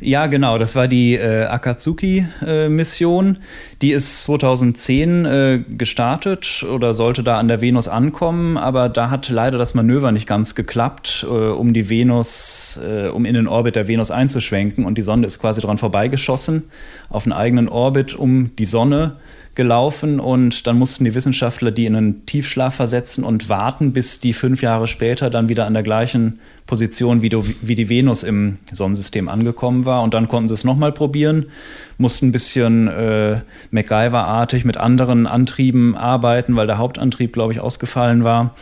Ja, 0.00 0.26
genau. 0.26 0.58
Das 0.58 0.74
war 0.76 0.88
die 0.88 1.14
äh, 1.14 1.44
Akatsuki-Mission. 1.44 3.36
Äh, 3.36 3.38
die 3.82 3.92
ist 3.92 4.22
2010 4.24 5.24
äh, 5.24 5.64
gestartet 5.68 6.64
oder 6.64 6.94
sollte 6.94 7.22
da 7.22 7.38
an 7.38 7.48
der 7.48 7.60
Venus 7.60 7.88
ankommen, 7.88 8.56
aber 8.56 8.88
da 8.88 9.10
hat 9.10 9.28
leider 9.28 9.58
das 9.58 9.74
Manöver 9.74 10.12
nicht 10.12 10.26
ganz 10.26 10.54
geklappt, 10.54 11.26
äh, 11.28 11.32
um 11.32 11.72
die 11.72 11.88
Venus, 11.88 12.80
äh, 12.82 13.08
um 13.08 13.24
in 13.24 13.34
den 13.34 13.46
Orbit 13.46 13.76
der 13.76 13.88
Venus 13.88 14.10
einzuschwenken. 14.10 14.84
Und 14.84 14.98
die 14.98 15.02
Sonde 15.02 15.26
ist 15.26 15.38
quasi 15.38 15.60
dran 15.60 15.78
vorbeigeschossen 15.78 16.64
auf 17.08 17.24
einen 17.24 17.32
eigenen 17.32 17.68
Orbit 17.68 18.14
um 18.14 18.54
die 18.56 18.64
Sonne 18.64 19.16
gelaufen 19.58 20.20
und 20.20 20.68
dann 20.68 20.78
mussten 20.78 21.04
die 21.04 21.14
Wissenschaftler 21.14 21.72
die 21.72 21.86
in 21.86 21.96
einen 21.96 22.26
Tiefschlaf 22.26 22.76
versetzen 22.76 23.24
und 23.24 23.48
warten, 23.48 23.92
bis 23.92 24.20
die 24.20 24.32
fünf 24.32 24.62
Jahre 24.62 24.86
später 24.86 25.30
dann 25.30 25.48
wieder 25.48 25.66
an 25.66 25.74
der 25.74 25.82
gleichen 25.82 26.38
Position 26.68 27.22
wie, 27.22 27.30
wie 27.62 27.74
die 27.74 27.88
Venus 27.88 28.22
im 28.22 28.58
Sonnensystem 28.70 29.28
angekommen 29.28 29.86
war. 29.86 30.02
Und 30.02 30.14
dann 30.14 30.28
konnten 30.28 30.48
sie 30.48 30.54
es 30.54 30.64
nochmal 30.64 30.92
probieren, 30.92 31.46
mussten 31.96 32.28
ein 32.28 32.32
bisschen 32.32 32.86
äh, 32.86 33.40
MacGyver-artig 33.70 34.64
mit 34.66 34.76
anderen 34.76 35.26
Antrieben 35.26 35.96
arbeiten, 35.96 36.54
weil 36.54 36.66
der 36.68 36.78
Hauptantrieb, 36.78 37.32
glaube 37.32 37.54
ich, 37.54 37.60
ausgefallen 37.60 38.22
war. 38.22 38.54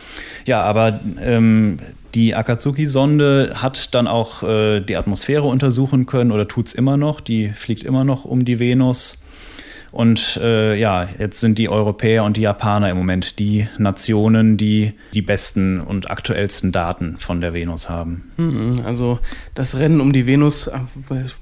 Ja, 0.45 0.63
aber 0.63 1.01
ähm, 1.21 1.79
die 2.15 2.33
Akatsuki-Sonde 2.33 3.55
hat 3.55 3.93
dann 3.93 4.07
auch 4.07 4.41
äh, 4.41 4.79
die 4.79 4.95
Atmosphäre 4.95 5.45
untersuchen 5.45 6.05
können 6.05 6.31
oder 6.31 6.47
tut 6.47 6.67
es 6.67 6.73
immer 6.73 6.95
noch. 6.95 7.19
Die 7.19 7.49
fliegt 7.49 7.83
immer 7.83 8.05
noch 8.05 8.23
um 8.23 8.45
die 8.45 8.57
Venus. 8.57 9.26
Und 9.97 10.39
äh, 10.43 10.75
ja, 10.75 11.07
jetzt 11.17 11.41
sind 11.41 11.57
die 11.57 11.69
Europäer 11.69 12.23
und 12.23 12.37
die 12.37 12.41
Japaner 12.41 12.91
im 12.91 12.97
Moment 12.97 13.39
die 13.39 13.67
Nationen, 13.79 14.55
die 14.55 14.93
die 15.15 15.23
besten 15.23 15.81
und 15.81 16.11
aktuellsten 16.11 16.71
Daten 16.71 17.17
von 17.17 17.41
der 17.41 17.55
Venus 17.55 17.89
haben. 17.89 18.31
Mhm, 18.37 18.81
also 18.85 19.17
das 19.55 19.79
Rennen 19.79 19.99
um 19.99 20.13
die 20.13 20.27
Venus 20.27 20.67
äh, 20.67 20.77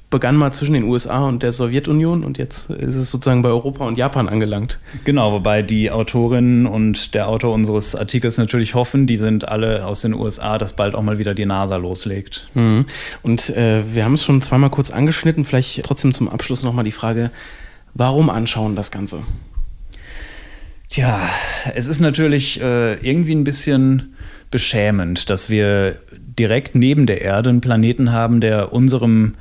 begann 0.09 0.37
mal 0.37 0.53
zwischen 0.53 0.71
den 0.71 0.85
USA 0.85 1.27
und 1.27 1.43
der 1.43 1.51
Sowjetunion 1.51 2.23
und 2.23 2.37
jetzt 2.37 2.69
ist 2.69 2.95
es 2.95 3.11
sozusagen 3.11 3.41
bei 3.41 3.49
Europa 3.49 3.85
und 3.85 3.97
Japan 3.97 4.29
angelangt. 4.29 4.79
Genau, 5.03 5.33
wobei 5.33 5.61
die 5.61 5.91
Autorin 5.91 6.65
und 6.65 7.13
der 7.13 7.27
Autor 7.27 7.53
unseres 7.53 7.93
Artikels 7.93 8.37
natürlich 8.37 8.73
hoffen, 8.73 9.05
die 9.05 9.17
sind 9.17 9.45
alle 9.49 9.85
aus 9.85 9.99
den 9.99 10.13
USA, 10.13 10.57
dass 10.57 10.71
bald 10.71 10.95
auch 10.95 11.03
mal 11.03 11.17
wieder 11.17 11.33
die 11.33 11.45
NASA 11.45 11.75
loslegt. 11.75 12.47
Mhm. 12.53 12.85
Und 13.21 13.49
äh, 13.49 13.83
wir 13.93 14.05
haben 14.05 14.13
es 14.13 14.23
schon 14.23 14.41
zweimal 14.41 14.69
kurz 14.69 14.91
angeschnitten, 14.91 15.43
vielleicht 15.43 15.83
trotzdem 15.83 16.13
zum 16.13 16.29
Abschluss 16.29 16.63
nochmal 16.63 16.85
die 16.85 16.93
Frage, 16.93 17.31
Warum 17.97 18.29
anschauen 18.29 18.75
das 18.75 18.91
Ganze? 18.91 19.23
Tja, 20.89 21.17
es 21.73 21.87
ist 21.87 22.01
natürlich 22.01 22.61
äh, 22.61 22.95
irgendwie 22.95 23.33
ein 23.33 23.45
bisschen 23.45 24.17
beschämend, 24.51 25.29
dass 25.29 25.49
wir 25.49 25.97
direkt 26.11 26.75
neben 26.75 27.05
der 27.05 27.21
Erde 27.21 27.49
einen 27.49 27.61
Planeten 27.61 28.11
haben, 28.11 28.41
der 28.41 28.73
unserem 28.73 29.35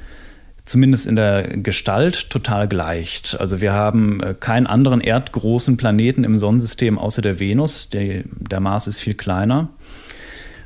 zumindest 0.64 1.06
in 1.06 1.16
der 1.16 1.58
Gestalt 1.58 2.30
total 2.30 2.68
gleicht. 2.68 3.38
Also 3.38 3.60
wir 3.60 3.72
haben 3.72 4.22
äh, 4.22 4.34
keinen 4.38 4.68
anderen 4.68 5.00
erdgroßen 5.00 5.76
Planeten 5.76 6.22
im 6.22 6.38
Sonnensystem 6.38 6.96
außer 6.96 7.22
der 7.22 7.40
Venus. 7.40 7.90
Der, 7.90 8.22
der 8.24 8.60
Mars 8.60 8.86
ist 8.86 9.00
viel 9.00 9.14
kleiner. 9.14 9.68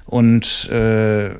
Und 0.05 0.69
äh, 0.69 1.31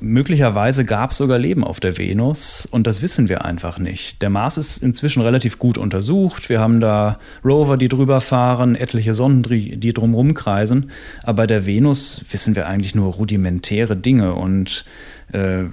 möglicherweise 0.00 0.84
gab 0.84 1.10
es 1.10 1.16
sogar 1.16 1.38
Leben 1.38 1.64
auf 1.64 1.80
der 1.80 1.98
Venus 1.98 2.66
und 2.66 2.86
das 2.86 3.02
wissen 3.02 3.28
wir 3.28 3.44
einfach 3.44 3.78
nicht. 3.78 4.22
Der 4.22 4.30
Mars 4.30 4.58
ist 4.58 4.82
inzwischen 4.82 5.22
relativ 5.22 5.58
gut 5.58 5.78
untersucht. 5.78 6.48
Wir 6.48 6.60
haben 6.60 6.80
da 6.80 7.18
Rover, 7.44 7.76
die 7.76 7.88
drüber 7.88 8.20
fahren, 8.20 8.76
etliche 8.76 9.14
Sonden, 9.14 9.80
die 9.80 9.92
drumherum 9.92 10.34
kreisen. 10.34 10.90
Aber 11.22 11.42
bei 11.42 11.46
der 11.46 11.66
Venus 11.66 12.24
wissen 12.30 12.54
wir 12.56 12.66
eigentlich 12.66 12.94
nur 12.94 13.14
rudimentäre 13.14 13.96
Dinge 13.96 14.34
und 14.34 14.84
äh, 15.32 15.64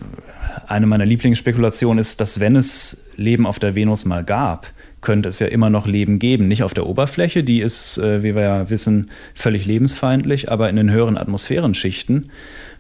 eine 0.68 0.88
meiner 0.88 1.06
Lieblingsspekulationen 1.06 2.00
ist, 2.00 2.22
dass 2.22 2.40
wenn 2.40 2.56
es 2.56 3.06
Leben 3.16 3.46
auf 3.46 3.60
der 3.60 3.76
Venus 3.76 4.06
mal 4.06 4.24
gab, 4.24 4.68
könnte 5.04 5.30
es 5.30 5.38
ja 5.38 5.48
immer 5.48 5.70
noch 5.70 5.86
Leben 5.86 6.18
geben. 6.18 6.48
Nicht 6.48 6.64
auf 6.64 6.74
der 6.74 6.88
Oberfläche, 6.88 7.44
die 7.44 7.62
ist, 7.62 8.00
äh, 8.00 8.24
wie 8.24 8.34
wir 8.34 8.42
ja 8.42 8.70
wissen, 8.70 9.12
völlig 9.36 9.68
lebensfeindlich, 9.68 10.52
aber 10.52 10.70
in 10.70 10.76
den 10.76 10.90
höheren 10.90 11.18
Atmosphärenschichten 11.18 12.32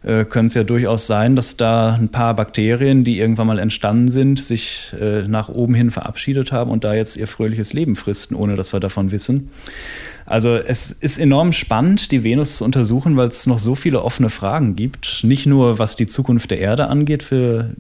äh, 0.01 0.25
könnte 0.25 0.47
es 0.47 0.53
ja 0.55 0.63
durchaus 0.63 1.05
sein, 1.05 1.35
dass 1.35 1.57
da 1.57 1.93
ein 1.93 2.09
paar 2.09 2.35
Bakterien, 2.35 3.03
die 3.03 3.19
irgendwann 3.19 3.47
mal 3.47 3.59
entstanden 3.59 4.09
sind, 4.09 4.41
sich 4.41 4.93
äh, 4.99 5.27
nach 5.27 5.49
oben 5.49 5.75
hin 5.75 5.91
verabschiedet 5.91 6.51
haben 6.51 6.71
und 6.71 6.83
da 6.83 6.93
jetzt 6.93 7.17
ihr 7.17 7.27
fröhliches 7.27 7.73
Leben 7.73 7.95
fristen, 7.95 8.35
ohne 8.35 8.55
dass 8.55 8.73
wir 8.73 8.79
davon 8.79 9.11
wissen. 9.11 9.51
Also 10.25 10.55
es 10.55 10.91
ist 10.91 11.17
enorm 11.19 11.51
spannend, 11.51 12.11
die 12.11 12.23
Venus 12.23 12.57
zu 12.57 12.65
untersuchen, 12.65 13.17
weil 13.17 13.27
es 13.27 13.45
noch 13.45 13.59
so 13.59 13.75
viele 13.75 14.03
offene 14.03 14.29
Fragen 14.29 14.75
gibt. 14.75 15.23
Nicht 15.23 15.45
nur 15.45 15.79
was 15.79 15.97
die 15.97 16.07
Zukunft 16.07 16.49
der 16.51 16.59
Erde 16.59 16.87
angeht, 16.87 17.23
für 17.23 17.71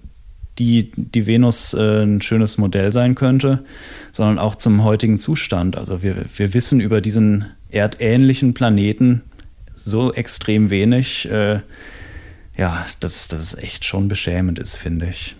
die 0.59 0.91
die 0.95 1.25
Venus 1.25 1.73
äh, 1.73 2.03
ein 2.03 2.21
schönes 2.21 2.57
Modell 2.57 2.91
sein 2.91 3.15
könnte, 3.15 3.63
sondern 4.11 4.39
auch 4.39 4.55
zum 4.55 4.83
heutigen 4.83 5.19
Zustand. 5.19 5.75
Also 5.75 6.03
wir, 6.03 6.25
wir 6.35 6.53
wissen 6.53 6.79
über 6.79 7.01
diesen 7.01 7.45
erdähnlichen 7.69 8.53
Planeten 8.53 9.23
so 9.73 10.13
extrem 10.13 10.69
wenig. 10.69 11.29
Äh, 11.29 11.61
ja, 12.55 12.85
dass 12.99 13.27
das 13.27 13.55
echt 13.55 13.83
schon 13.83 14.07
beschämend 14.07 14.59
ist, 14.59 14.75
finde 14.75 15.07
ich. 15.09 15.35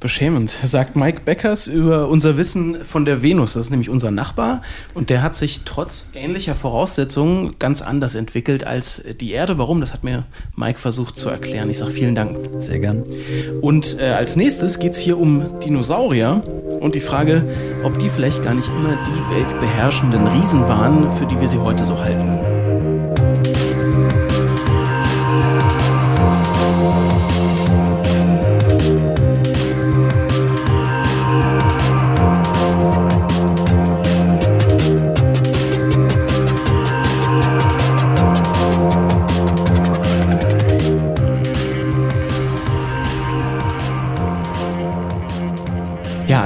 Beschämend, 0.00 0.56
sagt 0.62 0.94
Mike 0.94 1.22
Beckers 1.24 1.66
über 1.66 2.08
unser 2.08 2.36
Wissen 2.36 2.84
von 2.84 3.04
der 3.04 3.20
Venus. 3.20 3.54
Das 3.54 3.64
ist 3.64 3.70
nämlich 3.70 3.90
unser 3.90 4.12
Nachbar 4.12 4.62
und 4.94 5.10
der 5.10 5.22
hat 5.22 5.34
sich 5.34 5.62
trotz 5.64 6.12
ähnlicher 6.14 6.54
Voraussetzungen 6.54 7.56
ganz 7.58 7.82
anders 7.82 8.14
entwickelt 8.14 8.64
als 8.64 9.02
die 9.20 9.32
Erde. 9.32 9.58
Warum? 9.58 9.80
Das 9.80 9.92
hat 9.92 10.04
mir 10.04 10.24
Mike 10.54 10.78
versucht 10.78 11.16
zu 11.16 11.28
erklären. 11.28 11.68
Ich 11.68 11.78
sage 11.78 11.90
vielen 11.90 12.14
Dank. 12.14 12.38
Sehr 12.60 12.78
gern. 12.78 13.02
Und 13.60 13.98
äh, 14.00 14.10
als 14.10 14.36
nächstes 14.36 14.78
geht 14.78 14.92
es 14.92 15.00
hier 15.00 15.18
um 15.18 15.58
Dinosaurier 15.60 16.42
und 16.80 16.94
die 16.94 17.00
Frage, 17.00 17.42
ob 17.82 17.98
die 17.98 18.08
vielleicht 18.08 18.42
gar 18.42 18.54
nicht 18.54 18.68
immer 18.68 18.96
die 19.04 19.34
weltbeherrschenden 19.34 20.28
Riesen 20.28 20.62
waren, 20.62 21.10
für 21.10 21.26
die 21.26 21.40
wir 21.40 21.48
sie 21.48 21.58
heute 21.58 21.84
so 21.84 21.98
halten. 21.98 22.57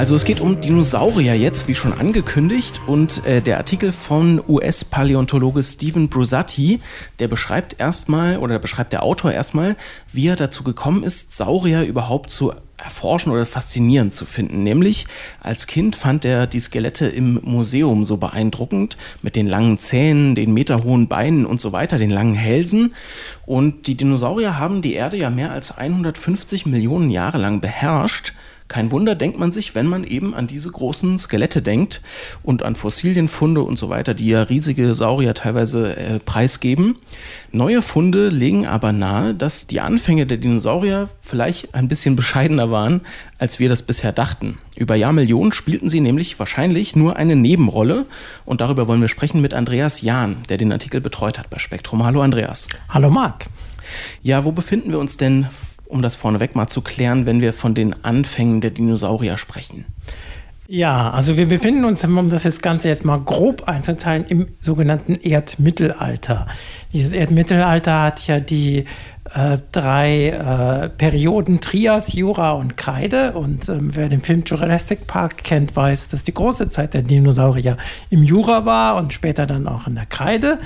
Also 0.03 0.17
es 0.17 0.25
geht 0.25 0.41
um 0.41 0.61
Dinosaurier 0.61 1.37
jetzt, 1.37 1.69
wie 1.69 1.77
schon 1.77 1.93
angekündigt. 1.93 2.81
Und 2.89 3.25
äh, 3.25 3.41
der 3.41 3.59
Artikel 3.59 3.93
von 3.93 4.43
US-Paläontologe 4.49 5.63
Stephen 5.63 6.09
Brusatti, 6.09 6.81
der 7.21 7.29
beschreibt 7.29 7.79
erstmal, 7.79 8.39
oder 8.39 8.59
beschreibt 8.59 8.93
der 8.93 9.05
Autor 9.05 9.31
erstmal, 9.31 9.77
wie 10.13 10.27
er 10.27 10.35
dazu 10.35 10.65
gekommen 10.65 11.05
ist, 11.05 11.37
Saurier 11.37 11.85
überhaupt 11.85 12.31
zu 12.31 12.53
erforschen 12.83 13.31
oder 13.31 13.47
faszinierend 13.47 14.13
zu 14.13 14.25
finden. 14.25 14.65
Nämlich 14.65 15.07
als 15.41 15.69
Kind 15.69 15.95
fand 15.95 16.25
er 16.25 16.49
die 16.49 16.59
Skelette 16.59 17.07
im 17.07 17.39
Museum 17.45 18.05
so 18.05 18.17
beeindruckend 18.17 18.97
mit 19.23 19.37
den 19.37 19.47
langen 19.47 19.79
Zähnen, 19.79 20.35
den 20.35 20.53
meterhohen 20.53 21.07
Beinen 21.07 21.47
und 21.47 21.61
so 21.61 21.71
weiter, 21.71 21.99
den 21.99 22.11
langen 22.11 22.35
Hälsen. 22.35 22.93
Und 23.47 23.87
die 23.87 23.97
Dinosaurier 23.97 24.59
haben 24.59 24.83
die 24.83 24.95
Erde 24.95 25.17
ja 25.17 25.31
mehr 25.31 25.53
als 25.53 25.79
150 25.79 26.67
Millionen 26.67 27.09
Jahre 27.09 27.39
lang 27.39 27.61
beherrscht. 27.61 28.33
Kein 28.73 28.91
Wunder, 28.91 29.15
denkt 29.15 29.39
man 29.39 29.53
sich, 29.53 29.75
wenn 29.75 29.87
man 29.87 30.03
eben 30.03 30.35
an 30.35 30.47
diese 30.47 30.71
großen 30.71 31.19
Skelette 31.19 31.61
denkt 31.61 32.01
und 32.43 32.63
an 32.63 32.75
Fossilienfunde 32.75 33.61
und 33.61 33.79
so 33.79 33.91
weiter, 33.91 34.15
die 34.15 34.29
ja 34.29 34.45
riesige 34.45 34.95
Saurier 34.95 35.35
teilweise 35.35 35.95
äh, 35.95 36.21
preisgeben. 36.21 36.97
Neue 37.51 37.83
Funde 37.83 38.31
legen 38.31 38.67
aber 38.67 38.93
nahe, 38.93 39.35
dass 39.35 39.67
die 39.67 39.81
Anfänge 39.81 40.25
der 40.25 40.39
Dinosaurier 40.39 41.11
vielleicht 41.21 41.75
ein 41.75 41.87
bisschen 41.87 42.17
bescheidener 42.17 42.71
waren, 42.71 43.03
als 43.37 43.59
wir 43.59 43.69
das 43.69 43.83
bisher 43.83 44.11
dachten. 44.11 44.57
Über 44.75 44.95
Jahrmillionen 44.95 45.53
spielten 45.53 45.91
sie 45.91 46.01
nämlich 46.01 46.39
wahrscheinlich 46.39 46.97
nur 46.97 47.17
eine 47.17 47.37
Nebenrolle 47.37 48.07
und 48.47 48.63
darüber 48.63 48.89
wollen 48.89 49.03
wir 49.03 49.09
sprechen 49.09 49.43
mit 49.43 49.53
Andreas 49.53 50.01
Jahn, 50.01 50.37
der 50.49 50.57
den 50.57 50.73
Artikel 50.73 51.03
betreut 51.03 51.39
hat 51.39 51.51
bei 51.51 51.59
Spektrum. 51.59 52.05
Hallo 52.05 52.23
Andreas. 52.23 52.69
Hallo 52.89 53.11
Marc. 53.11 53.49
Ja, 54.23 54.47
wo 54.47 54.53
befinden 54.53 54.93
wir 54.93 54.99
uns 54.99 55.19
denn 55.19 55.49
um 55.93 56.03
das 56.03 56.17
vorneweg 56.17 56.57
mal 56.57 56.67
zu 56.67 56.81
klären, 56.81 57.27
wenn 57.27 57.41
wir 57.41 57.53
von 57.53 57.75
den 57.75 58.05
Anfängen 58.05 58.61
der 58.61 58.71
Dinosaurier 58.71 59.37
sprechen? 59.37 59.85
Ja, 60.69 61.11
also 61.11 61.37
wir 61.37 61.47
befinden 61.47 61.85
uns, 61.85 62.03
um 62.03 62.31
das 62.31 62.45
jetzt 62.45 62.63
Ganze 62.63 62.89
jetzt 62.89 63.05
mal 63.05 63.21
grob 63.21 63.69
einzuteilen, 63.69 64.25
im 64.29 64.47
sogenannten 64.59 65.17
Erdmittelalter. 65.17 66.47
Dieses 66.95 67.13
Erdmittelalter 67.13 68.01
hat 68.01 68.27
ja 68.27 68.41
die 68.41 68.87
äh, 69.35 69.59
drei 69.71 70.29
äh, 70.29 70.89
Perioden 70.89 71.61
Trias, 71.61 72.15
Jura 72.15 72.53
und 72.53 72.79
Kreide. 72.79 73.33
Und 73.33 73.69
ähm, 73.69 73.91
wer 73.95 74.09
den 74.09 74.23
Film 74.23 74.45
Jurassic 74.47 75.07
Park 75.07 75.45
kennt, 75.45 75.77
weiß, 75.77 76.09
dass 76.09 76.25
die 76.25 76.33
große 76.33 76.71
Zeit 76.71 76.95
der 76.95 77.03
Dinosaurier 77.03 77.77
im 78.09 78.23
Jura 78.23 78.65
war 78.65 78.97
und 78.97 79.13
später 79.13 79.47
dann 79.47 79.69
auch 79.69 79.87
in 79.87 79.95
der 79.95 80.07
Kreide. 80.07 80.59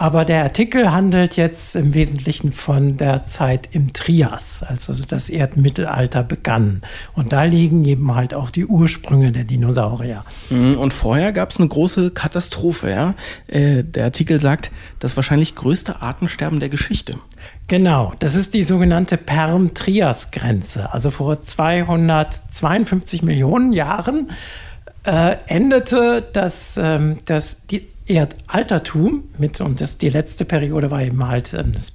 Aber 0.00 0.24
der 0.24 0.44
Artikel 0.44 0.92
handelt 0.92 1.36
jetzt 1.36 1.76
im 1.76 1.92
Wesentlichen 1.92 2.52
von 2.52 2.96
der 2.96 3.26
Zeit 3.26 3.68
im 3.72 3.92
Trias, 3.92 4.64
also 4.66 4.94
das 4.94 5.28
Erdmittelalter 5.28 6.22
begann. 6.22 6.80
Und 7.12 7.34
da 7.34 7.42
liegen 7.42 7.84
eben 7.84 8.14
halt 8.14 8.32
auch 8.32 8.50
die 8.50 8.64
Ursprünge 8.64 9.30
der 9.30 9.44
Dinosaurier. 9.44 10.24
Mhm, 10.48 10.78
und 10.78 10.94
vorher 10.94 11.32
gab 11.32 11.50
es 11.50 11.58
eine 11.58 11.68
große 11.68 12.12
Katastrophe. 12.12 12.90
Ja? 12.90 13.14
Äh, 13.46 13.84
der 13.84 14.04
Artikel 14.04 14.40
sagt, 14.40 14.70
das 15.00 15.16
wahrscheinlich 15.16 15.54
größte 15.54 16.00
Artensterben 16.00 16.60
der 16.60 16.70
Geschichte. 16.70 17.16
Genau, 17.68 18.14
das 18.20 18.36
ist 18.36 18.54
die 18.54 18.62
sogenannte 18.62 19.18
Perm-Trias-Grenze. 19.18 20.94
Also 20.94 21.10
vor 21.10 21.42
252 21.42 23.22
Millionen 23.22 23.74
Jahren 23.74 24.30
äh, 25.04 25.36
endete 25.46 26.26
das, 26.32 26.78
ähm, 26.78 27.18
das 27.26 27.66
die 27.66 27.86
Erdaltertum 28.10 29.24
mit, 29.38 29.60
und 29.60 29.80
das, 29.80 29.98
die 29.98 30.10
letzte 30.10 30.44
Periode 30.44 30.90
war 30.90 31.02
eben 31.02 31.26
halt 31.26 31.54
ähm, 31.54 31.72
das 31.72 31.92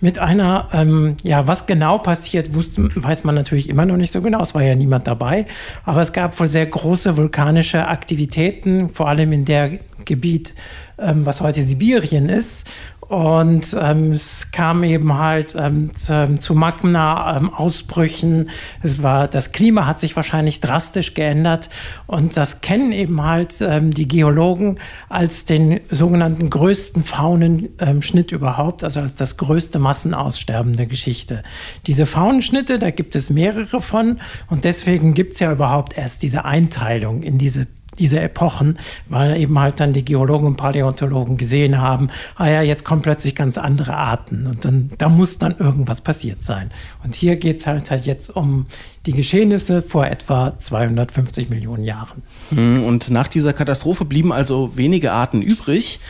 mit 0.00 0.18
einer, 0.18 0.68
ähm, 0.72 1.16
ja, 1.22 1.46
was 1.46 1.66
genau 1.66 1.98
passiert, 1.98 2.54
wusste, 2.54 2.88
weiß 2.94 3.24
man 3.24 3.34
natürlich 3.34 3.68
immer 3.68 3.86
noch 3.86 3.96
nicht 3.96 4.12
so 4.12 4.20
genau, 4.20 4.42
es 4.42 4.54
war 4.54 4.62
ja 4.62 4.74
niemand 4.74 5.06
dabei, 5.06 5.46
aber 5.84 6.00
es 6.00 6.12
gab 6.12 6.38
wohl 6.38 6.48
sehr 6.48 6.66
große 6.66 7.16
vulkanische 7.16 7.86
Aktivitäten, 7.86 8.88
vor 8.88 9.08
allem 9.08 9.32
in 9.32 9.44
der 9.44 9.78
Gebiet, 10.04 10.54
ähm, 10.98 11.26
was 11.26 11.40
heute 11.40 11.62
Sibirien 11.62 12.28
ist. 12.28 12.68
Und 13.08 13.76
ähm, 13.78 14.12
es 14.12 14.52
kam 14.52 14.84
eben 14.84 15.18
halt 15.18 15.54
ähm, 15.58 15.94
zu, 15.94 16.36
zu 16.38 16.54
Magma-Ausbrüchen. 16.54 18.32
Ähm, 18.32 18.48
es 18.82 19.02
war, 19.02 19.28
das 19.28 19.52
Klima 19.52 19.86
hat 19.86 19.98
sich 19.98 20.14
wahrscheinlich 20.14 20.60
drastisch 20.60 21.12
geändert. 21.12 21.68
Und 22.06 22.36
das 22.36 22.60
kennen 22.60 22.92
eben 22.92 23.22
halt 23.22 23.56
ähm, 23.60 23.92
die 23.92 24.06
Geologen 24.06 24.78
als 25.08 25.44
den 25.44 25.80
sogenannten 25.90 26.48
größten 26.48 27.02
Faunenschnitt 27.02 28.30
überhaupt, 28.32 28.84
also 28.84 29.00
als 29.00 29.16
das 29.16 29.36
größte 29.36 29.78
Massenaussterben 29.78 30.74
der 30.74 30.86
Geschichte. 30.86 31.42
Diese 31.86 32.06
Faunenschnitte, 32.06 32.78
da 32.78 32.90
gibt 32.90 33.16
es 33.16 33.30
mehrere 33.30 33.82
von. 33.82 34.20
Und 34.48 34.64
deswegen 34.64 35.12
gibt 35.12 35.34
es 35.34 35.40
ja 35.40 35.52
überhaupt 35.52 35.98
erst 35.98 36.22
diese 36.22 36.44
Einteilung 36.44 37.22
in 37.22 37.36
diese 37.36 37.66
diese 37.98 38.20
Epochen, 38.20 38.78
weil 39.08 39.38
eben 39.38 39.58
halt 39.58 39.80
dann 39.80 39.92
die 39.92 40.04
Geologen 40.04 40.46
und 40.46 40.56
Paläontologen 40.56 41.36
gesehen 41.36 41.80
haben, 41.80 42.08
ah 42.36 42.48
ja, 42.48 42.62
jetzt 42.62 42.84
kommen 42.84 43.02
plötzlich 43.02 43.34
ganz 43.34 43.58
andere 43.58 43.94
Arten 43.94 44.46
und 44.46 44.64
dann 44.64 44.90
da 44.98 45.08
muss 45.08 45.38
dann 45.38 45.56
irgendwas 45.58 46.00
passiert 46.00 46.42
sein. 46.42 46.70
Und 47.04 47.14
hier 47.14 47.36
geht 47.36 47.58
es 47.58 47.66
halt, 47.66 47.90
halt 47.90 48.06
jetzt 48.06 48.34
um 48.34 48.66
die 49.06 49.12
Geschehnisse 49.12 49.82
vor 49.82 50.06
etwa 50.06 50.56
250 50.56 51.50
Millionen 51.50 51.84
Jahren. 51.84 52.22
Hm, 52.50 52.84
und 52.84 53.10
nach 53.10 53.28
dieser 53.28 53.52
Katastrophe 53.52 54.04
blieben 54.04 54.32
also 54.32 54.76
wenige 54.76 55.12
Arten 55.12 55.42
übrig 55.42 56.00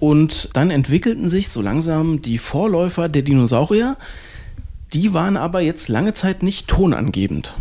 und 0.00 0.50
dann 0.54 0.70
entwickelten 0.70 1.28
sich 1.28 1.48
so 1.48 1.62
langsam 1.62 2.22
die 2.22 2.38
Vorläufer 2.38 3.08
der 3.08 3.22
Dinosaurier. 3.22 3.96
Die 4.92 5.14
waren 5.14 5.36
aber 5.36 5.60
jetzt 5.60 5.88
lange 5.88 6.12
Zeit 6.14 6.42
nicht 6.42 6.66
tonangebend. 6.66 7.54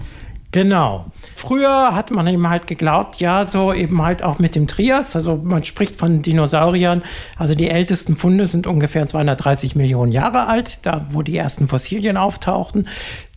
Genau. 0.52 1.06
Früher 1.36 1.96
hat 1.96 2.12
man 2.12 2.28
eben 2.28 2.50
halt 2.50 2.68
geglaubt, 2.68 3.22
ja, 3.22 3.46
so 3.46 3.72
eben 3.72 4.02
halt 4.02 4.22
auch 4.22 4.38
mit 4.38 4.54
dem 4.54 4.68
Trias, 4.68 5.16
also 5.16 5.38
man 5.38 5.64
spricht 5.64 5.96
von 5.96 6.22
Dinosauriern, 6.22 7.04
also 7.38 7.56
die 7.56 7.70
ältesten 7.70 8.18
Funde 8.18 8.48
sind 8.48 8.68
ungefähr 8.68 9.08
230 9.08 9.76
Millionen 9.78 10.12
Jahre 10.12 10.48
alt, 10.48 10.86
da 10.86 11.06
wo 11.12 11.22
die 11.22 11.38
ersten 11.38 11.70
Fossilien 11.70 12.18
auftauchten, 12.18 12.90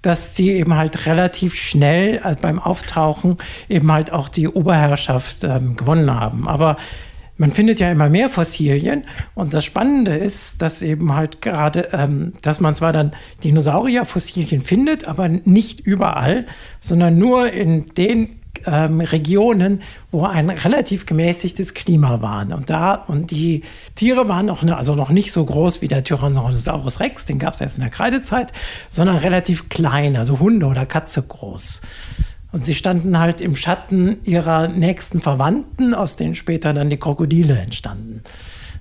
dass 0.03 0.35
sie 0.35 0.51
eben 0.51 0.75
halt 0.75 1.07
relativ 1.07 1.55
schnell 1.55 2.19
also 2.19 2.41
beim 2.43 2.59
Auftauchen 2.59 3.37
eben 3.69 3.91
halt 3.93 4.13
auch 4.13 4.29
die 4.29 4.49
Oberherrschaft 4.49 5.45
ähm, 5.45 5.77
gewonnen 5.77 6.13
haben. 6.13 6.49
Aber 6.49 6.77
man 7.37 7.51
findet 7.51 7.81
ja 7.81 7.91
immer 7.91 8.09
mehr 8.09 8.31
Fossilien 8.31 9.05
und 9.35 9.55
das 9.55 9.65
Spannende 9.65 10.15
ist, 10.15 10.63
dass 10.63 10.83
eben 10.83 11.15
halt 11.15 11.43
gerade, 11.43 11.89
ähm, 11.93 12.35
dass 12.43 12.61
man 12.61 12.75
zwar 12.75 12.93
dann 12.93 13.13
Dinosaurierfossilien 13.43 14.63
findet, 14.63 15.09
aber 15.09 15.29
nicht 15.29 15.81
überall, 15.81 16.47
sondern 16.81 17.19
nur 17.19 17.51
in 17.51 17.87
den 17.97 18.41
ähm, 18.67 19.01
Regionen, 19.01 19.83
wo 20.11 20.25
ein 20.25 20.51
relativ 20.51 21.07
gemäßigtes 21.07 21.75
Klima 21.75 22.23
war. 22.23 22.47
Und 22.53 22.71
da, 22.71 22.95
und 22.95 23.31
die 23.31 23.63
Tiere 23.95 24.29
waren 24.29 24.49
auch 24.51 24.63
ne, 24.63 24.77
also 24.77 24.95
noch 24.95 25.11
nicht 25.11 25.33
so 25.33 25.45
groß 25.45 25.83
wie 25.83 25.89
der 25.89 26.05
Tyrannosaurus 26.05 27.01
Rex, 27.01 27.27
den 27.27 27.39
gab 27.39 27.55
es 27.55 27.61
erst 27.61 27.79
in 27.79 27.83
der 27.83 27.91
Kreidezeit, 27.91 28.53
sondern 28.89 29.17
relativ 29.17 29.69
klein, 29.69 30.17
also 30.17 30.39
Hunde 30.39 30.67
oder 30.67 30.87
Katze 30.87 31.23
groß. 31.23 31.83
Und 32.55 32.65
sie 32.65 32.77
standen 32.77 33.19
halt 33.19 33.41
im 33.41 33.57
Schatten 33.57 34.19
ihrer 34.23 34.69
nächsten 34.69 35.21
Verwandten, 35.21 35.93
aus 35.93 36.15
denen 36.15 36.37
später 36.37 36.73
dann 36.73 36.89
die 36.89 36.97
Krokodile 36.97 37.59
entstanden. 37.59 38.23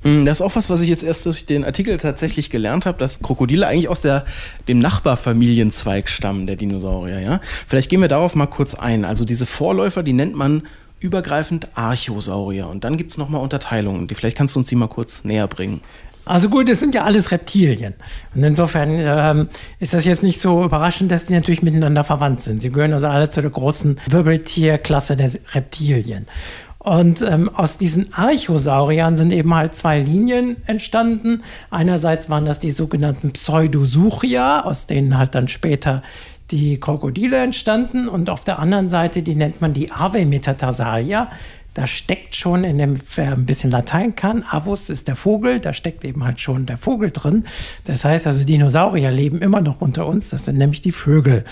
Hm, 0.03 0.27
das 0.27 0.37
ist 0.37 0.41
auch 0.43 0.55
was, 0.55 0.69
was 0.69 0.81
ich 0.81 0.89
jetzt 0.89 1.01
erst 1.01 1.25
durch 1.25 1.47
den 1.47 1.65
Artikel 1.65 1.97
tatsächlich 1.97 2.51
gelernt 2.51 2.85
habe, 2.85 2.99
dass 2.99 3.19
Krokodile 3.23 3.65
eigentlich 3.65 3.89
aus 3.89 4.01
der, 4.01 4.25
dem 4.67 4.77
Nachbarfamilienzweig 4.77 6.07
stammen, 6.07 6.45
der 6.45 6.55
Dinosaurier. 6.55 7.19
Ja? 7.19 7.39
Vielleicht 7.67 7.89
gehen 7.89 7.99
wir 7.99 8.09
darauf 8.09 8.35
mal 8.35 8.45
kurz 8.45 8.75
ein. 8.75 9.05
Also 9.05 9.25
diese 9.25 9.47
Vorläufer, 9.47 10.03
die 10.03 10.13
nennt 10.13 10.35
man 10.35 10.67
übergreifend 10.99 11.69
Archosaurier. 11.73 12.67
Und 12.67 12.83
dann 12.83 12.95
gibt 12.97 13.09
es 13.09 13.17
nochmal 13.17 13.41
Unterteilungen. 13.41 14.07
vielleicht 14.07 14.37
kannst 14.37 14.53
du 14.53 14.59
uns 14.59 14.67
die 14.67 14.75
mal 14.75 14.87
kurz 14.87 15.23
näher 15.23 15.47
bringen. 15.47 15.81
Also 16.25 16.49
gut, 16.49 16.69
das 16.69 16.79
sind 16.79 16.95
ja 16.95 17.03
alles 17.03 17.31
Reptilien. 17.31 17.93
Und 18.33 18.43
insofern 18.43 18.95
ähm, 18.97 19.47
ist 19.79 19.93
das 19.93 20.05
jetzt 20.05 20.23
nicht 20.23 20.39
so 20.39 20.63
überraschend, 20.63 21.11
dass 21.11 21.25
die 21.25 21.33
natürlich 21.33 21.63
miteinander 21.63 22.03
verwandt 22.03 22.39
sind. 22.39 22.61
Sie 22.61 22.71
gehören 22.71 22.93
also 22.93 23.07
alle 23.07 23.29
zu 23.29 23.41
der 23.41 23.51
großen 23.51 23.99
Wirbeltierklasse 24.07 25.17
der 25.17 25.31
Reptilien. 25.53 26.27
Und 26.79 27.21
ähm, 27.21 27.49
aus 27.49 27.77
diesen 27.77 28.13
Archosauriern 28.13 29.15
sind 29.15 29.31
eben 29.31 29.53
halt 29.53 29.73
zwei 29.73 29.99
Linien 29.99 30.57
entstanden. 30.65 31.41
Einerseits 31.71 32.29
waren 32.29 32.45
das 32.45 32.59
die 32.59 32.71
sogenannten 32.71 33.31
Pseudosuchia, 33.31 34.61
aus 34.61 34.85
denen 34.85 35.17
halt 35.17 35.33
dann 35.33 35.47
später 35.47 36.03
die 36.51 36.79
Krokodile 36.79 37.37
entstanden. 37.37 38.09
Und 38.09 38.29
auf 38.29 38.43
der 38.43 38.59
anderen 38.59 38.89
Seite, 38.89 39.23
die 39.23 39.35
nennt 39.35 39.61
man 39.61 39.73
die 39.73 39.91
Ave-Metatarsalia 39.91 41.31
da 41.73 41.87
steckt 41.87 42.35
schon 42.35 42.63
in 42.63 42.77
dem, 42.77 42.99
wer 43.15 43.33
ein 43.33 43.45
bisschen 43.45 43.71
Latein 43.71 44.15
kann, 44.15 44.43
Avus 44.49 44.89
ist 44.89 45.07
der 45.07 45.15
Vogel, 45.15 45.59
da 45.59 45.73
steckt 45.73 46.05
eben 46.05 46.23
halt 46.23 46.39
schon 46.39 46.65
der 46.65 46.77
Vogel 46.77 47.11
drin. 47.11 47.45
Das 47.85 48.05
heißt 48.05 48.27
also, 48.27 48.43
Dinosaurier 48.43 49.11
leben 49.11 49.41
immer 49.41 49.61
noch 49.61 49.81
unter 49.81 50.05
uns, 50.05 50.29
das 50.29 50.45
sind 50.45 50.57
nämlich 50.57 50.81
die 50.81 50.91
Vögel. 50.91 51.45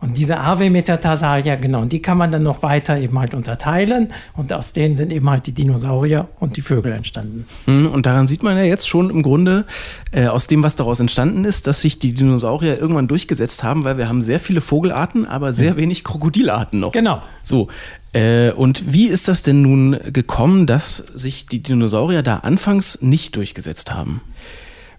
Und 0.00 0.16
diese 0.16 0.40
Ave 0.40 0.70
Metatarsalia, 0.70 1.56
genau, 1.56 1.84
die 1.84 2.00
kann 2.00 2.16
man 2.16 2.32
dann 2.32 2.42
noch 2.42 2.62
weiter 2.62 2.98
eben 2.98 3.18
halt 3.18 3.34
unterteilen. 3.34 4.08
Und 4.34 4.50
aus 4.52 4.72
denen 4.72 4.96
sind 4.96 5.12
eben 5.12 5.28
halt 5.28 5.46
die 5.46 5.52
Dinosaurier 5.52 6.28
und 6.40 6.56
die 6.56 6.62
Vögel 6.62 6.92
entstanden. 6.92 7.44
Hm, 7.66 7.88
und 7.88 8.06
daran 8.06 8.26
sieht 8.26 8.42
man 8.42 8.56
ja 8.56 8.62
jetzt 8.62 8.88
schon 8.88 9.10
im 9.10 9.22
Grunde 9.22 9.66
äh, 10.12 10.26
aus 10.26 10.46
dem, 10.46 10.62
was 10.62 10.74
daraus 10.74 11.00
entstanden 11.00 11.44
ist, 11.44 11.66
dass 11.66 11.82
sich 11.82 11.98
die 11.98 12.14
Dinosaurier 12.14 12.80
irgendwann 12.80 13.08
durchgesetzt 13.08 13.62
haben, 13.62 13.84
weil 13.84 13.98
wir 13.98 14.08
haben 14.08 14.22
sehr 14.22 14.40
viele 14.40 14.62
Vogelarten, 14.62 15.26
aber 15.26 15.52
sehr 15.52 15.76
wenig 15.76 16.02
Krokodilarten 16.02 16.80
noch. 16.80 16.92
Genau. 16.92 17.22
So. 17.42 17.68
Äh, 18.12 18.50
und 18.52 18.92
wie 18.92 19.06
ist 19.06 19.28
das 19.28 19.42
denn 19.42 19.62
nun 19.62 19.98
gekommen, 20.12 20.66
dass 20.66 20.96
sich 20.96 21.46
die 21.46 21.62
Dinosaurier 21.62 22.22
da 22.22 22.38
anfangs 22.38 23.02
nicht 23.02 23.36
durchgesetzt 23.36 23.92
haben? 23.92 24.20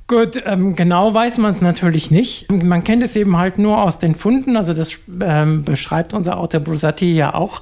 Gut, 0.08 0.44
ähm, 0.46 0.76
genau 0.76 1.14
weiß 1.14 1.38
man 1.38 1.52
es 1.52 1.62
natürlich 1.62 2.12
nicht. 2.12 2.52
Man 2.52 2.84
kennt 2.84 3.02
es 3.02 3.16
eben 3.16 3.38
halt 3.38 3.58
nur 3.58 3.82
aus 3.82 3.98
den 3.98 4.14
Funden. 4.14 4.58
Also 4.58 4.74
das 4.74 4.98
ähm, 5.22 5.64
beschreibt 5.64 6.14
unser 6.14 6.38
Autor 6.38 6.60
Brusati 6.60 7.14
ja 7.14 7.34
auch, 7.34 7.62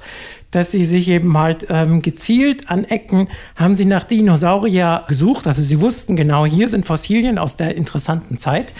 dass 0.50 0.72
sie 0.72 0.84
sich 0.84 1.06
eben 1.08 1.38
halt 1.38 1.66
ähm, 1.68 2.02
gezielt 2.02 2.68
an 2.68 2.84
Ecken 2.84 3.28
haben 3.54 3.76
sie 3.76 3.84
nach 3.84 4.02
Dinosaurier 4.02 5.04
gesucht. 5.06 5.46
Also 5.46 5.62
sie 5.62 5.80
wussten 5.80 6.16
genau, 6.16 6.44
hier 6.44 6.68
sind 6.68 6.86
Fossilien 6.86 7.38
aus 7.38 7.56
der 7.56 7.76
interessanten 7.76 8.36
Zeit. 8.36 8.74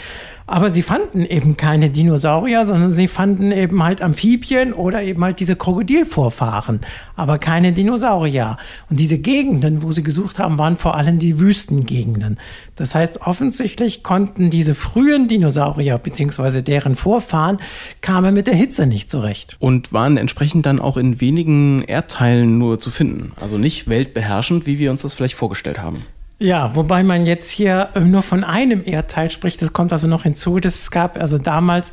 Aber 0.51 0.69
sie 0.69 0.83
fanden 0.83 1.25
eben 1.25 1.57
keine 1.57 1.91
Dinosaurier, 1.91 2.65
sondern 2.65 2.91
sie 2.91 3.07
fanden 3.07 3.53
eben 3.53 3.85
halt 3.85 4.03
Amphibien 4.03 4.73
oder 4.73 5.01
eben 5.01 5.23
halt 5.23 5.39
diese 5.39 5.55
Krokodilvorfahren, 5.55 6.81
aber 7.15 7.39
keine 7.39 7.73
Dinosaurier. 7.73 8.57
Und 8.91 8.99
diese 8.99 9.19
Gegenden, 9.19 9.85
wo 9.85 9.93
sie 9.93 10.03
gesucht 10.03 10.41
haben, 10.41 10.59
waren 10.59 10.77
vor 10.77 10.97
allem 10.97 11.21
die 11.21 11.39
Wüstengegenden. 11.39 12.41
Das 12.75 12.97
heißt, 12.97 13.21
offensichtlich 13.21 14.03
konnten 14.03 14.51
diese 14.51 14.75
frühen 14.75 15.29
Dinosaurier 15.29 15.99
bzw. 15.99 16.63
deren 16.63 16.97
Vorfahren 16.97 17.59
kamen 18.01 18.35
mit 18.35 18.49
der 18.49 18.55
Hitze 18.55 18.89
nicht 18.89 19.09
zurecht. 19.09 19.57
Und 19.61 19.93
waren 19.93 20.17
entsprechend 20.17 20.67
dann 20.67 20.81
auch 20.81 20.97
in 20.97 21.21
wenigen 21.21 21.83
Erdteilen 21.83 22.59
nur 22.59 22.81
zu 22.81 22.91
finden. 22.91 23.31
Also 23.41 23.57
nicht 23.57 23.87
weltbeherrschend, 23.89 24.67
wie 24.67 24.81
wir 24.81 24.91
uns 24.91 25.03
das 25.03 25.15
vielleicht 25.15 25.37
vorgestellt 25.37 25.81
haben. 25.81 26.05
Ja, 26.43 26.75
wobei 26.75 27.03
man 27.03 27.27
jetzt 27.27 27.51
hier 27.51 27.91
nur 28.03 28.23
von 28.23 28.45
einem 28.45 28.81
Erdteil 28.87 29.31
spricht, 29.31 29.61
das 29.61 29.75
kommt 29.75 29.93
also 29.93 30.07
noch 30.07 30.23
hinzu. 30.23 30.57
Es 30.57 30.91
gab 30.91 31.21
also 31.21 31.37
damals 31.37 31.93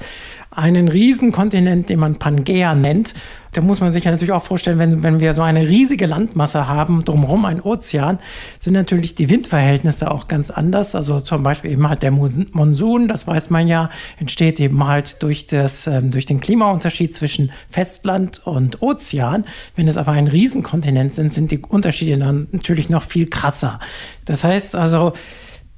einen 0.52 0.88
Riesenkontinent, 0.88 1.90
den 1.90 2.00
man 2.00 2.16
Pangea 2.16 2.74
nennt. 2.74 3.14
Da 3.54 3.62
muss 3.62 3.82
man 3.82 3.92
sich 3.92 4.04
ja 4.04 4.12
natürlich 4.12 4.34
auch 4.34 4.44
vorstellen, 4.44 4.80
wenn, 4.80 5.04
wenn 5.04 5.20
wir 5.20 5.34
so 5.34 5.42
eine 5.42 5.68
riesige 5.68 6.06
Landmasse 6.06 6.68
haben, 6.68 7.04
drumherum 7.04 7.46
ein 7.46 7.62
Ozean, 7.62 8.20
sind 8.60 8.74
natürlich 8.74 9.16
die 9.16 9.30
Windverhältnisse 9.30 10.12
auch 10.12 10.28
ganz 10.28 10.52
anders. 10.52 10.96
Also 10.96 11.22
zum 11.22 11.44
Beispiel 11.44 11.72
eben 11.72 11.88
halt 11.88 12.04
der 12.04 12.12
Monsun, 12.12 13.08
das 13.08 13.28
weiß 13.28 13.50
man 13.50 13.68
ja, 13.68 13.90
entsteht 14.20 14.60
eben 14.60 14.86
halt 14.86 15.22
durch, 15.24 15.46
das, 15.46 15.88
ähm, 15.88 16.12
durch 16.12 16.26
den 16.26 16.40
Klimaunterschied 16.40 17.16
zwischen 17.16 17.52
Festland 17.70 18.46
und 18.46 18.82
Ozean. 18.82 19.46
Wenn 19.76 19.88
es 19.88 19.98
aber 19.98 20.12
ein 20.12 20.28
Riesenkontinent 20.28 21.14
sind, 21.14 21.34
sind 21.34 21.52
die 21.52 21.60
Unterschiede 21.60 22.18
dann 22.18 22.48
natürlich 22.52 22.90
noch 22.90 23.04
viel 23.04 23.28
krasser. 23.28 23.80
Das 24.26 24.44
heißt 24.44 24.76
also, 24.76 25.14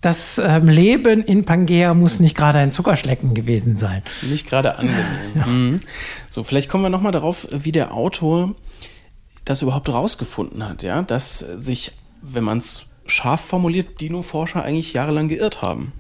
das 0.02 0.38
ähm, 0.38 0.68
Leben 0.68 1.22
in 1.24 1.44
Pangea 1.44 1.94
muss 1.94 2.20
nicht 2.20 2.36
gerade 2.36 2.60
ein 2.60 2.72
Zuckerschlecken 2.72 3.34
gewesen 3.34 3.76
sein. 3.76 4.02
Nicht 4.22 4.48
gerade 4.48 4.78
angenehm. 4.78 5.06
Ja. 5.36 5.46
Mhm. 5.46 5.80
So, 6.30 6.44
vielleicht 6.44 6.70
kommen 6.70 6.84
wir 6.84 6.90
nochmal 6.90 7.12
darauf, 7.12 7.48
wie 7.52 7.72
der 7.72 7.94
Autor 7.94 8.56
das 9.46 9.62
überhaupt 9.62 9.90
rausgefunden 9.90 10.68
hat, 10.68 10.84
ja, 10.84 11.02
dass 11.02 11.40
sich, 11.40 11.92
wenn 12.22 12.44
man 12.44 12.60
es 12.60 12.86
scharf 13.06 13.42
formuliert, 13.42 14.00
Dino-Forscher 14.00 14.64
eigentlich 14.64 14.94
jahrelang 14.94 15.28
geirrt 15.28 15.62
haben. 15.62 15.94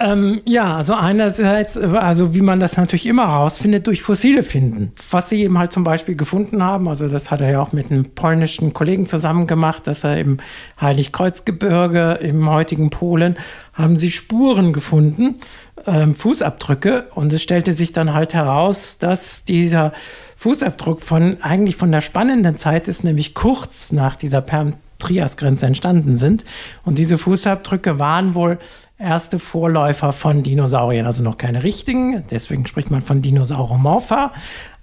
Ähm, 0.00 0.42
ja, 0.44 0.76
also 0.76 0.94
einerseits, 0.94 1.76
also 1.76 2.32
wie 2.32 2.40
man 2.40 2.60
das 2.60 2.76
natürlich 2.76 3.06
immer 3.06 3.24
rausfindet, 3.24 3.88
durch 3.88 4.02
fossile 4.02 4.44
Finden. 4.44 4.92
Was 5.10 5.28
sie 5.28 5.42
eben 5.42 5.58
halt 5.58 5.72
zum 5.72 5.82
Beispiel 5.82 6.14
gefunden 6.14 6.62
haben, 6.62 6.88
also 6.88 7.08
das 7.08 7.32
hat 7.32 7.40
er 7.40 7.50
ja 7.50 7.60
auch 7.60 7.72
mit 7.72 7.90
einem 7.90 8.04
polnischen 8.04 8.72
Kollegen 8.72 9.06
zusammen 9.06 9.48
gemacht, 9.48 9.88
dass 9.88 10.04
er 10.04 10.20
im 10.20 10.38
Heiligkreuzgebirge 10.80 12.12
im 12.22 12.48
heutigen 12.48 12.90
Polen 12.90 13.36
haben 13.72 13.96
sie 13.96 14.12
Spuren 14.12 14.72
gefunden, 14.72 15.36
ähm, 15.84 16.14
Fußabdrücke 16.14 17.08
und 17.16 17.32
es 17.32 17.42
stellte 17.42 17.72
sich 17.72 17.92
dann 17.92 18.14
halt 18.14 18.34
heraus, 18.34 18.98
dass 18.98 19.44
dieser 19.44 19.92
Fußabdruck 20.36 21.02
von 21.02 21.38
eigentlich 21.42 21.74
von 21.74 21.90
der 21.90 22.02
spannenden 22.02 22.54
Zeit 22.54 22.86
ist, 22.86 23.02
nämlich 23.02 23.34
kurz 23.34 23.90
nach 23.90 24.14
dieser 24.14 24.42
Perm-Trias-Grenze 24.42 25.66
entstanden 25.66 26.14
sind 26.14 26.44
und 26.84 26.98
diese 26.98 27.18
Fußabdrücke 27.18 27.98
waren 27.98 28.36
wohl 28.36 28.58
erste 28.98 29.38
Vorläufer 29.38 30.12
von 30.12 30.42
Dinosauriern, 30.42 31.06
also 31.06 31.22
noch 31.22 31.38
keine 31.38 31.62
richtigen, 31.62 32.24
deswegen 32.30 32.66
spricht 32.66 32.90
man 32.90 33.02
von 33.02 33.22
Dinosauromorpha, 33.22 34.32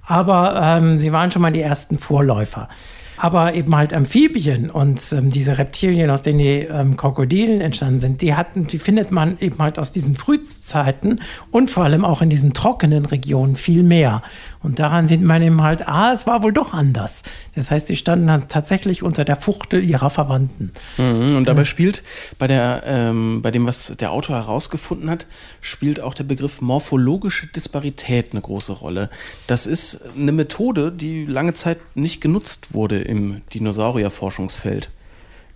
aber 0.05 0.61
ähm, 0.61 0.97
sie 0.97 1.11
waren 1.11 1.31
schon 1.31 1.41
mal 1.41 1.51
die 1.51 1.61
ersten 1.61 1.97
Vorläufer 1.97 2.69
aber 3.17 3.53
eben 3.53 3.75
halt 3.75 3.93
Amphibien 3.93 4.69
und 4.69 5.13
ähm, 5.13 5.29
diese 5.29 5.57
Reptilien, 5.57 6.09
aus 6.09 6.23
denen 6.23 6.39
die 6.39 6.59
ähm, 6.59 6.97
Krokodilen 6.97 7.61
entstanden 7.61 7.99
sind, 7.99 8.21
die 8.21 8.35
hatten, 8.35 8.67
die 8.67 8.79
findet 8.79 9.11
man 9.11 9.37
eben 9.39 9.59
halt 9.59 9.79
aus 9.79 9.91
diesen 9.91 10.15
Frühzeiten 10.15 11.21
und 11.51 11.69
vor 11.69 11.83
allem 11.85 12.03
auch 12.03 12.21
in 12.21 12.29
diesen 12.29 12.53
trockenen 12.53 13.05
Regionen 13.05 13.55
viel 13.55 13.83
mehr. 13.83 14.21
Und 14.65 14.79
daran 14.79 15.05
sieht 15.05 15.21
man 15.21 15.43
eben 15.43 15.61
halt, 15.61 15.87
ah, 15.87 16.11
es 16.11 16.25
war 16.25 16.41
wohl 16.41 16.51
doch 16.51 16.73
anders. 16.73 17.21
Das 17.53 17.69
heißt, 17.69 17.85
sie 17.85 17.95
standen 17.95 18.27
tatsächlich 18.49 19.03
unter 19.03 19.23
der 19.23 19.35
Fuchtel 19.35 19.83
ihrer 19.83 20.09
Verwandten. 20.09 20.71
Mhm, 20.97 21.37
und 21.37 21.47
dabei 21.47 21.65
spielt 21.65 22.01
bei, 22.39 22.47
der, 22.47 22.81
ähm, 22.85 23.43
bei 23.43 23.51
dem, 23.51 23.67
was 23.67 23.95
der 23.99 24.11
Autor 24.11 24.37
herausgefunden 24.37 25.09
hat, 25.09 25.27
spielt 25.61 26.01
auch 26.01 26.15
der 26.15 26.23
Begriff 26.23 26.61
morphologische 26.61 27.45
Disparität 27.47 28.29
eine 28.31 28.41
große 28.41 28.73
Rolle. 28.73 29.11
Das 29.45 29.67
ist 29.67 30.01
eine 30.17 30.31
Methode, 30.31 30.91
die 30.91 31.25
lange 31.25 31.53
Zeit 31.53 31.77
nicht 31.93 32.19
genutzt 32.19 32.73
wurde 32.73 32.99
im 32.99 33.41
Dinosaurierforschungsfeld. 33.53 34.89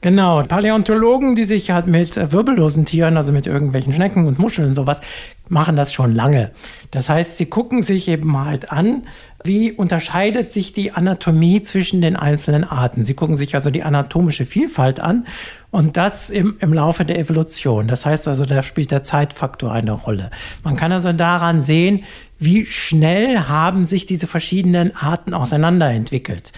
Genau, 0.01 0.43
Paläontologen, 0.43 1.36
die 1.36 1.43
sich 1.43 1.72
halt 1.72 1.88
mit 1.88 2.16
wirbellosen 2.16 2.86
Tieren, 2.86 3.18
also 3.18 3.34
mit 3.34 3.45
irgendwelchen 3.45 3.91
Schnecken 3.91 4.28
und 4.28 4.39
Muscheln 4.39 4.70
und 4.70 4.74
sowas, 4.74 5.01
machen 5.50 5.76
das 5.76 5.91
schon 5.93 6.16
lange. 6.16 6.52
Das 6.91 7.10
heißt, 7.10 7.38
sie 7.38 7.47
gucken 7.47 7.82
sich 7.84 8.08
eben 8.08 8.38
halt 8.38 8.72
an, 8.72 9.04
wie 9.43 9.72
unterscheidet 9.72 10.52
sich 10.52 10.74
die 10.74 10.91
Anatomie 10.91 11.62
zwischen 11.62 12.02
den 12.02 12.16
einzelnen 12.16 12.64
Arten. 12.64 13.04
Sie 13.04 13.14
gucken 13.14 13.38
sich 13.38 13.56
also 13.56 13.70
die 13.70 13.84
anatomische 13.84 14.45
Vielfalt 14.45 15.00
an 15.00 15.26
und 15.72 15.97
das 15.97 16.30
im, 16.30 16.58
im 16.60 16.74
Laufe 16.74 17.06
der 17.06 17.20
Evolution. 17.20 17.88
Das 17.88 18.06
heißt 18.06 18.28
also, 18.28 18.45
da 18.45 18.62
spielt 18.62 18.91
der 18.91 19.04
Zeitfaktor 19.04 19.72
eine 19.72 19.91
Rolle. 19.91 20.30
Man 20.64 20.76
kann 20.76 20.91
also 20.91 21.14
daran 21.14 21.62
sehen, 21.62 22.04
wie 22.38 22.66
schnell 22.66 23.39
haben 23.39 23.86
sich 23.86 24.06
diese 24.06 24.28
verschiedenen 24.28 24.95
Arten 24.95 25.34
auseinanderentwickelt. 25.34 26.52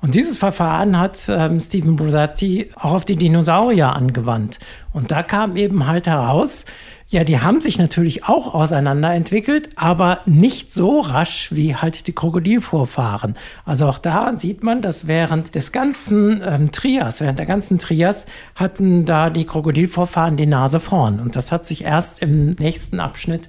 Und 0.00 0.14
dieses 0.14 0.38
Verfahren 0.38 0.96
hat 0.96 1.18
ähm, 1.28 1.58
Stephen 1.58 1.96
Brusati 1.96 2.70
auch 2.76 2.92
auf 2.92 3.04
die 3.04 3.16
Dinosaurier 3.16 3.94
angewandt. 3.94 4.60
Und 4.92 5.10
da 5.10 5.24
kam 5.24 5.56
eben 5.56 5.88
halt 5.88 6.06
heraus, 6.06 6.66
ja, 7.10 7.24
die 7.24 7.40
haben 7.40 7.62
sich 7.62 7.78
natürlich 7.78 8.24
auch 8.24 8.52
auseinanderentwickelt, 8.52 9.70
aber 9.76 10.20
nicht 10.26 10.70
so 10.70 11.00
rasch 11.00 11.48
wie 11.52 11.74
halt 11.74 12.06
die 12.06 12.12
Krokodilvorfahren. 12.12 13.34
Also 13.64 13.86
auch 13.86 13.98
da 13.98 14.36
sieht 14.36 14.62
man, 14.62 14.82
dass 14.82 15.06
während 15.06 15.54
des 15.54 15.72
ganzen 15.72 16.42
ähm, 16.44 16.70
Trias, 16.70 17.22
während 17.22 17.38
der 17.38 17.46
ganzen 17.46 17.78
Trias, 17.78 18.26
hatten 18.54 19.06
da 19.06 19.30
die 19.30 19.46
Krokodilvorfahren 19.46 20.36
die 20.36 20.44
Nase 20.44 20.80
vorn. 20.80 21.18
Und 21.18 21.34
das 21.34 21.50
hat 21.50 21.64
sich 21.64 21.82
erst 21.82 22.20
im 22.20 22.50
nächsten 22.50 23.00
Abschnitt 23.00 23.48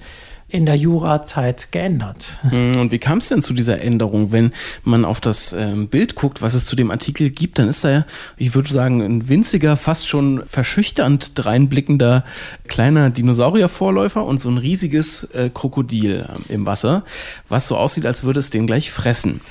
in 0.50 0.66
der 0.66 0.76
Jurazeit 0.76 1.72
geändert. 1.72 2.40
Hm, 2.42 2.76
und 2.78 2.92
wie 2.92 2.98
kam 2.98 3.20
es 3.20 3.30
denn 3.30 3.42
zu 3.42 3.54
dieser 3.54 3.82
Änderung? 3.82 4.32
Wenn 4.32 4.52
man 4.84 5.06
auf 5.06 5.22
das 5.22 5.54
ähm, 5.54 5.88
Bild 5.88 6.16
guckt, 6.16 6.42
was 6.42 6.56
es 6.56 6.66
zu 6.66 6.76
dem 6.76 6.90
Artikel 6.90 7.30
gibt, 7.30 7.60
dann 7.60 7.68
ist 7.68 7.84
da 7.84 7.92
ja, 7.92 8.06
ich 8.38 8.56
würde 8.56 8.74
sagen, 8.74 9.02
ein 9.02 9.30
winziger, 9.30 9.78
fast 9.78 10.08
schon 10.08 10.44
verschüchternd 10.48 11.32
dreinblickender 11.36 12.26
kleiner 12.68 13.12
Dinosauriervorläufer 13.12 14.26
und 14.26 14.40
so 14.40 14.50
ein 14.50 14.58
riesiges 14.58 15.26
äh, 15.36 15.52
Krokodil 15.54 16.26
äh, 16.28 16.54
im 16.54 16.66
Wasser, 16.66 17.04
was 17.48 17.68
so 17.68 17.78
aussieht, 17.78 18.08
als 18.08 18.24
würde 18.24 18.40
es 18.40 18.50
den 18.50 18.66
gleich 18.66 18.92
fressen. 18.92 19.42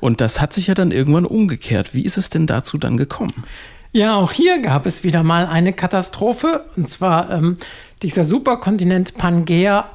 Und 0.00 0.22
das 0.22 0.40
hat 0.40 0.54
sich 0.54 0.68
ja 0.68 0.74
dann 0.74 0.90
irgendwann 0.90 1.26
umgekehrt. 1.26 1.94
Wie 1.94 2.02
ist 2.02 2.16
es 2.16 2.30
denn 2.30 2.46
dazu 2.46 2.78
dann 2.78 2.96
gekommen? 2.96 3.44
Ja, 3.92 4.16
auch 4.16 4.32
hier 4.32 4.60
gab 4.60 4.86
es 4.86 5.02
wieder 5.02 5.22
mal 5.22 5.46
eine 5.46 5.72
Katastrophe. 5.72 6.64
Und 6.76 6.88
zwar 6.88 7.30
ähm, 7.30 7.56
dieser 8.02 8.24
Superkontinent 8.24 9.16
Pangea 9.16 9.90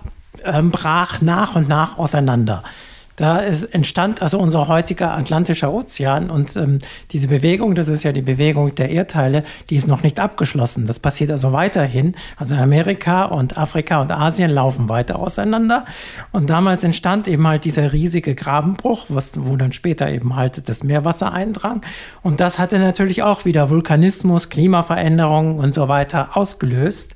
ähm, 0.45 0.71
brach 0.71 1.21
nach 1.21 1.55
und 1.55 1.67
nach 1.67 1.97
auseinander. 1.97 2.63
Da 3.15 3.37
ist, 3.37 3.65
entstand 3.65 4.23
also 4.23 4.39
unser 4.39 4.67
heutiger 4.67 5.15
Atlantischer 5.15 5.71
Ozean 5.71 6.31
und 6.31 6.55
ähm, 6.55 6.79
diese 7.11 7.27
Bewegung, 7.27 7.75
das 7.75 7.87
ist 7.87 8.01
ja 8.01 8.11
die 8.11 8.23
Bewegung 8.23 8.73
der 8.73 8.89
Erdteile, 8.89 9.43
die 9.69 9.75
ist 9.75 9.87
noch 9.87 10.01
nicht 10.01 10.19
abgeschlossen. 10.19 10.87
Das 10.87 10.97
passiert 10.97 11.29
also 11.29 11.53
weiterhin. 11.53 12.15
Also 12.37 12.55
Amerika 12.55 13.25
und 13.25 13.55
Afrika 13.55 14.01
und 14.01 14.11
Asien 14.11 14.49
laufen 14.49 14.89
weiter 14.89 15.19
auseinander. 15.19 15.85
Und 16.31 16.49
damals 16.49 16.83
entstand 16.83 17.27
eben 17.27 17.45
halt 17.45 17.65
dieser 17.65 17.93
riesige 17.93 18.33
Grabenbruch, 18.33 19.05
was, 19.09 19.33
wo 19.45 19.57
dann 19.57 19.73
später 19.73 20.09
eben 20.09 20.35
halt 20.35 20.67
das 20.67 20.83
Meerwasser 20.83 21.31
eindrang. 21.33 21.81
Und 22.23 22.39
das 22.39 22.57
hatte 22.57 22.79
natürlich 22.79 23.21
auch 23.21 23.45
wieder 23.45 23.69
Vulkanismus, 23.69 24.49
Klimaveränderungen 24.49 25.59
und 25.59 25.71
so 25.71 25.87
weiter 25.87 26.35
ausgelöst. 26.35 27.13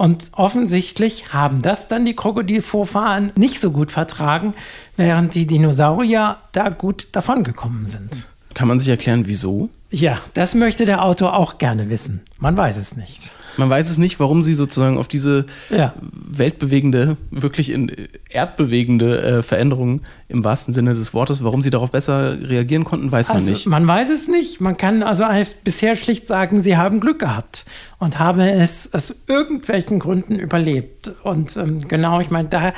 Und 0.00 0.30
offensichtlich 0.32 1.34
haben 1.34 1.60
das 1.60 1.88
dann 1.88 2.06
die 2.06 2.16
Krokodilvorfahren 2.16 3.32
nicht 3.36 3.60
so 3.60 3.70
gut 3.70 3.90
vertragen, 3.90 4.54
während 4.96 5.34
die 5.34 5.46
Dinosaurier 5.46 6.38
da 6.52 6.70
gut 6.70 7.08
davongekommen 7.12 7.84
sind. 7.84 8.26
Kann 8.54 8.66
man 8.66 8.78
sich 8.78 8.88
erklären, 8.88 9.26
wieso? 9.26 9.68
Ja, 9.90 10.16
das 10.32 10.54
möchte 10.54 10.86
der 10.86 11.04
Autor 11.04 11.36
auch 11.36 11.58
gerne 11.58 11.90
wissen. 11.90 12.22
Man 12.38 12.56
weiß 12.56 12.78
es 12.78 12.96
nicht. 12.96 13.30
Man 13.56 13.70
weiß 13.70 13.90
es 13.90 13.98
nicht, 13.98 14.20
warum 14.20 14.42
sie 14.42 14.54
sozusagen 14.54 14.98
auf 14.98 15.08
diese 15.08 15.46
ja. 15.70 15.94
weltbewegende, 16.00 17.16
wirklich 17.30 17.70
in 17.70 17.90
erdbewegende 18.28 19.22
äh, 19.22 19.42
Veränderung 19.42 20.02
im 20.28 20.44
wahrsten 20.44 20.72
Sinne 20.72 20.94
des 20.94 21.12
Wortes, 21.14 21.42
warum 21.44 21.62
sie 21.62 21.70
darauf 21.70 21.90
besser 21.90 22.38
reagieren 22.40 22.84
konnten, 22.84 23.10
weiß 23.10 23.30
also, 23.30 23.44
man 23.44 23.52
nicht. 23.52 23.66
Man 23.66 23.86
weiß 23.86 24.10
es 24.10 24.28
nicht. 24.28 24.60
Man 24.60 24.76
kann 24.76 25.02
also 25.02 25.24
bisher 25.64 25.96
schlicht 25.96 26.26
sagen, 26.26 26.60
sie 26.62 26.76
haben 26.76 27.00
Glück 27.00 27.18
gehabt 27.18 27.64
und 27.98 28.18
haben 28.18 28.40
es 28.40 28.92
aus 28.94 29.14
irgendwelchen 29.26 29.98
Gründen 29.98 30.38
überlebt. 30.38 31.12
Und 31.22 31.56
ähm, 31.56 31.86
genau, 31.88 32.20
ich 32.20 32.30
meine, 32.30 32.48
da 32.48 32.72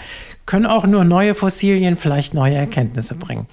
können 0.47 0.67
auch 0.67 0.87
nur 0.87 1.05
neue 1.05 1.35
Fossilien 1.35 1.97
vielleicht 1.97 2.35
neue 2.35 2.55
Erkenntnisse 2.55 3.15
bringen. 3.15 3.47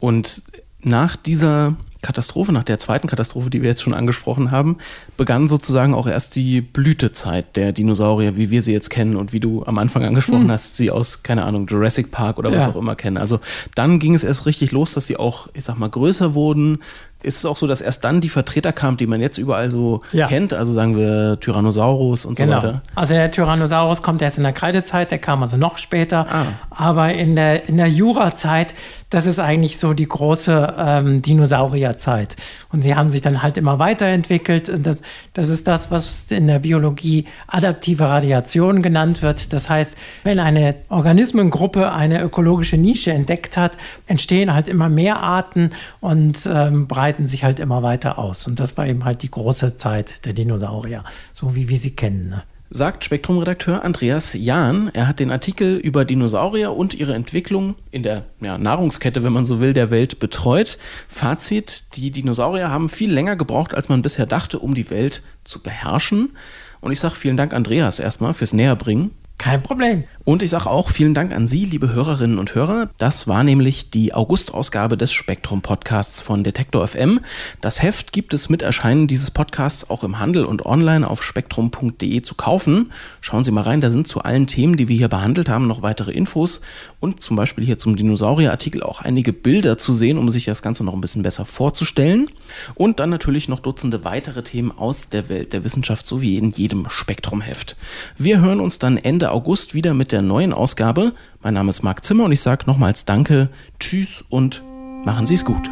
Und 0.00 0.42
nach 0.82 1.16
dieser 1.16 1.76
Katastrophe, 2.04 2.52
nach 2.52 2.64
der 2.64 2.78
zweiten 2.78 3.08
Katastrophe, 3.08 3.50
die 3.50 3.62
wir 3.62 3.70
jetzt 3.70 3.82
schon 3.82 3.94
angesprochen 3.94 4.50
haben, 4.50 4.76
begann 5.16 5.48
sozusagen 5.48 5.94
auch 5.94 6.06
erst 6.06 6.36
die 6.36 6.60
Blütezeit 6.60 7.56
der 7.56 7.72
Dinosaurier, 7.72 8.36
wie 8.36 8.50
wir 8.50 8.62
sie 8.62 8.72
jetzt 8.72 8.90
kennen 8.90 9.16
und 9.16 9.32
wie 9.32 9.40
du 9.40 9.64
am 9.64 9.78
Anfang 9.78 10.04
angesprochen 10.04 10.42
hm. 10.42 10.50
hast, 10.50 10.76
sie 10.76 10.90
aus, 10.90 11.22
keine 11.22 11.44
Ahnung, 11.44 11.66
Jurassic 11.66 12.10
Park 12.10 12.38
oder 12.38 12.50
ja. 12.50 12.56
was 12.56 12.68
auch 12.68 12.76
immer 12.76 12.94
kennen. 12.94 13.16
Also 13.16 13.40
dann 13.74 13.98
ging 13.98 14.14
es 14.14 14.22
erst 14.22 14.44
richtig 14.46 14.70
los, 14.70 14.92
dass 14.94 15.06
sie 15.06 15.16
auch, 15.16 15.48
ich 15.54 15.64
sag 15.64 15.78
mal, 15.78 15.88
größer 15.88 16.34
wurden, 16.34 16.78
ist 17.24 17.38
es 17.38 17.46
auch 17.46 17.56
so, 17.56 17.66
dass 17.66 17.80
erst 17.80 18.04
dann 18.04 18.20
die 18.20 18.28
Vertreter 18.28 18.72
kamen, 18.72 18.96
die 18.96 19.06
man 19.06 19.20
jetzt 19.20 19.38
überall 19.38 19.70
so 19.70 20.02
ja. 20.12 20.28
kennt, 20.28 20.52
also 20.52 20.72
sagen 20.72 20.96
wir 20.96 21.38
Tyrannosaurus 21.40 22.24
und 22.26 22.36
genau. 22.36 22.60
so 22.60 22.68
weiter? 22.68 22.82
Also 22.94 23.14
der 23.14 23.30
Tyrannosaurus 23.30 24.02
kommt 24.02 24.20
erst 24.22 24.36
in 24.36 24.44
der 24.44 24.52
Kreidezeit, 24.52 25.10
der 25.10 25.18
kam 25.18 25.42
also 25.42 25.56
noch 25.56 25.78
später, 25.78 26.26
ah. 26.30 26.46
aber 26.70 27.14
in 27.14 27.34
der, 27.34 27.68
in 27.68 27.78
der 27.78 27.88
Jurazeit 27.88 28.74
das 29.14 29.26
ist 29.26 29.38
eigentlich 29.38 29.78
so 29.78 29.94
die 29.94 30.08
große 30.08 30.74
ähm, 30.76 31.22
Dinosaurierzeit. 31.22 32.34
Und 32.72 32.82
sie 32.82 32.96
haben 32.96 33.12
sich 33.12 33.22
dann 33.22 33.44
halt 33.44 33.56
immer 33.56 33.78
weiterentwickelt. 33.78 34.72
Das, 34.84 35.02
das 35.34 35.48
ist 35.50 35.68
das, 35.68 35.92
was 35.92 36.32
in 36.32 36.48
der 36.48 36.58
Biologie 36.58 37.26
adaptive 37.46 38.08
Radiation 38.08 38.82
genannt 38.82 39.22
wird. 39.22 39.52
Das 39.52 39.70
heißt, 39.70 39.96
wenn 40.24 40.40
eine 40.40 40.74
Organismengruppe 40.88 41.92
eine 41.92 42.22
ökologische 42.22 42.76
Nische 42.76 43.12
entdeckt 43.12 43.56
hat, 43.56 43.78
entstehen 44.08 44.52
halt 44.52 44.66
immer 44.66 44.88
mehr 44.88 45.20
Arten 45.20 45.70
und 46.00 46.48
ähm, 46.52 46.88
breiten 46.88 47.28
sich 47.28 47.44
halt 47.44 47.60
immer 47.60 47.84
weiter 47.84 48.18
aus. 48.18 48.48
Und 48.48 48.58
das 48.58 48.76
war 48.76 48.88
eben 48.88 49.04
halt 49.04 49.22
die 49.22 49.30
große 49.30 49.76
Zeit 49.76 50.26
der 50.26 50.32
Dinosaurier, 50.32 51.04
so 51.32 51.54
wie 51.54 51.68
wir 51.68 51.78
sie 51.78 51.94
kennen. 51.94 52.30
Ne? 52.30 52.42
Sagt 52.70 53.04
Spektrum-Redakteur 53.04 53.84
Andreas 53.84 54.34
Jahn. 54.34 54.90
Er 54.94 55.06
hat 55.06 55.20
den 55.20 55.30
Artikel 55.30 55.76
über 55.76 56.04
Dinosaurier 56.04 56.72
und 56.72 56.94
ihre 56.94 57.14
Entwicklung 57.14 57.76
in 57.90 58.02
der 58.02 58.24
ja, 58.40 58.58
Nahrungskette, 58.58 59.22
wenn 59.22 59.32
man 59.32 59.44
so 59.44 59.60
will, 59.60 59.72
der 59.72 59.90
Welt 59.90 60.18
betreut. 60.18 60.78
Fazit, 61.08 61.96
die 61.96 62.10
Dinosaurier 62.10 62.70
haben 62.70 62.88
viel 62.88 63.12
länger 63.12 63.36
gebraucht, 63.36 63.74
als 63.74 63.88
man 63.88 64.02
bisher 64.02 64.26
dachte, 64.26 64.58
um 64.58 64.74
die 64.74 64.90
Welt 64.90 65.22
zu 65.44 65.62
beherrschen. 65.62 66.36
Und 66.80 66.92
ich 66.92 67.00
sage 67.00 67.14
vielen 67.14 67.36
Dank, 67.36 67.54
Andreas, 67.54 67.98
erstmal 67.98 68.34
fürs 68.34 68.52
Näherbringen. 68.52 69.12
Kein 69.38 69.62
Problem. 69.62 70.04
Und 70.26 70.42
ich 70.42 70.48
sage 70.48 70.70
auch 70.70 70.88
vielen 70.88 71.12
Dank 71.12 71.34
an 71.34 71.46
Sie, 71.46 71.66
liebe 71.66 71.92
Hörerinnen 71.92 72.38
und 72.38 72.54
Hörer. 72.54 72.88
Das 72.96 73.28
war 73.28 73.44
nämlich 73.44 73.90
die 73.90 74.14
August-Ausgabe 74.14 74.96
des 74.96 75.12
Spektrum-Podcasts 75.12 76.22
von 76.22 76.42
Detektor 76.42 76.88
FM. 76.88 77.20
Das 77.60 77.82
Heft 77.82 78.10
gibt 78.10 78.32
es 78.32 78.48
mit 78.48 78.62
Erscheinen 78.62 79.06
dieses 79.06 79.30
Podcasts 79.30 79.90
auch 79.90 80.02
im 80.02 80.18
Handel 80.18 80.46
und 80.46 80.64
online 80.64 81.06
auf 81.06 81.22
spektrum.de 81.22 82.22
zu 82.22 82.34
kaufen. 82.36 82.90
Schauen 83.20 83.44
Sie 83.44 83.50
mal 83.50 83.64
rein, 83.64 83.82
da 83.82 83.90
sind 83.90 84.08
zu 84.08 84.22
allen 84.22 84.46
Themen, 84.46 84.76
die 84.76 84.88
wir 84.88 84.96
hier 84.96 85.08
behandelt 85.08 85.50
haben, 85.50 85.66
noch 85.66 85.82
weitere 85.82 86.12
Infos 86.12 86.62
und 87.00 87.20
zum 87.20 87.36
Beispiel 87.36 87.66
hier 87.66 87.76
zum 87.76 87.94
Dinosaurier-Artikel 87.94 88.82
auch 88.82 89.02
einige 89.02 89.34
Bilder 89.34 89.76
zu 89.76 89.92
sehen, 89.92 90.16
um 90.16 90.30
sich 90.30 90.46
das 90.46 90.62
Ganze 90.62 90.84
noch 90.84 90.94
ein 90.94 91.02
bisschen 91.02 91.22
besser 91.22 91.44
vorzustellen. 91.44 92.30
Und 92.74 92.98
dann 92.98 93.10
natürlich 93.10 93.50
noch 93.50 93.60
Dutzende 93.60 94.04
weitere 94.04 94.42
Themen 94.42 94.72
aus 94.72 95.10
der 95.10 95.28
Welt 95.28 95.52
der 95.52 95.64
Wissenschaft, 95.64 96.06
so 96.06 96.22
wie 96.22 96.38
in 96.38 96.50
jedem 96.50 96.88
Spektrum-Heft. 96.88 97.76
Wir 98.16 98.40
hören 98.40 98.60
uns 98.60 98.78
dann 98.78 98.96
Ende 98.96 99.30
August 99.30 99.74
wieder 99.74 99.92
mit 99.92 100.13
der 100.14 100.22
neuen 100.22 100.52
Ausgabe. 100.52 101.12
Mein 101.42 101.54
Name 101.54 101.70
ist 101.70 101.82
Marc 101.82 102.04
Zimmer 102.04 102.24
und 102.24 102.30
ich 102.30 102.40
sage 102.40 102.66
nochmals 102.66 103.04
Danke, 103.04 103.48
Tschüss 103.80 104.24
und 104.28 104.62
machen 105.04 105.26
Sie 105.26 105.34
es 105.34 105.44
gut. 105.44 105.68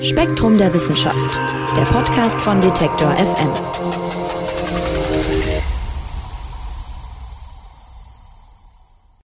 Spektrum 0.00 0.56
der 0.56 0.72
Wissenschaft, 0.72 1.38
der 1.76 1.82
Podcast 1.82 2.40
von 2.40 2.58
Detektor 2.62 3.14
FM. 3.14 4.21